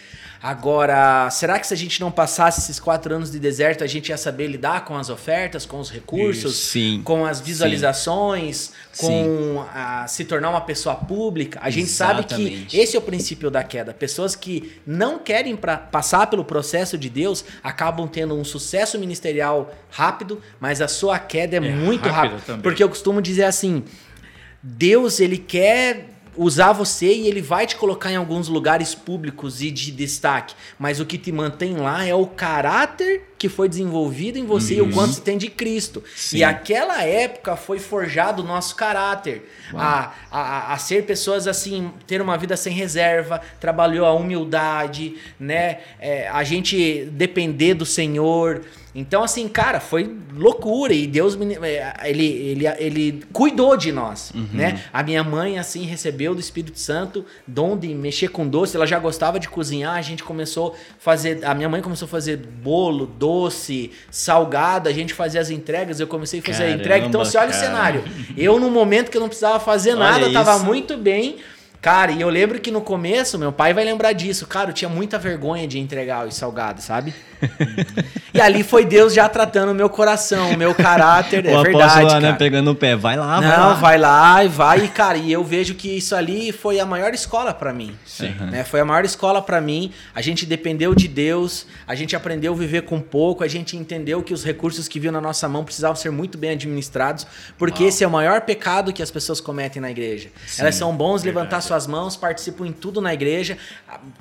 Agora, 0.42 1.28
será 1.30 1.58
que 1.58 1.66
se 1.66 1.72
a 1.72 1.76
gente 1.76 2.00
não 2.00 2.10
passasse 2.10 2.60
esses 2.60 2.78
quatro 2.78 3.14
anos 3.14 3.30
de 3.30 3.38
deserto, 3.38 3.82
a 3.82 3.86
gente 3.86 4.10
ia 4.10 4.16
saber 4.16 4.46
lidar 4.46 4.84
com 4.84 4.96
as 4.96 5.08
ofertas, 5.08 5.64
com 5.64 5.80
os 5.80 5.90
recursos, 5.90 6.56
sim. 6.56 7.00
com 7.02 7.24
as 7.24 7.40
visualizações, 7.40 8.72
com 8.98 9.64
a, 9.74 10.06
se 10.06 10.24
tornar 10.24 10.50
uma 10.50 10.60
pessoa 10.60 10.94
pública? 10.94 11.58
A 11.62 11.70
gente 11.70 11.88
sabe 11.88 12.24
que 12.24 12.34
Exatamente. 12.34 12.78
esse 12.78 12.96
é 12.96 12.98
o 12.98 13.02
princípio 13.02 13.50
da 13.50 13.64
queda. 13.64 13.94
Pessoas 13.94 14.36
que 14.36 14.78
não 14.86 15.18
querem 15.18 15.56
pra, 15.56 15.76
passar 15.76 16.26
pelo 16.26 16.44
processo 16.44 16.98
de 16.98 17.08
Deus 17.08 17.44
acabam 17.62 18.06
tendo 18.06 18.34
um 18.34 18.44
sucesso 18.44 18.98
ministerial 18.98 19.74
rápido, 19.90 20.40
mas 20.60 20.80
a 20.80 20.88
sua 20.88 21.18
queda 21.18 21.56
é, 21.56 21.60
muito 21.60 22.08
rápida. 22.08 22.58
Porque 22.62 22.82
eu 22.82 22.88
costumo 22.88 23.22
dizer 23.22 23.44
assim: 23.44 23.82
Deus, 24.62 25.20
ele 25.20 25.38
quer 25.38 26.13
usar 26.36 26.72
você 26.72 27.12
e 27.12 27.26
ele 27.26 27.40
vai 27.40 27.66
te 27.66 27.76
colocar 27.76 28.10
em 28.10 28.16
alguns 28.16 28.48
lugares 28.48 28.94
públicos 28.94 29.62
e 29.62 29.70
de 29.70 29.90
destaque, 29.90 30.54
mas 30.78 31.00
o 31.00 31.06
que 31.06 31.18
te 31.18 31.30
mantém 31.32 31.76
lá 31.76 32.04
é 32.04 32.14
o 32.14 32.26
caráter 32.26 33.34
que 33.38 33.48
foi 33.48 33.68
desenvolvido 33.68 34.38
em 34.38 34.46
você 34.46 34.76
e 34.76 34.80
o 34.80 34.90
quanto 34.90 35.12
você 35.12 35.20
tem 35.20 35.36
de 35.36 35.50
Cristo. 35.50 36.02
Sim. 36.16 36.38
E 36.38 36.44
aquela 36.44 37.02
época 37.02 37.56
foi 37.56 37.78
forjado 37.78 38.42
o 38.42 38.46
nosso 38.46 38.74
caráter. 38.74 39.50
A, 39.74 40.14
a, 40.30 40.72
a 40.72 40.78
ser 40.78 41.04
pessoas 41.04 41.46
assim, 41.46 41.92
ter 42.06 42.22
uma 42.22 42.38
vida 42.38 42.56
sem 42.56 42.72
reserva, 42.72 43.42
trabalhou 43.60 44.06
a 44.06 44.14
humildade, 44.14 45.16
né? 45.38 45.80
É, 46.00 46.26
a 46.28 46.42
gente 46.42 47.04
depender 47.12 47.74
do 47.74 47.84
Senhor. 47.84 48.62
Então, 48.94 49.24
assim, 49.24 49.48
cara, 49.48 49.80
foi 49.80 50.16
loucura. 50.32 50.92
E 50.92 51.06
Deus, 51.06 51.36
eh, 51.62 51.94
ele, 52.04 52.24
ele, 52.24 52.66
ele 52.78 53.24
cuidou 53.32 53.76
de 53.76 53.90
nós, 53.90 54.32
né? 54.52 54.82
A 54.92 55.02
minha 55.02 55.24
mãe, 55.24 55.58
assim, 55.58 55.84
recebeu 55.84 56.32
do 56.32 56.40
Espírito 56.40 56.78
Santo 56.78 57.24
dom 57.46 57.76
de 57.76 57.88
mexer 57.88 58.28
com 58.28 58.46
doce. 58.46 58.76
Ela 58.76 58.86
já 58.86 58.98
gostava 59.00 59.40
de 59.40 59.48
cozinhar. 59.48 59.96
A 59.96 60.02
gente 60.02 60.22
começou 60.22 60.74
a 60.74 61.00
fazer... 61.00 61.44
A 61.44 61.54
minha 61.54 61.68
mãe 61.68 61.82
começou 61.82 62.06
a 62.06 62.08
fazer 62.08 62.36
bolo, 62.36 63.04
doce, 63.06 63.90
salgado. 64.10 64.88
A 64.88 64.92
gente 64.92 65.12
fazia 65.12 65.40
as 65.40 65.50
entregas. 65.50 65.98
Eu 65.98 66.06
comecei 66.06 66.38
a 66.38 66.42
fazer 66.42 66.62
a 66.64 66.70
entrega. 66.70 67.06
Então, 67.06 67.22
Caramba, 67.22 67.24
você 67.24 67.38
olha 67.38 67.48
o 67.48 67.52
cara. 67.52 67.64
cenário. 67.64 68.04
Eu, 68.36 68.60
no 68.60 68.70
momento 68.70 69.10
que 69.10 69.16
eu 69.16 69.20
não 69.20 69.28
precisava 69.28 69.58
fazer 69.58 69.90
Olha 69.90 69.98
nada, 69.98 70.32
tava 70.32 70.54
isso. 70.54 70.64
muito 70.64 70.96
bem... 70.96 71.36
Cara, 71.84 72.12
e 72.12 72.22
eu 72.22 72.30
lembro 72.30 72.58
que 72.58 72.70
no 72.70 72.80
começo, 72.80 73.38
meu 73.38 73.52
pai 73.52 73.74
vai 73.74 73.84
lembrar 73.84 74.14
disso. 74.14 74.46
Cara, 74.46 74.70
eu 74.70 74.72
tinha 74.72 74.88
muita 74.88 75.18
vergonha 75.18 75.68
de 75.68 75.78
entregar 75.78 76.26
os 76.26 76.34
salgados, 76.34 76.84
sabe? 76.84 77.12
e 78.32 78.40
ali 78.40 78.62
foi 78.62 78.86
Deus 78.86 79.12
já 79.12 79.28
tratando 79.28 79.72
o 79.72 79.74
meu 79.74 79.90
coração, 79.90 80.52
o 80.52 80.56
meu 80.56 80.74
caráter. 80.74 81.44
o 81.46 81.50
é 81.50 81.62
verdade, 81.62 82.04
lá, 82.06 82.20
né, 82.20 82.32
pegando 82.32 82.70
o 82.70 82.74
pé. 82.74 82.96
Vai 82.96 83.18
lá, 83.18 83.38
vai 83.38 83.56
Não, 83.56 83.68
lá. 83.68 83.74
vai 83.74 83.98
lá 83.98 84.44
e 84.44 84.48
vai, 84.48 84.84
e, 84.86 84.88
cara, 84.88 85.18
e 85.18 85.30
eu 85.30 85.44
vejo 85.44 85.74
que 85.74 85.98
isso 85.98 86.16
ali 86.16 86.52
foi 86.52 86.80
a 86.80 86.86
maior 86.86 87.12
escola 87.12 87.52
pra 87.52 87.70
mim. 87.70 87.94
Sim. 88.06 88.34
Né? 88.50 88.64
Foi 88.64 88.80
a 88.80 88.84
maior 88.86 89.04
escola 89.04 89.42
pra 89.42 89.60
mim. 89.60 89.92
A 90.14 90.22
gente 90.22 90.46
dependeu 90.46 90.94
de 90.94 91.06
Deus, 91.06 91.66
a 91.86 91.94
gente 91.94 92.16
aprendeu 92.16 92.54
a 92.54 92.56
viver 92.56 92.82
com 92.82 92.98
pouco, 92.98 93.44
a 93.44 93.48
gente 93.48 93.76
entendeu 93.76 94.22
que 94.22 94.32
os 94.32 94.42
recursos 94.42 94.88
que 94.88 94.98
vinham 94.98 95.12
na 95.12 95.20
nossa 95.20 95.46
mão 95.50 95.64
precisavam 95.64 95.96
ser 95.96 96.10
muito 96.10 96.38
bem 96.38 96.52
administrados, 96.52 97.26
porque 97.58 97.84
esse 97.84 98.02
é 98.02 98.06
o 98.06 98.10
maior 98.10 98.40
pecado 98.40 98.90
que 98.90 99.02
as 99.02 99.10
pessoas 99.10 99.38
cometem 99.38 99.82
na 99.82 99.90
igreja. 99.90 100.30
Elas 100.58 100.76
são 100.76 100.96
bons 100.96 101.22
levantar 101.22 101.60
suas 101.74 101.86
mãos, 101.86 102.16
participam 102.16 102.66
em 102.66 102.72
tudo 102.72 103.00
na 103.00 103.12
igreja, 103.12 103.58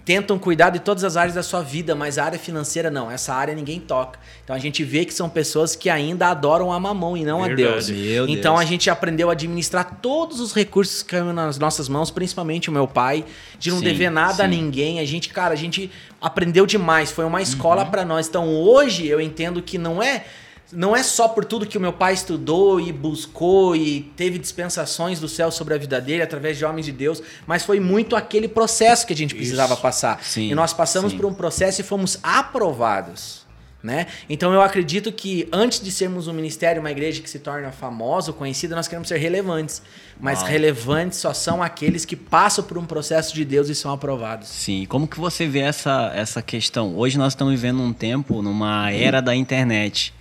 tentam 0.04 0.40
cuidar 0.40 0.70
de 0.72 0.80
todas 0.80 1.04
as 1.04 1.16
áreas 1.16 1.36
da 1.36 1.44
sua 1.44 1.62
vida, 1.62 1.94
mas 1.96 2.18
a 2.18 2.26
área 2.26 2.40
financeira 2.40 2.90
não, 2.90 3.10
essa 3.12 3.34
área 3.34 3.54
ninguém 3.54 3.80
toca. 3.80 4.20
Então 4.44 4.56
a 4.56 4.60
gente 4.60 4.84
vê 4.84 5.06
que 5.06 5.14
são 5.14 5.30
pessoas 5.30 5.76
que 5.76 5.90
ainda 5.90 6.28
adoram 6.28 6.72
a 6.74 6.80
mamão 6.80 7.16
e 7.16 7.24
não 7.24 7.44
a 7.44 7.48
Deus. 7.48 7.88
Verdade. 7.88 8.10
Meu 8.14 8.28
então 8.28 8.56
Deus. 8.56 8.66
a 8.66 8.70
gente 8.70 8.90
aprendeu 8.90 9.30
a 9.30 9.34
administrar 9.34 10.00
todos 10.02 10.40
os 10.40 10.54
recursos 10.54 11.04
que 11.04 11.10
caíram 11.10 11.34
nas 11.34 11.58
nossas 11.60 11.88
mãos, 11.88 12.10
principalmente 12.12 12.70
o 12.70 12.74
meu 12.74 12.88
pai, 12.88 13.26
de 13.60 13.70
não 13.72 13.78
Sim, 13.80 13.86
dever 13.86 14.10
nada 14.10 14.44
a 14.44 14.50
sim. 14.50 14.56
ninguém. 14.56 15.00
A 15.00 15.06
gente, 15.06 15.30
cara, 15.30 15.54
a 15.54 15.58
gente 15.58 15.90
aprendeu 16.22 16.66
demais, 16.66 17.12
foi 17.12 17.26
uma 17.26 17.38
Uhum. 17.38 17.44
escola 17.44 17.86
pra 17.86 18.04
nós. 18.04 18.28
Então 18.28 18.48
hoje 18.48 19.08
eu 19.08 19.22
entendo 19.22 19.62
que 19.62 19.78
não 19.78 20.02
é 20.02 20.26
não 20.72 20.96
é 20.96 21.04
só 21.04 21.28
por 21.28 21.46
tudo 21.46 21.66
que 21.66 21.78
o 21.78 21.82
meu 21.82 21.94
pai 21.94 22.14
estudou 22.14 22.80
e 22.80 22.92
buscou 22.92 23.76
e 23.76 24.02
teve 24.16 24.40
dispensações 24.40 25.20
do 25.20 25.28
céu 25.28 25.52
sobre 25.52 25.74
a 25.74 25.78
vida 25.78 26.02
dele 26.02 26.24
através 26.24 26.58
de 26.58 26.66
homens 26.66 26.86
de 26.86 26.92
Deus, 26.92 27.22
mas 27.46 27.64
foi 27.64 27.80
muito 27.80 28.16
aquele 28.16 28.48
processo 28.48 29.06
que 29.06 29.14
a 29.14 29.16
gente 29.16 29.36
precisava 29.36 29.74
Isso. 29.74 29.82
passar. 29.82 30.24
Sim, 30.24 30.50
e 30.50 30.56
nós 30.56 30.74
passamos 30.74 31.12
sim. 31.12 31.18
por 31.18 31.26
um 31.26 31.34
processo 31.34 31.82
e 31.82 31.84
fomos 31.84 32.18
aprovados. 32.24 33.44
Né? 33.84 34.08
Então 34.30 34.54
eu 34.54 34.62
acredito 34.62 35.12
que 35.12 35.46
antes 35.52 35.82
de 35.82 35.92
sermos 35.92 36.30
um 36.30 36.34
ministério, 36.34 36.80
uma 36.80 36.90
igreja 36.90 37.22
que 37.22 37.30
se 37.30 37.38
torna 37.38 37.70
famosa, 37.70 38.32
ou 38.32 38.38
conhecida, 38.38 38.78
nós 38.78 38.88
queremos 38.88 39.10
ser 39.10 39.18
relevantes. 39.18 39.82
Mas 40.18 40.40
Uau. 40.40 40.48
relevantes 40.48 41.20
só 41.20 41.34
são 41.34 41.62
aqueles 41.62 42.06
que 42.06 42.16
passam 42.16 42.64
por 42.64 42.78
um 42.78 42.86
processo 42.86 43.36
de 43.36 43.44
Deus 43.44 43.68
e 43.68 43.76
são 43.76 43.92
aprovados. 43.92 44.48
Sim, 44.48 44.86
como 44.88 45.06
que 45.06 45.20
você 45.20 45.46
vê 45.46 45.60
essa, 45.60 46.14
essa 46.16 46.42
questão? 46.42 46.96
Hoje 46.96 47.18
nós 47.18 47.34
estamos 47.34 47.54
vivendo 47.54 47.82
um 47.82 47.92
tempo, 47.92 48.42
numa 48.42 48.90
era 48.90 49.22
da 49.22 49.36
internet. 49.36 50.14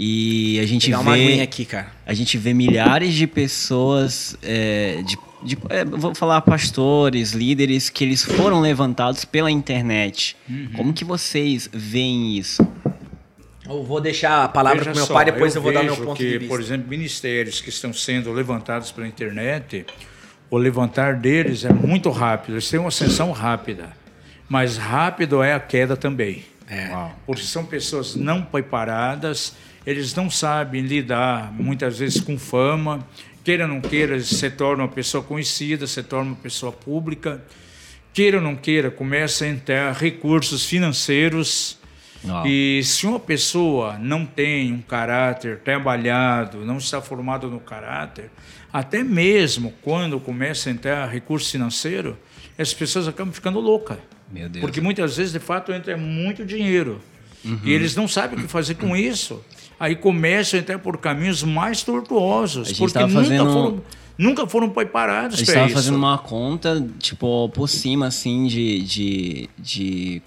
E 0.00 0.60
a 0.60 0.66
gente 0.66 0.86
Pegar 0.86 1.00
uma 1.00 1.14
aguinha 1.14 1.36
vê. 1.38 1.42
aqui, 1.42 1.64
cara. 1.64 1.88
A 2.06 2.14
gente 2.14 2.38
vê 2.38 2.54
milhares 2.54 3.14
de 3.14 3.26
pessoas, 3.26 4.36
é, 4.44 5.02
de, 5.04 5.18
de- 5.42 5.58
é, 5.68 5.84
vou 5.84 6.14
falar 6.14 6.40
pastores, 6.42 7.32
líderes, 7.32 7.90
que 7.90 8.04
eles 8.04 8.22
foram 8.22 8.60
levantados 8.60 9.24
pela 9.24 9.50
internet. 9.50 10.36
Uhum. 10.48 10.68
Como 10.76 10.92
que 10.92 11.04
vocês 11.04 11.68
veem 11.72 12.36
isso? 12.38 12.64
Eu 13.68 13.82
vou 13.82 14.00
deixar 14.00 14.44
a 14.44 14.48
palavra 14.48 14.84
pro 14.84 14.94
meu 14.94 15.04
só, 15.04 15.12
pai, 15.14 15.24
depois 15.24 15.54
eu, 15.56 15.60
vou 15.60 15.72
dar 15.72 15.82
meu 15.82 15.96
ponto 15.96 16.14
que, 16.16 16.24
de 16.24 16.38
vista. 16.38 16.54
Por 16.54 16.60
exemplo, 16.60 16.88
ministérios 16.88 17.60
que 17.60 17.68
estão 17.68 17.92
sendo 17.92 18.32
levantados 18.32 18.92
pela 18.92 19.06
internet, 19.06 19.84
o 20.48 20.56
levantar 20.56 21.16
deles 21.16 21.64
é 21.64 21.72
muito 21.72 22.08
rápido, 22.10 22.54
eles 22.54 22.70
têm 22.70 22.78
uma 22.78 22.88
ascensão 22.88 23.32
rápida. 23.32 23.90
Mas 24.48 24.76
rápido 24.78 25.42
é 25.42 25.52
a 25.54 25.60
queda 25.60 25.96
também. 25.96 26.44
É. 26.70 26.88
Porque 27.26 27.42
são 27.42 27.64
pessoas 27.64 28.14
não 28.14 28.42
preparadas, 28.42 29.54
eles 29.88 30.14
não 30.14 30.28
sabem 30.28 30.82
lidar 30.82 31.50
muitas 31.50 31.98
vezes 31.98 32.20
com 32.20 32.38
fama. 32.38 33.08
Queira 33.42 33.64
ou 33.64 33.70
não 33.70 33.80
queira, 33.80 34.20
se 34.20 34.50
torna 34.50 34.82
uma 34.82 34.88
pessoa 34.88 35.24
conhecida, 35.24 35.86
se 35.86 36.02
torna 36.02 36.32
uma 36.32 36.36
pessoa 36.36 36.70
pública. 36.70 37.42
Queira 38.12 38.36
ou 38.36 38.42
não 38.42 38.54
queira, 38.54 38.90
começa 38.90 39.46
a 39.46 39.48
entrar 39.48 39.94
recursos 39.94 40.66
financeiros. 40.66 41.78
E 42.44 42.82
se 42.84 43.06
uma 43.06 43.18
pessoa 43.18 43.96
não 43.98 44.26
tem 44.26 44.70
um 44.74 44.82
caráter 44.82 45.60
trabalhado, 45.60 46.66
não 46.66 46.76
está 46.76 47.00
formado 47.00 47.48
no 47.48 47.58
caráter, 47.58 48.30
até 48.70 49.02
mesmo 49.02 49.72
quando 49.80 50.20
começa 50.20 50.68
a 50.68 50.72
entrar 50.72 51.06
recurso 51.06 51.50
financeiro, 51.50 52.18
as 52.58 52.74
pessoas 52.74 53.08
acabam 53.08 53.32
ficando 53.32 53.58
loucas. 53.58 53.96
Porque 54.60 54.82
muitas 54.82 55.16
vezes, 55.16 55.32
de 55.32 55.38
fato, 55.38 55.72
entra 55.72 55.96
muito 55.96 56.44
dinheiro. 56.44 57.00
E 57.64 57.72
eles 57.72 57.96
não 57.96 58.06
sabem 58.06 58.38
o 58.38 58.42
que 58.42 58.48
fazer 58.48 58.74
com 58.74 58.94
isso. 58.94 59.42
Aí 59.80 59.94
começam 59.94 60.58
a 60.58 60.62
entrar 60.62 60.78
por 60.78 60.98
caminhos 60.98 61.42
mais 61.42 61.82
tortuosos, 61.82 62.72
porque 62.72 62.98
nunca, 62.98 63.08
fazendo- 63.14 63.52
foram, 63.52 63.82
nunca 64.16 64.46
foram 64.46 64.66
A 64.66 64.70
preparados 64.70 65.38
gente 65.38 65.52
para 65.52 65.66
isso. 65.66 65.74
fazendo 65.74 65.96
uma 65.96 66.18
conta, 66.18 66.84
tipo, 66.98 67.48
por 67.50 67.68
cima, 67.68 68.06
assim, 68.08 68.46
de, 68.46 68.82
de, 68.82 69.50
de 69.58 70.22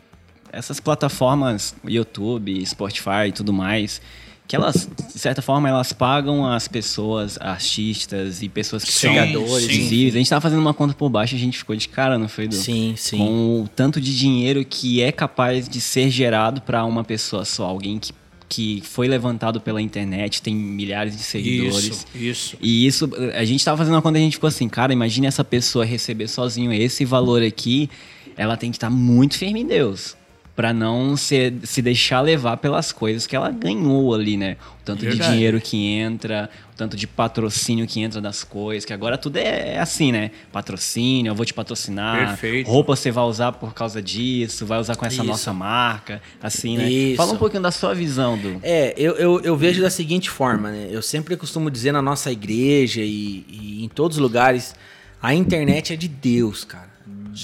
essas 0.52 0.80
plataformas, 0.80 1.76
YouTube, 1.86 2.66
Spotify 2.66 3.28
e 3.28 3.32
tudo 3.34 3.52
mais, 3.52 4.02
que 4.47 4.56
elas, 4.56 4.89
de 5.14 5.20
certa 5.20 5.41
forma, 5.41 5.68
elas 5.70 5.93
pagam 5.93 6.45
as 6.45 6.68
pessoas, 6.68 7.38
artistas 7.39 8.41
e 8.41 8.49
pessoas 8.49 8.84
que 8.84 8.91
são 8.91 9.14
sim. 9.14 9.68
visíveis. 9.68 10.16
A 10.16 10.18
gente 10.18 10.30
tava 10.30 10.41
fazendo 10.41 10.60
uma 10.60 10.74
conta 10.74 10.93
por 10.93 11.10
baixo 11.10 11.36
e 11.36 11.38
a 11.38 11.39
gente 11.39 11.58
ficou 11.58 11.74
de 11.76 11.88
cara, 11.88 12.18
não 12.18 12.28
foi, 12.28 12.47
Du? 12.49 12.56
Sim, 12.56 12.93
sim. 12.97 13.18
Com 13.18 13.62
o 13.64 13.68
tanto 13.74 13.99
de 14.02 14.18
dinheiro 14.18 14.64
que 14.66 15.02
é 15.02 15.12
capaz 15.12 15.70
de 15.70 15.80
ser 15.80 16.10
gerado 16.10 16.62
para 16.62 16.84
uma 16.84 17.04
pessoa 17.04 17.45
só, 17.45 17.66
alguém 17.66 17.97
que, 17.97 18.12
que 18.52 18.84
foi 18.84 19.08
levantado 19.08 19.62
pela 19.62 19.82
internet, 19.82 20.41
tem 20.41 20.54
milhares 20.54 21.16
de 21.16 21.24
seguidores. 21.24 21.86
Isso, 21.86 22.08
isso. 22.14 22.58
E 22.62 22.86
isso, 22.86 23.10
a 23.34 23.45
gente 23.45 23.64
tava 23.64 23.78
fazendo 23.78 23.93
uma 23.93 24.02
conta 24.02 24.20
e 24.20 24.22
a 24.22 24.26
gente 24.26 24.34
ficou 24.34 24.49
assim, 24.49 24.68
cara, 24.68 24.91
imagine 24.91 25.26
essa 25.26 25.41
pessoa 25.41 25.86
receber 25.86 26.28
sozinho 26.28 26.74
esse 26.74 27.06
valor 27.06 27.41
aqui, 27.41 27.89
ela 28.36 28.58
tem 28.58 28.70
que 28.70 28.76
estar 28.76 28.89
muito 28.89 29.38
firme 29.38 29.62
em 29.62 29.66
Deus. 29.66 30.18
Pra 30.54 30.74
não 30.74 31.16
se, 31.16 31.54
se 31.64 31.82
deixar 31.82 32.20
levar 32.20 32.58
pelas 32.58 32.91
coisas 32.91 33.26
que 33.26 33.36
ela 33.36 33.49
ganhou 33.49 34.14
ali, 34.14 34.36
né? 34.36 34.58
O 34.82 34.84
tanto 34.84 34.99
de 34.99 35.08
Verdade. 35.08 35.32
dinheiro 35.32 35.62
que 35.62 35.88
entra, 35.88 36.49
o 36.74 36.76
tanto 36.76 36.97
de 36.97 37.08
patrocínio 37.08 37.88
que 37.88 38.02
entra 38.02 38.20
das 38.20 38.43
coisas, 38.43 38.84
que 38.84 38.91
agora 38.91 39.18
tudo 39.18 39.38
é, 39.38 39.76
é 39.76 39.80
assim, 39.80 40.12
né? 40.12 40.30
Patrocínio, 40.52 41.32
eu 41.32 41.36
vou 41.36 41.45
te 41.45 41.54
patrocinar. 41.54 42.28
Perfeito. 42.28 42.70
Roupa 42.70 42.95
você 42.95 43.12
vai 43.12 43.24
usar 43.24 43.54
por 43.54 43.74
causa 43.74 44.02
disso, 44.02 44.66
vai 44.66 44.78
usar 44.80 44.97
com 44.97 45.06
essa 45.06 45.16
Isso. 45.16 45.24
nossa 45.24 45.54
marca, 45.54 46.22
assim, 46.43 46.78
né? 46.78 46.89
Isso. 46.89 47.18
Fala 47.18 47.32
um 47.32 47.38
pouquinho 47.38 47.64
da 47.64 47.72
sua 47.72 47.95
visão, 47.95 48.38
do. 48.38 48.60
É, 48.62 48.93
eu, 48.97 49.16
eu, 49.16 49.39
eu 49.41 49.56
vejo 49.56 49.82
da 49.82 49.89
seguinte 49.89 50.30
forma, 50.30 50.70
né? 50.70 50.89
Eu 50.91 51.02
sempre 51.02 51.38
costumo 51.38 51.72
dizer 51.72 51.93
na 51.93 52.02
nossa 52.02 52.30
igreja 52.30 53.02
e, 53.02 53.45
e 53.49 53.86
em 53.86 53.88
todos 53.88 54.18
os 54.18 54.22
lugares, 54.22 54.76
a 55.22 55.34
internet 55.34 55.93
é 55.93 55.95
de 55.95 56.10
Deus, 56.10 56.66
cara. 56.66 56.91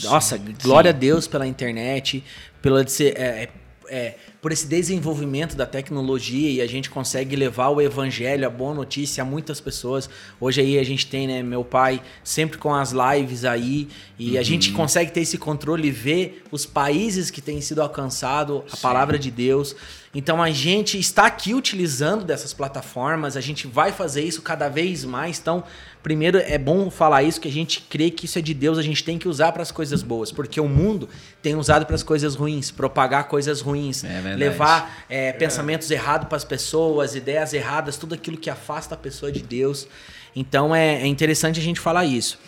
Nossa, 0.03 0.39
glória 0.61 0.89
a 0.89 0.91
Deus 0.91 1.27
pela 1.27 1.47
internet, 1.47 2.23
pela 2.61 2.83
de 2.83 2.91
ser, 2.91 3.17
é, 3.17 3.43
é, 3.43 3.49
é, 3.89 4.15
por 4.41 4.51
esse 4.51 4.67
desenvolvimento 4.67 5.55
da 5.55 5.65
tecnologia 5.65 6.49
e 6.51 6.61
a 6.61 6.67
gente 6.67 6.89
consegue 6.89 7.35
levar 7.35 7.69
o 7.69 7.81
evangelho, 7.81 8.45
a 8.45 8.49
boa 8.49 8.73
notícia 8.73 9.23
a 9.23 9.25
muitas 9.25 9.59
pessoas. 9.59 10.09
Hoje 10.39 10.61
aí 10.61 10.77
a 10.77 10.83
gente 10.83 11.07
tem, 11.07 11.27
né, 11.27 11.41
meu 11.41 11.63
pai 11.63 12.01
sempre 12.23 12.57
com 12.57 12.73
as 12.73 12.91
lives 12.91 13.43
aí 13.43 13.87
e 14.19 14.37
a 14.37 14.43
gente 14.43 14.71
consegue 14.71 15.11
ter 15.11 15.21
esse 15.21 15.37
controle 15.37 15.87
e 15.87 15.91
ver 15.91 16.43
os 16.51 16.65
países 16.65 17.31
que 17.31 17.41
têm 17.41 17.61
sido 17.61 17.81
alcançado 17.81 18.63
a 18.71 18.77
palavra 18.77 19.17
de 19.17 19.31
Deus. 19.31 19.75
Então 20.13 20.41
a 20.41 20.49
gente 20.49 20.97
está 20.97 21.27
aqui 21.27 21.53
utilizando 21.53 22.23
dessas 22.23 22.53
plataformas, 22.53 23.37
a 23.37 23.41
gente 23.41 23.67
vai 23.67 23.91
fazer 23.91 24.23
isso 24.23 24.41
cada 24.41 24.69
vez 24.69 25.03
mais. 25.03 25.37
Então, 25.37 25.63
primeiro 26.01 26.39
é 26.39 26.57
bom 26.57 26.89
falar 26.89 27.21
isso 27.21 27.39
que 27.39 27.47
a 27.47 27.51
gente 27.51 27.81
crê 27.81 28.09
que 28.09 28.25
isso 28.25 28.39
é 28.39 28.41
de 28.41 28.53
Deus, 28.53 28.77
a 28.77 28.81
gente 28.81 29.03
tem 29.03 29.19
que 29.19 29.27
usar 29.27 29.51
para 29.51 29.61
as 29.61 29.71
coisas 29.71 30.01
boas, 30.01 30.31
porque 30.31 30.59
o 30.59 30.67
mundo 30.67 31.07
tem 31.41 31.55
usado 31.55 31.85
para 31.85 31.95
as 31.95 32.01
coisas 32.01 32.33
ruins, 32.33 32.71
propagar 32.71 33.27
coisas 33.27 33.61
ruins, 33.61 34.03
É 34.03 34.21
verdade. 34.35 34.51
levar 34.51 35.05
é, 35.09 35.31
pensamentos 35.33 35.89
errados 35.91 36.27
para 36.27 36.37
as 36.37 36.43
pessoas, 36.43 37.15
ideias 37.15 37.53
erradas, 37.53 37.97
tudo 37.97 38.15
aquilo 38.15 38.37
que 38.37 38.49
afasta 38.49 38.95
a 38.95 38.97
pessoa 38.97 39.31
de 39.31 39.41
Deus. 39.41 39.87
Então 40.35 40.75
é, 40.75 41.01
é 41.01 41.07
interessante 41.07 41.59
a 41.59 41.63
gente 41.63 41.79
falar 41.79 42.05
isso. 42.05 42.39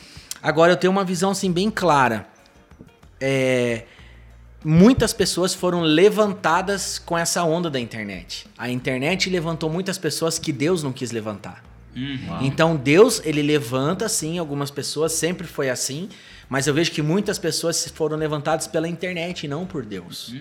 Agora 0.42 0.72
eu 0.72 0.78
tenho 0.78 0.92
uma 0.92 1.04
visão 1.04 1.32
assim 1.32 1.52
bem 1.52 1.70
clara. 1.70 2.28
É, 3.20 3.84
muitas 4.64 5.14
pessoas 5.14 5.54
foram 5.54 5.82
levantadas 5.82 7.00
com 7.00 7.18
essa 7.18 7.44
onda 7.44 7.70
da 7.70 7.80
internet. 7.80 8.48
A 8.58 8.70
internet 8.70 9.30
levantou 9.30 9.70
muitas 9.70 9.98
pessoas 9.98 10.40
que 10.40 10.52
Deus 10.52 10.84
não 10.84 10.94
quis 10.94 11.12
levantar. 11.12 11.64
Uau. 11.96 12.44
Então 12.44 12.76
Deus, 12.76 13.22
ele 13.26 13.42
levanta 13.42 14.08
sim 14.08 14.38
algumas 14.38 14.72
pessoas, 14.72 15.14
sempre 15.14 15.48
foi 15.48 15.70
assim, 15.70 16.10
mas 16.48 16.68
eu 16.68 16.74
vejo 16.74 16.92
que 16.92 17.02
muitas 17.02 17.38
pessoas 17.38 17.88
foram 17.94 18.18
levantadas 18.18 18.68
pela 18.68 18.88
internet 18.88 19.44
e 19.44 19.48
não 19.48 19.66
por 19.66 19.86
Deus. 19.86 20.34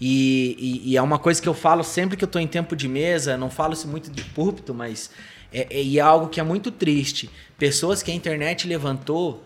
E, 0.00 0.82
e- 0.84 0.90
e 0.92 0.96
é 0.96 1.02
uma 1.02 1.18
coisa 1.18 1.40
que 1.40 1.48
eu 1.48 1.54
falo 1.54 1.82
sempre 1.82 2.16
que 2.16 2.24
eu 2.24 2.26
estou 2.26 2.40
em 2.40 2.46
tempo 2.46 2.76
de 2.76 2.86
mesa, 2.88 3.36
não 3.36 3.48
falo 3.50 3.72
isso 3.72 3.88
muito 3.88 4.10
de 4.10 4.22
púlpito, 4.22 4.74
mas 4.74 5.10
é, 5.52 5.66
é- 5.70 5.82
e 5.82 5.98
é 5.98 6.02
algo 6.02 6.28
que 6.28 6.38
é 6.38 6.42
muito 6.42 6.70
triste. 6.70 7.30
Pessoas 7.58 8.02
que 8.02 8.10
a 8.10 8.14
internet 8.14 8.66
levantou, 8.68 9.42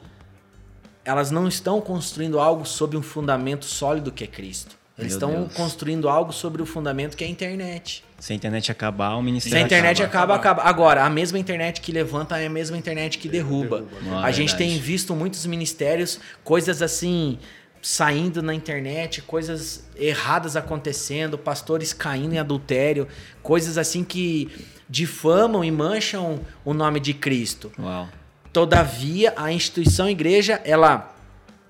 elas 1.05 1.31
não 1.31 1.49
estão 1.49 1.81
construindo 1.81 2.39
algo 2.39 2.65
sobre 2.67 2.97
um 2.97 3.03
fundamento 3.03 3.65
sólido 3.65 4.11
que 4.13 4.25
é 4.25 4.27
Cristo. 4.27 4.79
Eles 4.99 5.17
Meu 5.17 5.29
estão 5.31 5.43
Deus. 5.45 5.55
construindo 5.55 6.11
algo 6.11 6.31
sobre 6.31 6.61
o 6.61 6.67
fundamento 6.67 7.17
que 7.17 7.25
é 7.25 7.27
a 7.27 7.31
internet. 7.31 8.05
Se 8.19 8.35
a 8.35 8.37
internet 8.37 8.71
acabar, 8.71 9.15
o 9.17 9.23
ministério 9.23 9.57
Se 9.57 9.63
a 9.63 9.67
internet 9.67 10.03
acaba. 10.03 10.35
acaba, 10.35 10.61
acaba. 10.61 10.69
Agora, 10.69 11.05
a 11.07 11.09
mesma 11.09 11.39
internet 11.39 11.81
que 11.81 11.91
levanta 11.91 12.39
é 12.39 12.47
a 12.47 12.51
mesma 12.51 12.77
internet 12.77 13.17
que 13.17 13.27
derruba. 13.27 13.87
Ah, 14.11 14.25
a 14.27 14.31
gente 14.31 14.51
verdade. 14.51 14.73
tem 14.73 14.79
visto 14.79 15.15
muitos 15.15 15.47
ministérios, 15.47 16.21
coisas 16.45 16.83
assim, 16.83 17.39
saindo 17.83 18.43
na 18.43 18.55
internet, 18.55 19.23
coisas 19.23 19.85
erradas 19.97 20.57
acontecendo, 20.57 21.39
pastores 21.39 21.93
caindo 21.93 22.35
em 22.35 22.39
adultério, 22.39 23.09
coisas 23.43 23.79
assim 23.79 24.05
que 24.05 24.51
difamam 24.89 25.65
e 25.65 25.71
mancham 25.71 26.41
o 26.65 26.75
nome 26.75 27.01
de 27.01 27.15
Cristo. 27.15 27.73
Uau. 27.79 28.09
Todavia, 28.53 29.33
a 29.37 29.53
instituição 29.53 30.09
igreja, 30.09 30.61
ela 30.65 31.15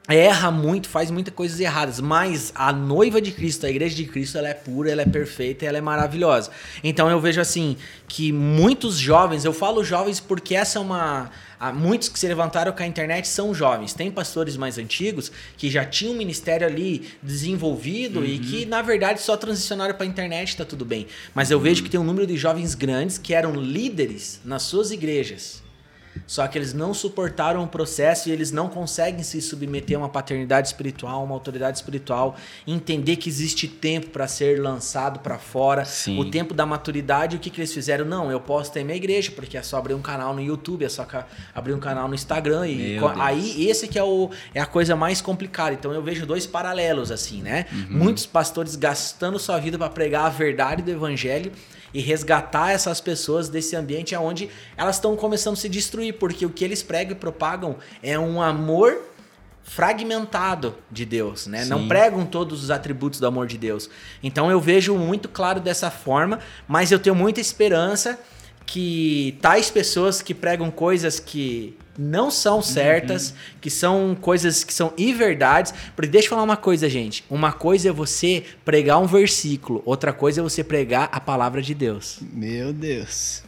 erra 0.09 0.51
muito, 0.51 0.89
faz 0.89 1.11
muitas 1.11 1.33
coisas 1.33 1.61
erradas, 1.61 2.01
mas 2.01 2.53
a 2.55 2.73
noiva 2.73 3.21
de 3.21 3.31
Cristo, 3.31 3.67
a 3.67 3.71
igreja 3.71 3.95
de 3.95 4.07
Cristo, 4.07 4.39
ela 4.39 4.49
é 4.49 4.55
pura, 4.55 4.91
ela 4.91 5.03
é 5.03 5.07
perfeita, 5.07 5.65
ela 5.65 5.79
é 5.79 5.81
maravilhosa. 5.81 6.51
Então 6.83 7.09
eu 7.11 7.21
vejo 7.21 7.41
assim 7.41 7.77
que 8.09 8.33
muitos 8.33 8.97
jovens, 8.97 9.45
eu 9.45 9.53
falo 9.53 9.85
jovens 9.85 10.19
porque 10.19 10.57
essa 10.57 10.79
é 10.79 10.83
uma 10.83 11.31
há 11.61 11.73
muitos 11.73 12.09
que 12.09 12.19
se 12.19 12.27
levantaram 12.27 12.73
com 12.73 12.83
a 12.83 12.87
internet 12.87 13.29
são 13.29 13.55
jovens. 13.55 13.93
Tem 13.93 14.11
pastores 14.11 14.57
mais 14.57 14.79
antigos 14.79 15.31
que 15.59 15.71
já 15.71 15.85
tinham 15.85 16.15
um 16.15 16.17
ministério 16.17 16.67
ali 16.67 17.11
desenvolvido 17.23 18.25
e 18.25 18.39
que, 18.39 18.65
na 18.65 18.81
verdade, 18.81 19.21
só 19.21 19.37
transicionaram 19.37 19.95
para 19.95 20.05
a 20.05 20.09
internet, 20.09 20.57
tá 20.57 20.65
tudo 20.65 20.87
bem. 20.87 21.07
Mas 21.35 21.51
eu 21.51 21.61
vejo 21.61 21.83
que 21.83 21.91
tem 21.91 22.01
um 22.01 22.05
número 22.05 22.27
de 22.27 22.37
jovens 22.37 22.75
grandes 22.75 23.19
que 23.19 23.35
eram 23.35 23.55
líderes 23.55 24.41
nas 24.43 24.63
suas 24.63 24.91
igrejas. 24.91 25.63
Só 26.27 26.47
que 26.47 26.59
eles 26.59 26.73
não 26.73 26.93
suportaram 26.93 27.63
o 27.63 27.67
processo 27.69 28.29
e 28.29 28.33
eles 28.33 28.51
não 28.51 28.69
conseguem 28.69 29.23
se 29.23 29.41
submeter 29.41 29.97
a 29.97 30.01
uma 30.01 30.09
paternidade 30.09 30.69
espiritual, 30.69 31.25
uma 31.25 31.35
autoridade 31.35 31.79
espiritual, 31.79 32.37
entender 32.67 33.17
que 33.17 33.29
existe 33.29 33.67
tempo 33.69 34.11
para 34.11 34.27
ser 34.29 34.61
lançado 34.61 35.21
para 35.21 35.39
fora, 35.39 35.85
Sim. 35.85 36.19
o 36.19 36.31
tempo 36.31 36.53
da 36.55 36.65
maturidade. 36.67 37.37
O 37.37 37.39
que, 37.39 37.49
que 37.51 37.61
eles 37.61 37.73
fizeram? 37.73 38.05
Não, 38.05 38.31
eu 38.31 38.41
posso 38.41 38.73
ter 38.73 38.85
minha 38.85 38.97
igreja, 38.97 39.31
porque 39.33 39.57
é 39.57 39.63
só 39.63 39.77
abrir 39.79 39.95
um 39.95 40.03
canal 40.03 40.35
no 40.35 40.41
YouTube, 40.41 40.85
é 40.85 40.89
só 40.89 41.07
abrir 41.55 41.75
um 41.75 41.81
canal 41.81 42.09
no 42.09 42.15
Instagram. 42.15 42.67
E 42.69 42.77
Meu 42.95 43.03
co- 43.03 43.09
Deus. 43.09 43.21
aí 43.21 43.69
esse 43.69 43.87
que 43.89 43.99
é, 43.99 44.05
o, 44.05 44.31
é 44.55 44.61
a 44.61 44.67
coisa 44.67 44.95
mais 44.97 45.21
complicada. 45.21 45.75
Então 45.75 45.93
eu 45.93 46.03
vejo 46.03 46.27
dois 46.27 46.47
paralelos 46.47 47.11
assim, 47.11 47.43
né? 47.43 47.67
Uhum. 47.73 47.87
Muitos 47.91 48.27
pastores 48.27 48.75
gastando 48.77 49.39
sua 49.39 49.59
vida 49.59 49.79
para 49.79 49.89
pregar 49.91 50.27
a 50.27 50.31
verdade 50.31 50.83
do 50.83 50.91
evangelho 50.91 51.53
e 51.93 52.01
resgatar 52.01 52.71
essas 52.71 53.01
pessoas 53.01 53.49
desse 53.49 53.77
ambiente 53.77 54.15
onde 54.17 54.49
elas 54.77 54.97
estão 54.97 55.17
começando 55.17 55.55
a 55.55 55.57
se 55.57 55.69
destruir, 55.69 56.15
porque 56.15 56.47
o 56.47 56.51
que 56.51 56.65
eles 56.65 56.83
pregam 56.83 57.13
e 57.13 57.19
propagam 57.19 57.77
é 58.03 58.19
um 58.19 58.41
amor 58.41 59.11
fragmentado 59.63 60.75
de 60.91 61.05
Deus, 61.05 61.47
né? 61.47 61.65
Não 61.65 61.81
Sim. 61.81 61.89
pregam 61.89 62.27
todos 62.27 62.63
os 62.65 62.71
atributos 62.71 63.21
do 63.21 63.27
amor 63.27 63.47
de 63.47 63.57
Deus. 63.57 63.89
Então 64.23 64.51
eu 64.51 64.61
vejo 64.61 64.97
muito 64.97 65.29
claro 65.29 65.61
dessa 65.61 65.91
forma, 65.91 66.41
mas 66.67 66.91
eu 66.91 66.99
tenho 66.99 67.15
muita 67.15 67.41
esperança 67.41 68.19
que 68.67 69.39
tais 69.41 69.71
pessoas 69.71 70.23
que 70.23 70.35
pregam 70.35 70.71
coisas 70.71 71.21
que 71.21 71.77
não 72.01 72.31
são 72.31 72.63
certas, 72.63 73.35
que 73.61 73.69
são 73.69 74.17
coisas 74.19 74.65
que 74.65 74.73
são 74.73 74.93
inverdades. 74.97 75.75
Porque 75.95 76.11
deixa 76.11 76.27
eu 76.27 76.31
falar 76.31 76.43
uma 76.43 76.57
coisa, 76.57 76.89
gente. 76.89 77.23
Uma 77.29 77.53
coisa 77.53 77.91
é 77.91 77.93
você 77.93 78.43
pregar 78.65 78.99
um 78.99 79.07
versículo, 79.07 79.83
outra 79.85 80.13
coisa 80.13 80.41
é 80.41 80.43
você 80.43 80.65
pregar 80.65 81.11
a 81.13 81.21
palavra 81.21 81.61
de 81.61 81.75
Deus. 81.75 82.19
Meu 82.33 82.73
Deus. 82.73 83.43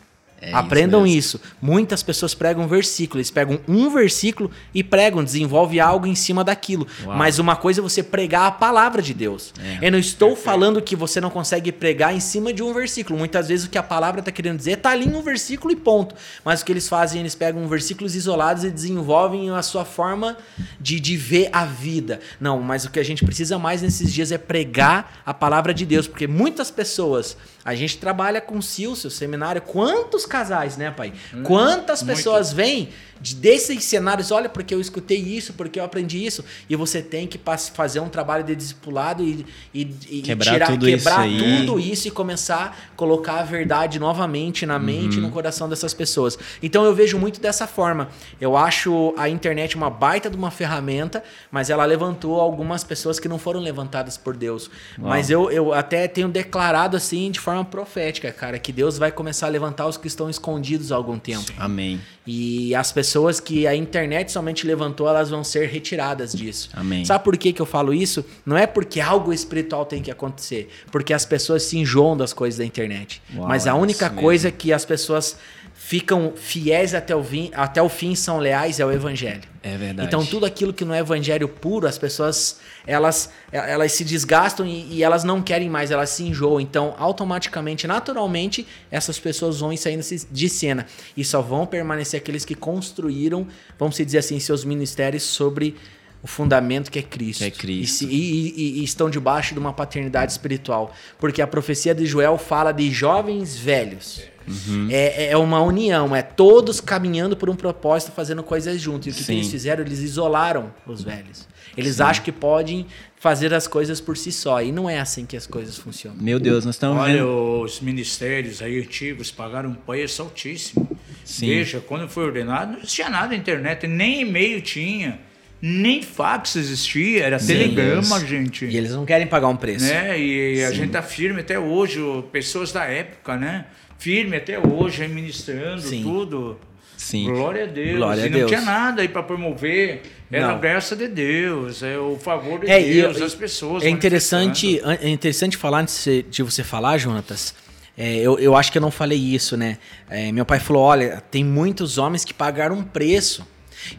É 0.45 0.53
Aprendam 0.53 1.03
mesmo. 1.03 1.17
isso, 1.17 1.41
Muitas 1.61 2.03
pessoas 2.03 2.35
pregam 2.35 2.65
um 2.65 2.67
versículo, 2.67 3.19
eles 3.19 3.31
pegam 3.31 3.61
um 3.69 3.89
versículo 3.89 4.51
e 4.75 4.83
pregam, 4.83 5.23
desenvolve 5.23 5.79
algo 5.79 6.05
em 6.05 6.17
cima 6.17 6.43
daquilo. 6.43 6.85
Uau. 7.05 7.17
Mas 7.17 7.39
uma 7.39 7.55
coisa 7.55 7.81
é 7.81 7.83
você 7.83 8.03
pregar 8.03 8.47
a 8.47 8.51
palavra 8.51 9.01
de 9.01 9.15
Deus. 9.15 9.55
É. 9.81 9.87
Eu 9.87 9.93
não 9.93 9.99
estou 10.01 10.35
falando 10.35 10.83
que 10.83 10.97
você 10.97 11.21
não 11.21 11.31
consegue 11.31 11.71
pregar 11.71 12.13
em 12.13 12.19
cima 12.19 12.53
de 12.53 12.61
um 12.61 12.75
versículo. 12.75 13.17
Muitas 13.17 13.47
vezes 13.47 13.67
o 13.67 13.71
que 13.71 13.79
a 13.79 13.83
palavra 13.85 14.19
está 14.19 14.33
querendo 14.33 14.57
dizer 14.57 14.73
está 14.73 14.91
ali 14.91 15.07
em 15.07 15.15
um 15.15 15.23
versículo 15.23 15.73
e 15.73 15.77
ponto. 15.77 16.17
Mas 16.45 16.61
o 16.61 16.65
que 16.65 16.73
eles 16.73 16.89
fazem, 16.89 17.21
eles 17.21 17.37
pegam 17.37 17.69
versículos 17.69 18.17
isolados 18.17 18.65
e 18.65 18.71
desenvolvem 18.71 19.49
a 19.51 19.63
sua 19.63 19.85
forma 19.85 20.37
de, 20.81 20.99
de 20.99 21.17
ver 21.17 21.51
a 21.53 21.65
vida. 21.65 22.19
Não, 22.41 22.61
mas 22.61 22.85
o 22.85 22.91
que 22.91 22.99
a 22.99 23.05
gente 23.05 23.25
precisa 23.25 23.61
mais 23.61 23.81
nesses 23.81 24.13
dias 24.13 24.33
é 24.33 24.39
pregar 24.39 25.23
a 25.25 25.33
palavra 25.33 25.73
de 25.73 25.87
Deus, 25.87 26.09
porque 26.09 26.27
muitas 26.27 26.69
pessoas 26.69 27.37
a 27.65 27.75
gente 27.77 27.99
trabalha 27.99 28.41
com 28.41 28.59
o 28.59 28.63
Silcio, 28.63 29.09
seminário. 29.09 29.63
Quantos 29.63 30.27
casais, 30.33 30.77
né, 30.77 30.91
pai? 30.91 31.13
Quantas 31.45 32.03
muito. 32.03 32.17
pessoas 32.17 32.53
vêm 32.53 32.89
de- 33.21 33.35
desses 33.35 33.85
cenários? 33.85 34.31
Olha, 34.31 34.49
porque 34.49 34.75
eu 34.75 34.81
escutei 34.81 35.19
isso, 35.19 35.53
porque 35.53 35.79
eu 35.79 35.85
aprendi 35.85 36.25
isso. 36.25 36.43
E 36.69 36.75
você 36.75 37.03
tem 37.03 37.27
que 37.27 37.39
fazer 37.75 38.01
um 38.01 38.09
trabalho 38.09 38.43
de 38.43 38.57
discipulado 38.57 39.23
e, 39.23 39.45
e, 39.75 39.83
e 40.11 40.23
Quebrar 40.23 40.53
tirar, 40.53 40.67
tudo 40.69 40.89
isso 40.89 41.05
quebrar 41.05 41.21
aí. 41.21 41.39
tudo 41.67 41.79
isso 41.79 42.09
e 42.09 42.11
começar 42.11 42.77
a 42.93 42.97
colocar 42.97 43.41
a 43.41 43.43
verdade 43.43 43.99
novamente 43.99 44.65
na 44.65 44.79
mente 44.79 45.17
e 45.17 45.21
Uhum. 45.21 45.27
no 45.27 45.31
coração 45.33 45.69
dessas 45.69 45.93
pessoas. 45.93 46.39
Então 46.63 46.85
eu 46.85 46.95
vejo 46.95 47.19
muito 47.19 47.41
dessa 47.41 47.67
forma. 47.67 48.09
Eu 48.41 48.57
acho 48.57 49.15
a 49.19 49.29
internet 49.29 49.77
uma 49.77 49.91
baita 49.91 50.31
de 50.31 50.37
uma 50.37 50.51
ferramenta, 50.51 51.23
mas 51.51 51.69
ela 51.71 51.85
levantou 51.85 52.41
algumas 52.41 52.83
pessoas 52.83 53.21
que 53.21 53.29
não 53.29 53.39
foram 53.39 53.61
levantadas 53.61 54.17
por 54.17 54.37
Deus. 54.37 54.71
Uau. 54.99 55.09
Mas 55.11 55.29
eu, 55.31 55.51
eu 55.51 55.73
até 55.75 56.09
tenho 56.09 56.29
declarado 56.29 56.97
assim 56.97 57.31
de 57.31 57.39
forma 57.39 57.65
profética, 57.65 58.33
cara, 58.33 58.59
que 58.59 58.73
Deus 58.73 58.97
vai 58.99 59.13
começar 59.13 59.47
a 59.47 59.51
levantar 59.51 59.87
os 59.87 59.97
que 59.97 60.07
estão 60.07 60.22
escondidos 60.31 60.93
há 60.93 60.97
algum 60.97 61.19
tempo. 61.19 61.53
Amém. 61.57 62.01
E 62.27 62.75
as 62.75 62.93
pessoas 62.93 63.41
que 63.41 63.67
a 63.67 63.75
internet 63.75 64.31
somente 64.31 64.67
levantou, 64.67 65.09
elas 65.09 65.29
vão 65.31 65.43
ser 65.43 65.69
retiradas 65.69 66.33
disso. 66.33 66.71
Amém. 66.73 67.05
Sabe 67.05 67.25
por 67.25 67.37
que, 67.37 67.53
que 67.53 67.61
eu 67.61 67.67
falo 67.67 67.93
isso? 67.93 68.25
Não 68.47 68.57
é 68.57 68.67
porque 68.67 69.01
algo 69.01 69.33
espiritual 69.33 69.85
tem 69.85 70.01
que 70.01 70.11
acontecer, 70.11 70.69
porque 70.91 71.13
as 71.13 71.27
pessoas 71.27 71.65
se 71.65 71.79
enjoam 71.79 72.17
das 72.17 72.33
coisas 72.33 72.59
da 72.59 72.65
internet. 72.65 73.21
Uau, 73.35 73.49
Mas 73.49 73.67
a 73.67 73.71
é 73.71 73.75
única 73.75 74.09
coisa 74.09 74.51
que 74.53 74.73
as 74.73 74.85
pessoas 74.85 75.37
ficam 75.85 76.33
fiéis 76.37 76.95
até 76.95 77.15
o, 77.15 77.25
fim, 77.25 77.51
até 77.55 77.83
o 77.83 77.89
fim 77.89 78.15
são 78.15 78.39
leais 78.39 78.79
é 78.79 78.87
o 78.87 78.93
evangelho. 78.93 79.43
É 79.65 79.77
verdade. 79.77 80.07
Então 80.07 80.25
tudo 80.25 80.47
aquilo 80.47 80.73
que 80.73 80.85
não 80.85 80.95
é 80.95 81.01
evangelho 81.01 81.49
puro, 81.49 81.89
as 81.89 81.99
pessoas 81.99 82.61
elas, 82.87 83.31
elas 83.51 83.91
se 83.93 84.05
desgastam 84.05 84.65
e, 84.67 84.87
e 84.95 85.03
elas 85.03 85.25
não 85.25 85.43
querem 85.43 85.69
mais, 85.69 85.91
elas 85.91 86.11
se 86.11 86.23
enjoam. 86.23 86.61
Então 86.61 86.95
automaticamente, 86.99 87.87
naturalmente, 87.87 88.65
essas 88.93 89.19
pessoas 89.19 89.59
vão 89.59 89.77
saindo 89.77 90.05
de 90.31 90.49
cena 90.49 90.87
e 91.17 91.25
só 91.25 91.43
vão 91.43 91.67
permanecer 91.67 92.21
aqueles 92.21 92.45
que 92.45 92.55
construíram, 92.55 93.47
vamos 93.79 93.97
dizer 93.97 94.19
assim, 94.19 94.39
seus 94.39 94.65
ministérios 94.65 95.25
sobre 95.25 95.75
o 96.23 96.29
fundamento 96.29 96.91
que 96.93 97.01
é 97.01 97.03
Cristo. 97.03 97.43
É 97.43 97.51
Cristo. 97.51 97.83
E, 97.83 97.87
se- 97.89 98.07
e- 98.07 98.55
e- 98.57 98.81
e 98.81 98.85
estão 98.85 99.11
debaixo 99.11 99.53
de 99.53 99.59
uma 99.59 99.73
paternidade 99.73 100.31
espiritual. 100.31 100.95
Porque 101.19 101.43
a 101.43 101.47
profecia 101.49 101.93
de 101.93 102.07
Joel 102.07 102.39
fala 102.39 102.71
de 102.71 102.89
jovens 102.93 103.57
velhos. 103.57 104.23
Uhum. 104.49 104.89
É, 104.91 105.29
é 105.31 105.37
uma 105.37 105.61
união, 105.63 106.15
é 106.15 106.23
todos 106.23 106.81
caminhando 106.81 107.37
por 107.37 107.49
um 107.51 107.55
propósito, 107.57 108.13
fazendo 108.13 108.43
coisas 108.43 108.81
juntos. 108.81 109.07
E 109.07 109.11
o 109.11 109.13
que, 109.15 109.19
que 109.21 109.25
Sim. 109.25 109.35
eles 109.35 109.49
fizeram? 109.51 109.83
Eles 109.85 110.01
isolaram 110.01 110.73
os 110.87 111.03
velhos. 111.03 111.49
Eles 111.77 112.01
acham 112.01 112.23
que 112.23 112.33
podem 112.33 112.87
fazer 113.19 113.55
as 113.55 113.67
coisas 113.67 114.01
por 114.01 114.17
si 114.17 114.31
só. 114.31 114.61
E 114.61 114.71
não 114.71 114.91
é 114.91 114.99
assim 115.01 115.25
que 115.25 115.37
as 115.37 115.47
coisas 115.47 115.79
funcionam. 115.79 116.19
Meu 116.21 116.39
Deus, 116.39 116.67
nós 116.67 116.75
estamos 116.75 116.99
Olha, 116.99 117.15
vendo. 117.15 117.63
os 117.63 117.81
ministérios 117.81 118.61
aí 118.61 118.79
antigos 118.81 119.31
pagaram 119.31 119.71
um 119.71 119.75
preço 119.75 120.21
altíssimo. 120.23 120.91
Sim. 121.25 121.47
Veja, 121.47 121.81
quando 121.81 122.09
foi 122.09 122.25
ordenado, 122.25 122.73
não 122.73 122.81
tinha 122.81 123.09
nada 123.09 123.29
na 123.29 123.37
internet, 123.37 123.87
nem 123.87 124.23
e-mail 124.23 124.61
tinha, 124.61 125.21
nem 125.63 126.03
fax 126.03 126.57
existia, 126.57 127.25
era 127.25 127.39
telegrama, 127.39 128.21
gente. 128.27 128.67
E 128.67 128.77
eles 128.77 128.91
não 128.91 129.07
querem 129.07 129.27
pagar 129.27 129.49
um 129.49 129.57
preço. 129.57 129.85
né? 129.87 130.19
E 130.21 130.63
a 130.65 130.73
gente 130.73 130.91
tá 130.91 131.01
firme 131.01 131.41
até 131.41 131.59
hoje, 131.59 132.01
pessoas 132.33 132.73
da 132.73 132.85
época, 132.85 133.37
né? 133.37 133.67
Firme 134.03 134.37
até 134.37 134.59
hoje, 134.59 135.05
administrando 135.05 135.81
Sim. 135.81 136.03
tudo. 136.03 136.59
Sim. 136.97 137.31
Glória 137.33 137.63
a 137.65 137.67
Deus. 137.67 137.97
Glória 137.99 138.25
a 138.25 138.29
não 138.29 138.37
Deus. 138.39 138.51
tinha 138.51 138.61
nada 138.61 139.01
aí 139.03 139.09
para 139.09 139.23
promover. 139.23 140.03
Era 140.31 140.49
Não. 140.49 140.55
a 140.57 140.59
graça 140.59 140.97
de 140.97 141.07
Deus, 141.07 141.83
é 141.85 141.97
o 141.99 142.17
favor 142.19 142.59
de 142.61 142.69
É, 142.71 142.81
Deus, 142.83 143.19
eu- 143.19 143.27
as 143.27 143.35
pessoas. 143.35 143.85
É 143.85 143.89
interessante, 143.89 144.81
é 145.01 145.09
interessante 145.09 145.57
falar 145.57 145.83
antes 145.83 145.95
de 145.95 146.01
você- 146.03 146.23
de 146.23 146.43
você 146.43 146.65
falar, 146.65 146.99
Jonatas. 146.99 147.55
É, 147.97 148.17
eu, 148.17 148.39
eu 148.41 148.57
acho 148.57 148.73
que 148.73 148.79
eu 148.79 148.83
não 148.83 148.91
falei 148.91 149.19
isso, 149.19 149.57
né? 149.57 149.79
É, 150.11 150.33
meu 150.33 150.45
pai 150.45 150.59
falou: 150.59 150.83
olha, 150.83 151.23
tem 151.31 151.45
muitos 151.45 151.97
homens 151.99 152.25
que 152.25 152.35
pagaram 152.35 152.77
um 152.79 152.83
preço. 152.83 153.47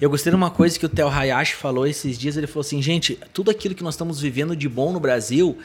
Eu 0.02 0.10
gostei 0.10 0.32
de 0.32 0.36
uma 0.36 0.50
coisa 0.52 0.78
que 0.78 0.86
o 0.86 0.90
Theo 0.90 1.08
Hayashi 1.08 1.54
falou 1.56 1.86
esses 1.88 2.18
dias. 2.18 2.36
Ele 2.36 2.48
falou 2.48 2.62
assim: 2.62 2.82
gente, 2.82 3.18
tudo 3.34 3.52
aquilo 3.52 3.74
que 3.76 3.84
nós 3.84 3.94
estamos 3.94 4.20
vivendo 4.20 4.54
de 4.56 4.68
bom 4.68 4.92
no 4.92 5.00
Brasil 5.00 5.58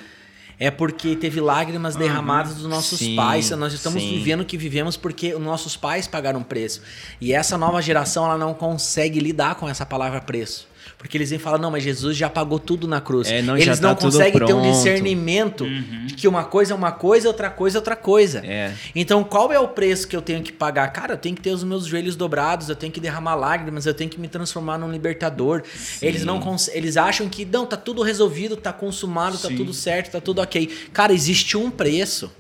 é 0.61 0.71
porque 0.71 1.17
teve 1.17 1.41
lágrimas 1.41 1.97
derramadas 1.97 2.57
dos 2.57 2.67
nossos 2.67 2.99
Sim, 2.99 3.17
pais. 3.17 3.51
Nós 3.51 3.73
estamos 3.73 4.03
sim. 4.03 4.11
vivendo 4.11 4.41
o 4.41 4.45
que 4.45 4.57
vivemos 4.57 4.97
porque 4.97 5.35
os 5.35 5.41
nossos 5.41 5.77
pais 5.77 6.07
pagaram 6.07 6.43
preço. 6.43 6.83
E 7.21 7.33
essa 7.33 7.57
nova 7.57 7.81
geração 7.81 8.25
ela 8.25 8.37
não 8.37 8.53
consegue 8.53 9.21
lidar 9.21 9.55
com 9.55 9.69
essa 9.69 9.87
palavra 9.87 10.21
preço. 10.21 10.68
Porque 10.97 11.17
eles 11.17 11.31
vêm 11.31 11.39
falar, 11.39 11.59
não, 11.59 11.71
mas 11.71 11.83
Jesus 11.83 12.17
já 12.17 12.29
pagou 12.29 12.59
tudo 12.59 12.89
na 12.89 13.01
cruz. 13.01 13.29
É, 13.29 13.43
não, 13.43 13.57
eles 13.57 13.79
tá 13.79 13.89
não 13.89 13.95
tudo 13.95 14.13
conseguem 14.13 14.45
ter 14.45 14.53
um 14.53 14.63
discernimento 14.63 15.65
de 16.07 16.15
que 16.15 16.27
uma 16.27 16.45
coisa 16.45 16.73
é 16.73 16.77
uma 16.77 16.93
coisa, 16.93 17.29
outra 17.29 17.51
coisa 17.51 17.79
é 17.79 17.81
outra 17.81 17.97
coisa. 17.97 18.43
É. 18.45 18.73
Então, 18.95 19.23
qual 19.23 19.53
é 19.53 19.59
o 19.59 19.69
preço 19.69 20.09
que 20.09 20.17
eu 20.17 20.23
tenho 20.23 20.43
que 20.43 20.53
pagar? 20.53 20.89
Cara, 20.89 21.15
eu 21.15 21.19
tenho 21.19 21.35
que 21.35 21.43
ter 21.43 21.51
os 21.51 21.65
meus 21.65 21.87
joelhos 21.87 22.17
dobrados, 22.17 22.69
eu 22.69 22.77
tenho 22.77 22.93
que 22.93 23.01
derramar 23.01 23.35
lágrimas, 23.35 23.87
eu 23.87 23.95
tenho 23.95 24.11
que 24.11 24.21
me 24.21 24.29
transformar 24.29 24.79
num 24.79 24.91
libertador. 24.91 25.63
Eles 26.01 26.25
não 26.25 26.39
eles 26.73 26.97
acham 26.97 27.29
que 27.29 27.45
não, 27.45 27.67
tá 27.67 27.77
tudo 27.77 28.03
resolvido, 28.03 28.57
tá 28.57 28.73
consumado, 28.73 29.39
tá 29.39 29.49
Sim. 29.49 29.57
tudo 29.57 29.73
certo, 29.73 30.13
tá 30.13 30.21
tudo 30.21 30.41
OK. 30.41 30.67
Cara, 30.93 31.13
existe 31.13 31.57
um 31.57 31.71
preço. 31.71 32.31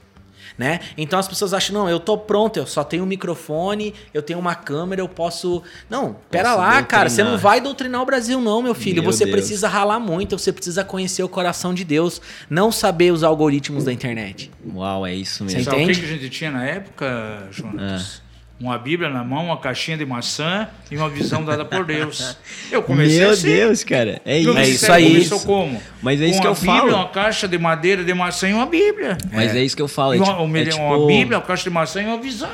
Né? 0.58 0.80
Então 0.96 1.20
as 1.20 1.28
pessoas 1.28 1.54
acham, 1.54 1.72
não, 1.72 1.88
eu 1.88 2.00
tô 2.00 2.18
pronto, 2.18 2.58
eu 2.58 2.66
só 2.66 2.82
tenho 2.82 3.04
um 3.04 3.06
microfone, 3.06 3.94
eu 4.12 4.20
tenho 4.20 4.40
uma 4.40 4.56
câmera, 4.56 5.00
eu 5.00 5.08
posso. 5.08 5.62
Não, 5.88 6.16
pera 6.28 6.48
Posso 6.48 6.58
lá, 6.60 6.82
cara, 6.82 7.08
você 7.08 7.22
não 7.22 7.30
doutrinar. 7.30 7.52
vai 7.52 7.60
doutrinar 7.60 8.02
o 8.02 8.04
Brasil, 8.04 8.40
não, 8.40 8.60
meu 8.60 8.74
filho. 8.74 9.00
Meu 9.00 9.12
você 9.12 9.24
Deus. 9.24 9.36
precisa 9.36 9.68
ralar 9.68 10.00
muito, 10.00 10.36
você 10.36 10.52
precisa 10.52 10.82
conhecer 10.82 11.22
o 11.22 11.28
coração 11.28 11.72
de 11.72 11.84
Deus, 11.84 12.20
não 12.50 12.72
saber 12.72 13.12
os 13.12 13.22
algoritmos 13.22 13.84
da 13.84 13.92
internet. 13.92 14.50
Uau, 14.74 15.06
é 15.06 15.14
isso 15.14 15.44
Você 15.48 15.58
mesmo. 15.58 15.64
Sabe 15.70 15.76
o 15.76 15.78
que, 15.78 15.84
entende? 15.92 16.00
que 16.00 16.06
a 16.06 16.18
gente 16.18 16.30
tinha 16.30 16.50
na 16.50 16.64
época, 16.66 17.46
Jonas? 17.52 18.20
Ah. 18.24 18.27
Uma 18.60 18.76
Bíblia 18.76 19.08
na 19.08 19.22
mão, 19.22 19.46
uma 19.46 19.56
caixinha 19.56 19.96
de 19.96 20.04
maçã 20.04 20.66
e 20.90 20.96
uma 20.96 21.08
visão 21.08 21.44
dada 21.44 21.64
por 21.64 21.84
Deus. 21.84 22.36
Eu 22.72 22.82
comecei 22.82 23.20
Meu 23.20 23.30
assim. 23.30 23.46
Deus, 23.46 23.84
cara. 23.84 24.20
É 24.24 24.38
isso. 24.40 24.58
É 24.58 24.68
isso 24.68 24.92
aí. 24.92 25.06
Começou 25.12 25.40
como? 25.40 25.80
Mas 26.02 26.20
é 26.20 26.26
isso 26.26 26.38
Com 26.38 26.42
que 26.42 26.48
uma 26.48 26.54
eu 26.54 26.60
Bíblia, 26.60 26.80
falo. 26.80 26.94
uma 27.04 27.08
caixa 27.08 27.46
de 27.46 27.56
madeira 27.56 28.02
de 28.02 28.12
maçã 28.12 28.48
e 28.48 28.52
uma 28.52 28.66
Bíblia. 28.66 29.16
Mas 29.32 29.54
é. 29.54 29.62
isso 29.62 29.76
que 29.76 29.82
eu 29.82 29.86
falo. 29.86 30.14
É, 30.14 30.16
uma, 30.16 30.24
tipo, 30.26 30.42
uma, 30.42 30.58
é, 30.58 30.74
uma 30.74 30.94
tipo- 30.96 31.06
Bíblia, 31.06 31.38
uma 31.38 31.44
caixa 31.44 31.62
de 31.64 31.70
maçã 31.70 32.02
e 32.02 32.06
uma 32.06 32.18
visão. 32.18 32.50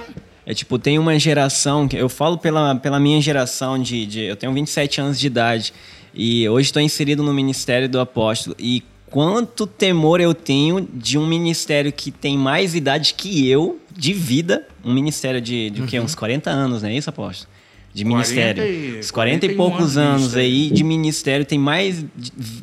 É 0.46 0.52
tipo, 0.52 0.78
tem 0.78 0.98
uma 0.98 1.18
geração, 1.18 1.88
que 1.88 1.96
eu 1.96 2.08
falo 2.10 2.36
pela, 2.36 2.74
pela 2.76 3.00
minha 3.00 3.18
geração 3.18 3.80
de, 3.80 4.04
de- 4.04 4.24
Eu 4.24 4.36
tenho 4.36 4.52
27 4.52 5.00
anos 5.00 5.18
de 5.18 5.26
idade 5.26 5.72
e 6.12 6.46
hoje 6.50 6.66
estou 6.66 6.82
inserido 6.82 7.22
no 7.22 7.32
ministério 7.32 7.88
do 7.88 7.98
apóstolo. 7.98 8.54
E 8.58 8.82
quanto 9.06 9.66
temor 9.66 10.20
eu 10.20 10.34
tenho 10.34 10.86
de 10.92 11.16
um 11.16 11.26
ministério 11.26 11.90
que 11.90 12.10
tem 12.10 12.36
mais 12.36 12.74
idade 12.74 13.14
que 13.14 13.48
eu, 13.48 13.80
de 13.96 14.12
vida, 14.12 14.66
um 14.84 14.92
ministério 14.92 15.40
de, 15.40 15.70
de 15.70 15.82
o 15.82 15.86
quê? 15.86 16.00
Uns 16.00 16.14
40 16.14 16.50
anos, 16.50 16.82
não 16.82 16.88
é 16.88 16.96
isso, 16.96 17.08
apóstolo? 17.10 17.48
De 17.94 18.02
40 18.04 18.16
ministério. 18.18 18.64
e- 18.64 18.98
Uns 18.98 19.10
40 19.12 19.46
e 19.46 19.48
41 19.54 19.56
poucos 19.56 19.96
anos 19.96 20.34
aí 20.36 20.68
de 20.70 20.82
ministério, 20.82 21.46
tem 21.46 21.58
mais 21.58 22.04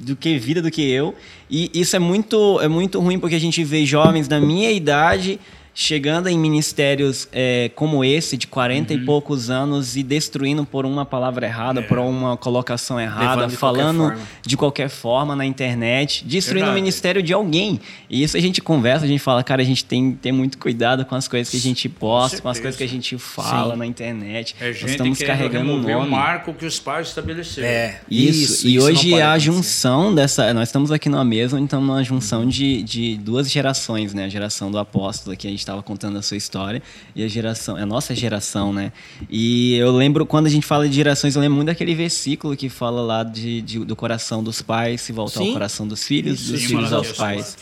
do 0.01 0.15
que 0.15 0.37
vida 0.37 0.61
do 0.61 0.69
que 0.69 0.81
eu. 0.81 1.15
E 1.49 1.71
isso 1.73 1.95
é 1.95 1.99
muito, 1.99 2.59
é 2.59 2.67
muito 2.67 2.99
ruim 2.99 3.17
porque 3.17 3.35
a 3.35 3.39
gente 3.39 3.63
vê 3.63 3.85
jovens 3.85 4.27
da 4.27 4.41
minha 4.41 4.69
idade 4.71 5.39
chegando 5.73 6.27
em 6.27 6.37
ministérios 6.37 7.27
é, 7.31 7.71
como 7.75 8.03
esse, 8.03 8.35
de 8.37 8.45
40 8.47 8.93
Uhum. 8.93 8.99
e 8.99 9.05
poucos 9.05 9.49
anos, 9.49 9.95
e 9.95 10.03
destruindo 10.03 10.65
por 10.65 10.85
uma 10.85 11.05
palavra 11.05 11.45
errada, 11.45 11.79
É. 11.79 11.83
por 11.83 11.97
uma 11.99 12.35
colocação 12.35 12.99
errada, 12.99 13.47
de 13.47 13.55
qualquer 13.55 13.57
falando 13.57 13.97
forma. 13.99 14.19
de 14.45 14.57
qualquer 14.57 14.89
forma 14.89 15.35
na 15.35 15.45
internet, 15.45 16.23
destruindo 16.25 16.65
Verdade. 16.65 16.79
o 16.79 16.81
ministério 16.83 17.23
de 17.23 17.33
alguém. 17.33 17.79
E 18.09 18.21
isso 18.21 18.35
a 18.35 18.39
gente 18.39 18.61
conversa, 18.61 19.05
a 19.05 19.07
gente 19.07 19.19
fala, 19.21 19.43
cara, 19.43 19.61
a 19.61 19.65
gente 19.65 19.85
tem 19.85 20.11
que 20.11 20.17
ter 20.17 20.31
muito 20.31 20.57
cuidado 20.57 21.05
com 21.05 21.15
as 21.15 21.27
coisas 21.27 21.49
que 21.49 21.57
a 21.57 21.59
gente 21.61 21.87
posta, 21.87 22.41
com, 22.41 22.49
as 22.49 22.57
certeza. 22.57 22.61
coisas 22.61 22.77
que 22.77 22.83
a 22.83 22.87
gente 22.87 23.17
fala 23.17 23.73
Sim. 23.73 23.79
na 23.79 23.85
internet. 23.85 24.55
É 24.59 24.67
Nós 24.67 24.83
estamos 24.83 25.19
carregando 25.19 25.71
um 25.71 25.75
remover 25.75 25.95
nome. 25.97 26.07
o 26.07 26.11
marco 26.11 26.53
que 26.53 26.65
os 26.65 26.79
pais 26.79 27.07
estabeleceram. 27.07 27.67
É, 27.67 28.01
Isso, 28.09 28.67
e 28.67 28.77
não 28.77 28.85
hoje 28.85 29.11
pode 29.11 29.21
a 29.21 29.29
acontecer. 29.29 29.45
junção 29.45 30.13
dessa. 30.13 30.53
Nós 30.53 30.67
estamos 30.67 30.91
aqui 30.91 31.07
numa 31.07 31.23
mesa, 31.25 31.59
então 31.59 31.79
numa 31.81 32.03
junção 32.03 32.45
de, 32.47 32.83
de 32.83 33.17
duas 33.17 33.49
gerações, 33.49 34.13
né? 34.13 34.25
A 34.25 34.29
geração 34.29 34.69
do 34.69 34.77
apóstolo, 34.77 35.35
que 35.37 35.47
a 35.47 35.49
gente 35.49 35.60
estava 35.61 35.81
contando 35.81 36.17
a 36.17 36.21
sua 36.21 36.37
história, 36.37 36.81
e 37.15 37.23
a 37.23 37.27
geração, 37.27 37.75
a 37.75 37.85
nossa 37.85 38.13
geração, 38.15 38.71
né? 38.73 38.91
E 39.29 39.75
eu 39.75 39.91
lembro, 39.91 40.25
quando 40.25 40.47
a 40.47 40.49
gente 40.49 40.65
fala 40.65 40.87
de 40.87 40.95
gerações, 40.95 41.35
eu 41.35 41.41
lembro 41.41 41.55
muito 41.55 41.67
daquele 41.67 41.95
versículo 41.95 42.55
que 42.55 42.69
fala 42.69 43.01
lá 43.01 43.23
de, 43.23 43.61
de- 43.61 43.79
do 43.85 43.95
coração 43.95 44.43
dos 44.43 44.61
pais 44.61 45.01
se 45.01 45.11
voltar 45.11 45.39
Sim. 45.39 45.47
ao 45.47 45.53
coração 45.53 45.87
dos 45.87 46.05
filhos, 46.05 46.41
Isso, 46.41 46.51
dos 46.51 46.61
sim, 46.61 46.67
filhos 46.67 46.93
aos 46.93 47.11
pais. 47.13 47.57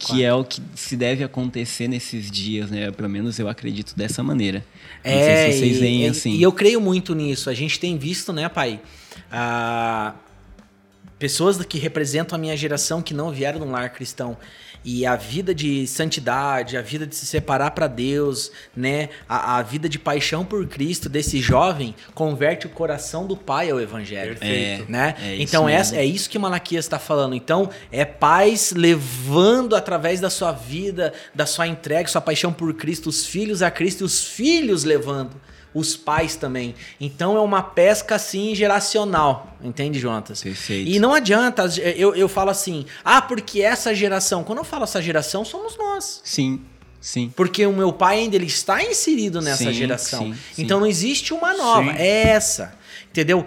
Que 0.00 0.22
é 0.24 0.32
o 0.34 0.44
que 0.44 0.60
se 0.74 0.96
deve 0.96 1.24
acontecer 1.24 1.88
nesses 1.88 2.30
dias, 2.30 2.70
né? 2.70 2.90
Pelo 2.90 3.08
menos 3.08 3.38
eu 3.38 3.48
acredito 3.48 3.94
dessa 3.96 4.22
maneira. 4.22 4.64
Não 5.04 5.10
É, 5.12 5.44
sei 5.44 5.52
se 5.52 5.58
vocês 5.58 5.76
e, 5.76 5.80
veem 5.80 6.02
e- 6.04 6.06
assim. 6.08 6.32
e 6.34 6.42
eu 6.42 6.52
creio 6.52 6.80
muito 6.80 7.14
nisso. 7.14 7.50
A 7.50 7.54
gente 7.54 7.78
tem 7.80 7.96
visto, 7.98 8.32
né, 8.32 8.48
pai? 8.48 8.80
ah, 9.30 10.14
pessoas 11.18 11.62
que 11.64 11.78
representam 11.78 12.36
a 12.36 12.38
minha 12.38 12.56
geração 12.56 13.00
que 13.00 13.14
não 13.14 13.30
vieram 13.30 13.58
de 13.60 13.66
um 13.66 13.70
lar 13.70 13.90
cristão. 13.92 14.36
E 14.84 15.06
a 15.06 15.16
vida 15.16 15.54
de 15.54 15.86
santidade, 15.86 16.76
a 16.76 16.82
vida 16.82 17.06
de 17.06 17.16
se 17.16 17.24
separar 17.24 17.70
para 17.70 17.86
Deus, 17.86 18.52
né? 18.76 19.08
A, 19.28 19.58
a 19.58 19.62
vida 19.62 19.88
de 19.88 19.98
paixão 19.98 20.44
por 20.44 20.66
Cristo 20.66 21.08
desse 21.08 21.40
jovem 21.40 21.94
converte 22.14 22.66
o 22.66 22.70
coração 22.70 23.26
do 23.26 23.36
pai 23.36 23.70
ao 23.70 23.80
evangelho. 23.80 24.36
Perfeito. 24.36 24.90
né? 24.90 25.14
É 25.22 25.34
isso 25.34 25.42
então 25.42 25.64
mesmo. 25.64 25.80
essa, 25.80 25.96
é 25.96 26.04
isso 26.04 26.28
que 26.28 26.38
Malaquias 26.38 26.84
está 26.84 26.98
falando. 26.98 27.34
Então 27.34 27.70
é 27.90 28.04
pais 28.04 28.72
levando 28.72 29.74
através 29.74 30.20
da 30.20 30.28
sua 30.28 30.52
vida, 30.52 31.12
da 31.34 31.46
sua 31.46 31.66
entrega, 31.66 32.08
sua 32.08 32.20
paixão 32.20 32.52
por 32.52 32.74
Cristo, 32.74 33.08
os 33.08 33.26
filhos 33.26 33.62
a 33.62 33.70
Cristo 33.70 34.02
e 34.02 34.04
os 34.04 34.22
filhos 34.22 34.84
levando 34.84 35.40
os 35.74 35.96
pais 35.96 36.36
também. 36.36 36.74
Então 37.00 37.36
é 37.36 37.40
uma 37.40 37.62
pesca 37.62 38.14
assim 38.14 38.54
geracional, 38.54 39.56
entende, 39.62 39.98
Jonatas? 39.98 40.42
Perfeito. 40.42 40.88
E 40.88 40.98
não 41.00 41.12
adianta, 41.12 41.64
eu, 41.96 42.14
eu 42.14 42.28
falo 42.28 42.50
assim, 42.50 42.86
ah, 43.04 43.20
porque 43.20 43.60
essa 43.60 43.94
geração, 43.94 44.44
quando 44.44 44.58
eu 44.58 44.64
falo 44.64 44.84
essa 44.84 45.02
geração, 45.02 45.44
somos 45.44 45.76
nós. 45.76 46.20
Sim, 46.24 46.60
sim. 47.00 47.32
Porque 47.34 47.66
o 47.66 47.72
meu 47.72 47.92
pai 47.92 48.18
ainda 48.20 48.36
ele 48.36 48.46
está 48.46 48.82
inserido 48.84 49.40
nessa 49.42 49.64
Sim, 49.64 49.72
geração. 49.72 50.24
sim, 50.26 50.34
sim. 50.54 50.62
Então 50.62 50.78
não 50.78 50.86
existe 50.86 51.34
uma 51.34 51.52
nova, 51.54 51.90
é 51.98 52.28
essa. 52.28 52.74
Entendeu? 53.10 53.44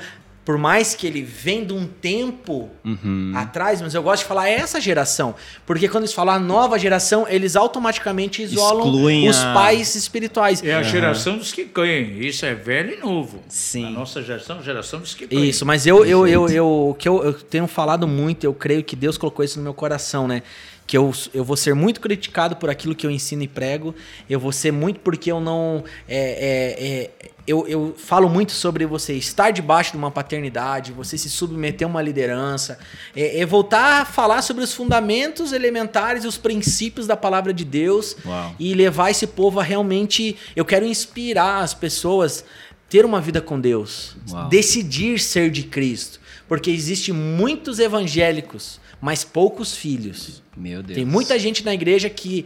Por 0.47 0.57
mais 0.57 0.95
que 0.95 1.05
ele 1.05 1.21
vem 1.21 1.65
de 1.65 1.73
um 1.73 1.85
tempo 1.85 2.69
Uhum. 2.85 3.33
atrás, 3.35 3.81
mas 3.81 3.93
eu 3.93 4.01
gosto 4.01 4.21
de 4.21 4.29
falar 4.29 4.47
essa 4.47 4.79
geração. 4.79 5.35
Porque 5.65 5.89
quando 5.89 6.05
eles 6.05 6.13
falam 6.13 6.33
a 6.35 6.39
nova 6.39 6.79
geração, 6.79 7.27
eles 7.27 7.57
automaticamente 7.57 8.41
isolam 8.41 8.85
Excluem 8.85 9.27
os 9.27 9.37
a- 9.37 9.53
pais 9.53 9.93
espirituais. 9.95 10.63
É 10.63 10.73
a 10.73 10.81
geração 10.83 11.37
dos 11.37 11.51
que 11.51 11.65
ganham. 11.65 12.21
Isso 12.21 12.45
é 12.45 12.55
velho 12.55 12.93
e 12.93 12.97
novo. 13.01 13.43
Sim. 13.49 13.87
A 13.87 13.89
nossa 13.89 14.23
geração, 14.23 14.63
geração 14.63 15.01
dos 15.01 15.13
que 15.13 15.27
ganham. 15.27 15.43
Isso, 15.43 15.65
mas 15.65 15.85
eu, 15.85 16.05
eu, 16.05 16.25
eu, 16.25 16.47
eu, 16.47 16.89
o 16.91 16.95
que 16.97 17.09
eu, 17.09 17.21
eu 17.25 17.33
tenho 17.33 17.67
falado 17.67 18.07
muito, 18.07 18.45
eu 18.45 18.53
creio 18.53 18.85
que 18.85 18.95
Deus 18.95 19.17
colocou 19.17 19.43
isso 19.43 19.57
no 19.57 19.63
meu 19.63 19.73
coração, 19.73 20.29
né? 20.29 20.43
Que 20.87 20.97
eu, 20.97 21.13
eu 21.33 21.43
vou 21.43 21.57
ser 21.57 21.75
muito 21.75 21.99
criticado 21.99 22.55
por 22.55 22.69
aquilo 22.69 22.95
que 22.95 23.05
eu 23.05 23.11
ensino 23.11 23.43
e 23.43 23.47
prego. 23.47 23.93
Eu 24.29 24.39
vou 24.39 24.51
ser 24.51 24.71
muito 24.71 25.01
porque 25.01 25.31
eu 25.31 25.39
não. 25.39 25.83
é, 26.07 26.17
é, 26.17 27.21
é, 27.25 27.31
eu, 27.47 27.65
eu 27.65 27.95
falo 27.97 28.27
muito 28.27 28.51
sobre 28.51 28.85
você 28.85 29.13
estar 29.13 29.51
debaixo 29.51 29.91
de 29.91 29.97
uma 29.97 30.11
paternidade, 30.11 30.91
você 30.91 31.17
se 31.17 31.29
submeter 31.29 31.87
a 31.87 31.89
uma 31.89 32.01
liderança, 32.01 32.77
é, 33.15 33.39
é 33.39 33.45
voltar 33.45 34.01
a 34.01 34.05
falar 34.05 34.41
sobre 34.41 34.65
os 34.65 34.73
fundamentos 34.73 35.53
elementares 35.53 36.25
e 36.25 36.27
os 36.27 36.37
princípios 36.37 37.07
da 37.07 37.15
palavra 37.15 37.53
de 37.53 37.63
Deus 37.63 38.17
Uau. 38.25 38.53
e 38.59 38.73
levar 38.73 39.11
esse 39.11 39.25
povo 39.25 39.61
a 39.61 39.63
realmente. 39.63 40.35
Eu 40.57 40.65
quero 40.65 40.85
inspirar 40.85 41.63
as 41.63 41.73
pessoas 41.73 42.43
ter 42.89 43.05
uma 43.05 43.21
vida 43.21 43.41
com 43.41 43.59
Deus, 43.59 44.17
Uau. 44.29 44.49
decidir 44.49 45.17
ser 45.17 45.49
de 45.49 45.63
Cristo, 45.63 46.19
porque 46.49 46.69
existe 46.69 47.13
muitos 47.13 47.79
evangélicos, 47.79 48.79
mas 49.01 49.23
poucos 49.23 49.75
filhos. 49.75 50.41
Meu 50.55 50.81
Deus. 50.81 50.95
Tem 50.95 51.05
muita 51.05 51.37
gente 51.37 51.63
na 51.63 51.73
igreja 51.73 52.09
que 52.09 52.45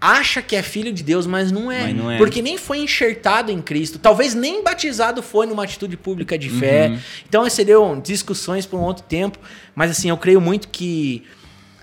acha 0.00 0.40
que 0.40 0.56
é 0.56 0.62
filho 0.62 0.92
de 0.92 1.02
Deus, 1.02 1.26
mas 1.26 1.52
não 1.52 1.70
é, 1.70 1.82
Mas 1.82 1.96
não 1.96 2.10
é. 2.10 2.16
porque 2.16 2.40
nem 2.40 2.56
foi 2.56 2.78
enxertado 2.78 3.52
em 3.52 3.60
Cristo, 3.60 3.98
talvez 3.98 4.34
nem 4.34 4.64
batizado 4.64 5.22
foi 5.22 5.46
numa 5.46 5.62
atitude 5.62 5.96
pública 5.96 6.38
de 6.38 6.48
fé. 6.48 6.88
Uhum. 6.88 6.98
Então 7.28 7.50
seriam 7.50 8.00
discussões 8.00 8.64
por 8.64 8.78
um 8.78 8.82
outro 8.82 9.04
tempo, 9.04 9.38
mas 9.74 9.90
assim, 9.90 10.08
eu 10.08 10.16
creio 10.16 10.40
muito 10.40 10.68
que 10.68 11.22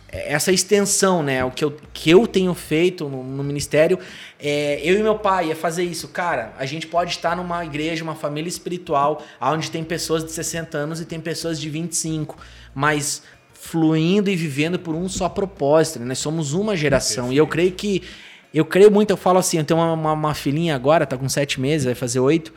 essa 0.09 0.51
extensão, 0.51 1.21
né? 1.21 1.43
O 1.43 1.51
que 1.51 1.63
eu, 1.63 1.77
que 1.93 2.09
eu 2.09 2.25
tenho 2.25 2.53
feito 2.53 3.09
no, 3.09 3.23
no 3.23 3.43
ministério, 3.43 3.99
é, 4.39 4.79
eu 4.81 4.97
e 4.97 5.03
meu 5.03 5.19
pai 5.19 5.49
ia 5.49 5.55
fazer 5.55 5.83
isso. 5.83 6.07
Cara, 6.07 6.53
a 6.57 6.65
gente 6.65 6.87
pode 6.87 7.11
estar 7.11 7.35
numa 7.35 7.65
igreja, 7.65 8.03
uma 8.03 8.15
família 8.15 8.47
espiritual, 8.47 9.23
onde 9.39 9.69
tem 9.69 9.83
pessoas 9.83 10.23
de 10.23 10.31
60 10.31 10.77
anos 10.77 11.01
e 11.01 11.05
tem 11.05 11.19
pessoas 11.19 11.59
de 11.59 11.69
25, 11.69 12.37
mas 12.73 13.21
fluindo 13.59 14.29
e 14.29 14.35
vivendo 14.35 14.79
por 14.79 14.95
um 14.95 15.09
só 15.09 15.27
propósito. 15.27 15.99
Né? 15.99 16.05
Nós 16.05 16.19
somos 16.19 16.53
uma 16.53 16.75
geração. 16.75 17.31
E 17.31 17.37
eu 17.37 17.47
creio 17.47 17.71
que. 17.71 18.03
Eu 18.53 18.63
creio 18.63 18.89
muito, 18.89 19.11
eu 19.11 19.17
falo 19.17 19.39
assim, 19.39 19.57
eu 19.57 19.63
tenho 19.63 19.79
uma, 19.79 19.93
uma, 19.93 20.13
uma 20.13 20.33
filhinha 20.33 20.73
agora, 20.73 21.05
tá 21.05 21.17
com 21.17 21.27
sete 21.27 21.59
meses, 21.59 21.85
vai 21.85 21.93
fazer 21.93 22.19
oito. 22.19 22.53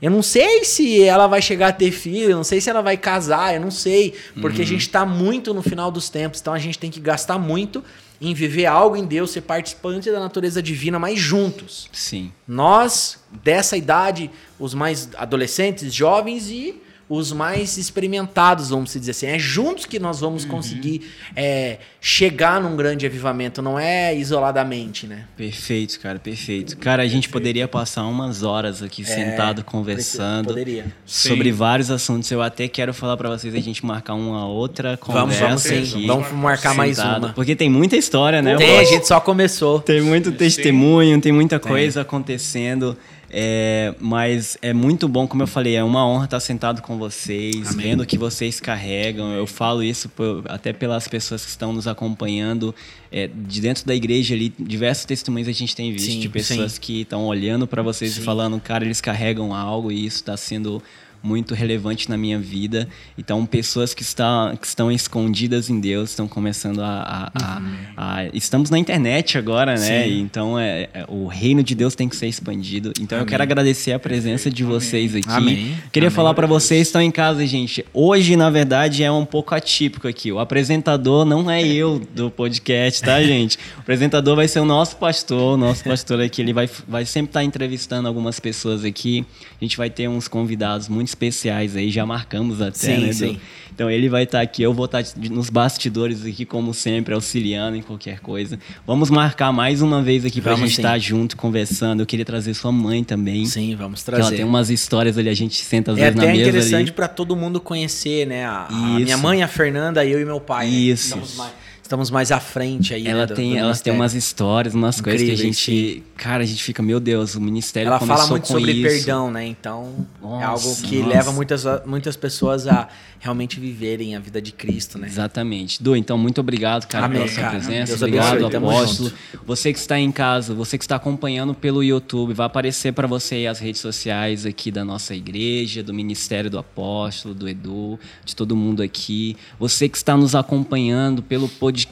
Eu 0.00 0.10
não 0.10 0.22
sei 0.22 0.64
se 0.64 1.02
ela 1.02 1.26
vai 1.26 1.42
chegar 1.42 1.68
a 1.68 1.72
ter 1.72 1.90
filho, 1.90 2.30
eu 2.30 2.36
não 2.36 2.44
sei 2.44 2.60
se 2.60 2.70
ela 2.70 2.82
vai 2.82 2.96
casar, 2.96 3.54
eu 3.54 3.60
não 3.60 3.70
sei. 3.70 4.14
Porque 4.40 4.62
a 4.62 4.66
gente 4.66 4.88
tá 4.88 5.04
muito 5.04 5.52
no 5.52 5.62
final 5.62 5.90
dos 5.90 6.08
tempos, 6.08 6.40
então 6.40 6.52
a 6.52 6.58
gente 6.58 6.78
tem 6.78 6.90
que 6.90 7.00
gastar 7.00 7.38
muito 7.38 7.82
em 8.20 8.32
viver 8.32 8.66
algo 8.66 8.96
em 8.96 9.04
Deus, 9.04 9.30
ser 9.30 9.40
participante 9.42 10.10
da 10.10 10.20
natureza 10.20 10.62
divina, 10.62 10.98
mas 10.98 11.18
juntos. 11.18 11.88
Sim. 11.92 12.32
Nós, 12.46 13.18
dessa 13.42 13.76
idade, 13.76 14.30
os 14.58 14.72
mais 14.72 15.08
adolescentes, 15.16 15.92
jovens 15.92 16.48
e 16.48 16.80
os 17.08 17.32
mais 17.32 17.76
experimentados, 17.76 18.70
vamos 18.70 18.92
dizer 18.92 19.10
assim. 19.10 19.26
É 19.26 19.38
juntos 19.38 19.84
que 19.84 19.98
nós 19.98 20.20
vamos 20.20 20.44
conseguir 20.44 21.02
é, 21.36 21.78
chegar 22.00 22.60
num 22.60 22.76
grande 22.76 23.04
avivamento, 23.06 23.60
não 23.60 23.78
é 23.78 24.14
isoladamente, 24.14 25.06
né? 25.06 25.24
Perfeito, 25.36 26.00
cara, 26.00 26.18
perfeito. 26.18 26.76
Cara, 26.78 27.02
a 27.02 27.06
gente 27.06 27.28
poderia 27.28 27.68
passar 27.68 28.06
umas 28.06 28.42
horas 28.42 28.82
aqui 28.82 29.04
sentado 29.04 29.62
conversando 29.62 30.48
Poderia. 30.48 30.86
sobre 31.04 31.50
Sim. 31.50 31.56
vários 31.56 31.90
assuntos. 31.90 32.30
Eu 32.30 32.40
até 32.40 32.68
quero 32.68 32.94
falar 32.94 33.16
pra 33.16 33.28
vocês 33.28 33.54
a 33.54 33.60
gente 33.60 33.84
marcar 33.84 34.14
uma 34.14 34.46
outra 34.46 34.98
Vamos, 35.06 35.34
conversa 35.34 35.46
vamos 35.46 35.62
sim. 35.62 35.96
aqui. 35.96 36.06
Vamos 36.06 36.32
marcar 36.32 36.74
mais 36.74 36.96
sentado, 36.96 37.26
uma. 37.26 37.32
Porque 37.32 37.54
tem 37.54 37.68
muita 37.68 37.96
história, 37.96 38.40
né? 38.40 38.56
Tem, 38.56 38.78
a 38.78 38.84
gente 38.84 39.06
só 39.06 39.20
começou. 39.20 39.80
Tem 39.80 40.00
muito 40.00 40.32
testemunho, 40.32 41.20
tem 41.20 41.32
muita 41.32 41.58
coisa 41.58 42.00
acontecendo. 42.02 42.96
É, 43.30 43.94
mas 44.00 44.56
é 44.62 44.72
muito 44.72 45.08
bom, 45.08 45.26
como 45.26 45.42
eu 45.42 45.46
falei, 45.46 45.74
é 45.76 45.82
uma 45.84 46.06
honra 46.06 46.24
estar 46.26 46.40
sentado 46.40 46.80
com 46.82 46.96
vocês, 46.98 47.74
vendo 47.74 48.02
o 48.02 48.06
que 48.06 48.16
vocês 48.18 48.60
carregam. 48.60 49.32
Eu 49.32 49.46
falo 49.46 49.82
isso 49.82 50.08
por- 50.08 50.42
até 50.48 50.72
pelas 50.72 51.08
pessoas 51.08 51.44
que 51.44 51.50
estão 51.50 51.72
nos 51.72 51.86
acompanhando. 51.88 52.74
é, 53.16 53.28
de 53.28 53.60
dentro 53.60 53.86
da 53.86 53.94
igreja 53.94 54.34
ali, 54.34 54.52
diversos 54.58 55.04
testemunhos 55.04 55.46
a 55.46 55.52
gente 55.52 55.76
tem 55.76 55.92
visto 55.92 56.10
Sim, 56.10 56.18
de 56.18 56.28
pessoas 56.28 56.72
sim. 56.72 56.80
que 56.80 57.00
estão 57.02 57.24
olhando 57.26 57.64
para 57.64 57.80
vocês 57.80 58.16
e 58.16 58.20
falando, 58.20 58.58
cara, 58.60 58.84
eles 58.84 59.00
carregam 59.00 59.54
algo 59.54 59.92
e 59.92 60.04
isso 60.04 60.16
está 60.16 60.36
sendo 60.36 60.82
muito 61.24 61.54
relevante 61.54 62.08
na 62.10 62.16
minha 62.18 62.38
vida. 62.38 62.86
Então, 63.16 63.44
pessoas 63.46 63.94
que, 63.94 64.02
está, 64.02 64.54
que 64.60 64.66
estão 64.66 64.92
escondidas 64.92 65.70
em 65.70 65.80
Deus 65.80 66.10
estão 66.10 66.28
começando 66.28 66.80
a. 66.82 67.30
a- 67.34 67.42
a- 67.42 67.62
a- 67.96 68.26
estamos 68.34 68.68
na 68.68 68.78
internet 68.78 69.38
agora, 69.38 69.72
né? 69.76 70.04
Sim. 70.04 70.20
Então, 70.20 70.58
é, 70.58 70.88
é- 70.92 71.04
o 71.08 71.26
reino 71.26 71.62
de 71.62 71.74
Deus 71.74 71.94
tem 71.94 72.08
que 72.08 72.14
ser 72.16 72.26
expandido. 72.28 72.92
Então, 73.00 73.16
eu 73.16 73.22
Amém. 73.22 73.30
quero 73.30 73.42
agradecer 73.42 73.92
a 73.92 73.98
presença 73.98 74.50
de 74.50 74.62
vocês 74.62 75.14
aqui. 75.14 75.24
Amém. 75.28 75.74
Queria 75.90 76.08
Amém. 76.08 76.14
falar 76.14 76.34
para 76.34 76.46
vocês 76.46 76.80
que 76.80 76.86
estão 76.88 77.00
em 77.00 77.10
casa, 77.10 77.46
gente. 77.46 77.84
Hoje, 77.94 78.36
na 78.36 78.50
verdade, 78.50 79.02
é 79.02 79.10
um 79.10 79.24
pouco 79.24 79.54
atípico 79.54 80.06
aqui. 80.06 80.30
O 80.30 80.38
apresentador 80.38 81.24
não 81.24 81.50
é 81.50 81.66
eu 81.66 81.98
do 82.14 82.30
podcast, 82.30 83.00
tá, 83.02 83.20
gente? 83.24 83.56
O 83.76 83.80
apresentador 83.80 84.36
vai 84.36 84.46
ser 84.46 84.60
o 84.60 84.64
nosso 84.66 84.96
pastor. 84.96 85.54
O 85.54 85.56
nosso 85.56 85.82
pastor 85.84 86.20
aqui, 86.20 86.42
ele 86.42 86.52
vai, 86.52 86.68
vai 86.86 87.06
sempre 87.06 87.30
estar 87.30 87.42
entrevistando 87.44 88.06
algumas 88.08 88.38
pessoas 88.38 88.84
aqui. 88.84 89.24
A 89.60 89.64
gente 89.64 89.76
vai 89.78 89.88
ter 89.88 90.06
uns 90.08 90.28
convidados 90.28 90.88
muito 90.88 91.13
especiais 91.14 91.76
aí, 91.76 91.90
já 91.90 92.04
marcamos 92.04 92.60
até, 92.60 92.72
Sim, 92.96 92.98
né? 93.06 93.12
Sim. 93.12 93.40
Então 93.72 93.90
ele 93.90 94.08
vai 94.08 94.22
estar 94.22 94.40
aqui, 94.40 94.62
eu 94.62 94.72
vou 94.72 94.84
estar 94.84 95.02
de- 95.02 95.28
nos 95.30 95.50
bastidores 95.50 96.24
aqui, 96.24 96.44
como 96.44 96.72
sempre, 96.72 97.12
auxiliando 97.12 97.76
em 97.76 97.82
qualquer 97.82 98.20
coisa. 98.20 98.56
Vamos 98.86 99.10
marcar 99.10 99.50
mais 99.52 99.82
uma 99.82 100.00
vez 100.00 100.24
aqui 100.24 100.40
pra 100.40 100.52
Vamos 100.54 100.70
gente 100.70 100.78
estar 100.78 100.96
junto, 100.98 101.36
conversando. 101.36 101.98
Eu 102.00 102.06
queria 102.06 102.24
trazer 102.24 102.54
sua 102.54 102.70
mãe 102.70 103.02
também. 103.02 103.44
Sim, 103.46 103.74
vamos 103.74 104.02
Que 104.04 104.10
ela 104.10 104.20
trazer. 104.20 104.36
tem 104.36 104.44
umas 104.44 104.70
histórias 104.70 105.18
ali, 105.18 105.28
a 105.28 105.34
gente 105.34 105.60
senta 105.64 105.90
às 105.90 105.98
É 105.98 106.02
vezes 106.02 106.16
na 106.16 106.22
até 106.22 106.32
mesa 106.32 106.42
interessante 106.50 106.82
ali. 106.82 106.92
para 106.92 107.08
todo 107.08 107.34
mundo 107.34 107.60
conhecer, 107.60 108.26
né? 108.28 108.44
A, 108.44 108.66
a 108.68 108.72
minha 109.00 109.16
mãe, 109.18 109.42
a 109.42 109.48
Fernanda, 109.48 110.04
eu 110.06 110.20
e 110.20 110.24
meu 110.24 110.40
pai. 110.40 110.66
né? 110.68 110.72
Isso. 110.72 111.16
Mais, 111.36 111.52
estamos 111.94 112.10
mais 112.10 112.30
à 112.32 112.40
frente 112.40 112.92
aí. 112.92 113.06
Ela 113.06 113.20
né, 113.20 113.26
do- 113.26 113.34
tem, 113.34 113.52
do 113.52 113.56
elas 113.58 113.80
têm 113.80 113.92
umas 113.92 114.14
histórias, 114.14 114.74
umas 114.74 115.00
coisas 115.00 115.22
que 115.22 115.32
a 115.32 115.36
gente. 115.36 116.02
Cara, 116.16 116.42
a 116.42 116.46
gente 116.46 116.62
fica, 116.62 116.82
meu 116.82 117.00
Deus, 117.00 117.34
o 117.34 117.40
ministério 117.40 117.88
Ela 117.88 118.00
fala 118.00 118.26
muito 118.28 118.46
sobre 118.48 118.72
isso. 118.72 118.82
perdão, 118.82 119.30
né? 119.30 119.46
Então 119.46 120.06
é 120.22 120.26
Nossa, 120.26 120.46
algo 120.46 120.76
que 120.82 120.98
nossa. 120.98 121.08
leva 121.08 121.32
muitas, 121.32 121.64
muitas 121.86 122.16
pessoas 122.16 122.66
a 122.66 122.88
realmente 123.20 123.58
viverem 123.58 124.14
a 124.14 124.18
vida 124.20 124.40
de 124.40 124.52
Cristo, 124.52 124.98
né? 124.98 125.06
Exatamente. 125.06 125.82
Du, 125.82 125.96
então 125.96 126.18
muito 126.18 126.40
obrigado, 126.42 126.86
cara, 126.86 127.06
Amém, 127.06 127.18
pela 127.20 127.30
sua 127.30 127.42
cara. 127.42 127.56
presença. 127.56 127.92
Deus 127.96 128.02
obrigado, 128.02 128.46
abençoe. 128.46 128.56
Apóstolo. 128.76 129.12
Você 129.46 129.72
que 129.72 129.78
está 129.78 129.98
em 129.98 130.12
casa, 130.12 130.52
você 130.54 130.76
que 130.76 130.84
está 130.84 130.96
acompanhando 130.96 131.54
pelo 131.54 131.82
YouTube, 131.82 132.34
vai 132.34 132.46
aparecer 132.46 132.92
para 132.92 133.06
você 133.06 133.36
aí 133.36 133.46
as 133.46 133.58
redes 133.58 133.80
sociais 133.80 134.44
aqui 134.44 134.70
da 134.70 134.84
nossa 134.84 135.14
igreja, 135.14 135.82
do 135.82 135.94
Ministério 135.94 136.50
do 136.50 136.58
Apóstolo, 136.58 137.34
do 137.34 137.48
Edu, 137.48 137.98
de 138.26 138.36
todo 138.36 138.54
mundo 138.54 138.82
aqui. 138.82 139.36
Você 139.58 139.88
que 139.88 139.96
está 139.96 140.16
nos 140.16 140.34
acompanhando 140.34 141.22
pelo 141.22 141.48
podcast, 141.48 141.83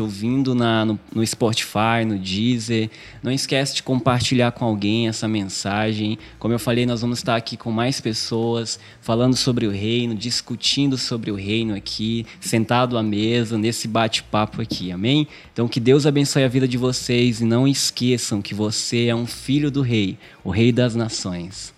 ouvindo 0.00 0.54
na, 0.54 0.84
no, 0.84 1.00
no 1.14 1.26
Spotify, 1.26 2.04
no 2.06 2.18
Deezer, 2.18 2.90
não 3.22 3.32
esquece 3.32 3.74
de 3.74 3.82
compartilhar 3.82 4.52
com 4.52 4.64
alguém 4.64 5.08
essa 5.08 5.26
mensagem. 5.28 6.18
Como 6.38 6.54
eu 6.54 6.58
falei, 6.58 6.86
nós 6.86 7.00
vamos 7.00 7.18
estar 7.18 7.36
aqui 7.36 7.56
com 7.56 7.70
mais 7.70 8.00
pessoas, 8.00 8.78
falando 9.00 9.36
sobre 9.36 9.66
o 9.66 9.70
reino, 9.70 10.14
discutindo 10.14 10.96
sobre 10.96 11.30
o 11.30 11.34
reino 11.34 11.74
aqui, 11.74 12.26
sentado 12.40 12.98
à 12.98 13.02
mesa, 13.02 13.58
nesse 13.58 13.88
bate-papo 13.88 14.60
aqui, 14.60 14.92
amém? 14.92 15.26
Então 15.52 15.68
que 15.68 15.80
Deus 15.80 16.06
abençoe 16.06 16.44
a 16.44 16.48
vida 16.48 16.66
de 16.66 16.76
vocês 16.76 17.40
e 17.40 17.44
não 17.44 17.66
esqueçam 17.66 18.42
que 18.42 18.54
você 18.54 19.06
é 19.06 19.14
um 19.14 19.26
filho 19.26 19.70
do 19.70 19.82
rei, 19.82 20.18
o 20.44 20.50
rei 20.50 20.72
das 20.72 20.94
nações. 20.94 21.72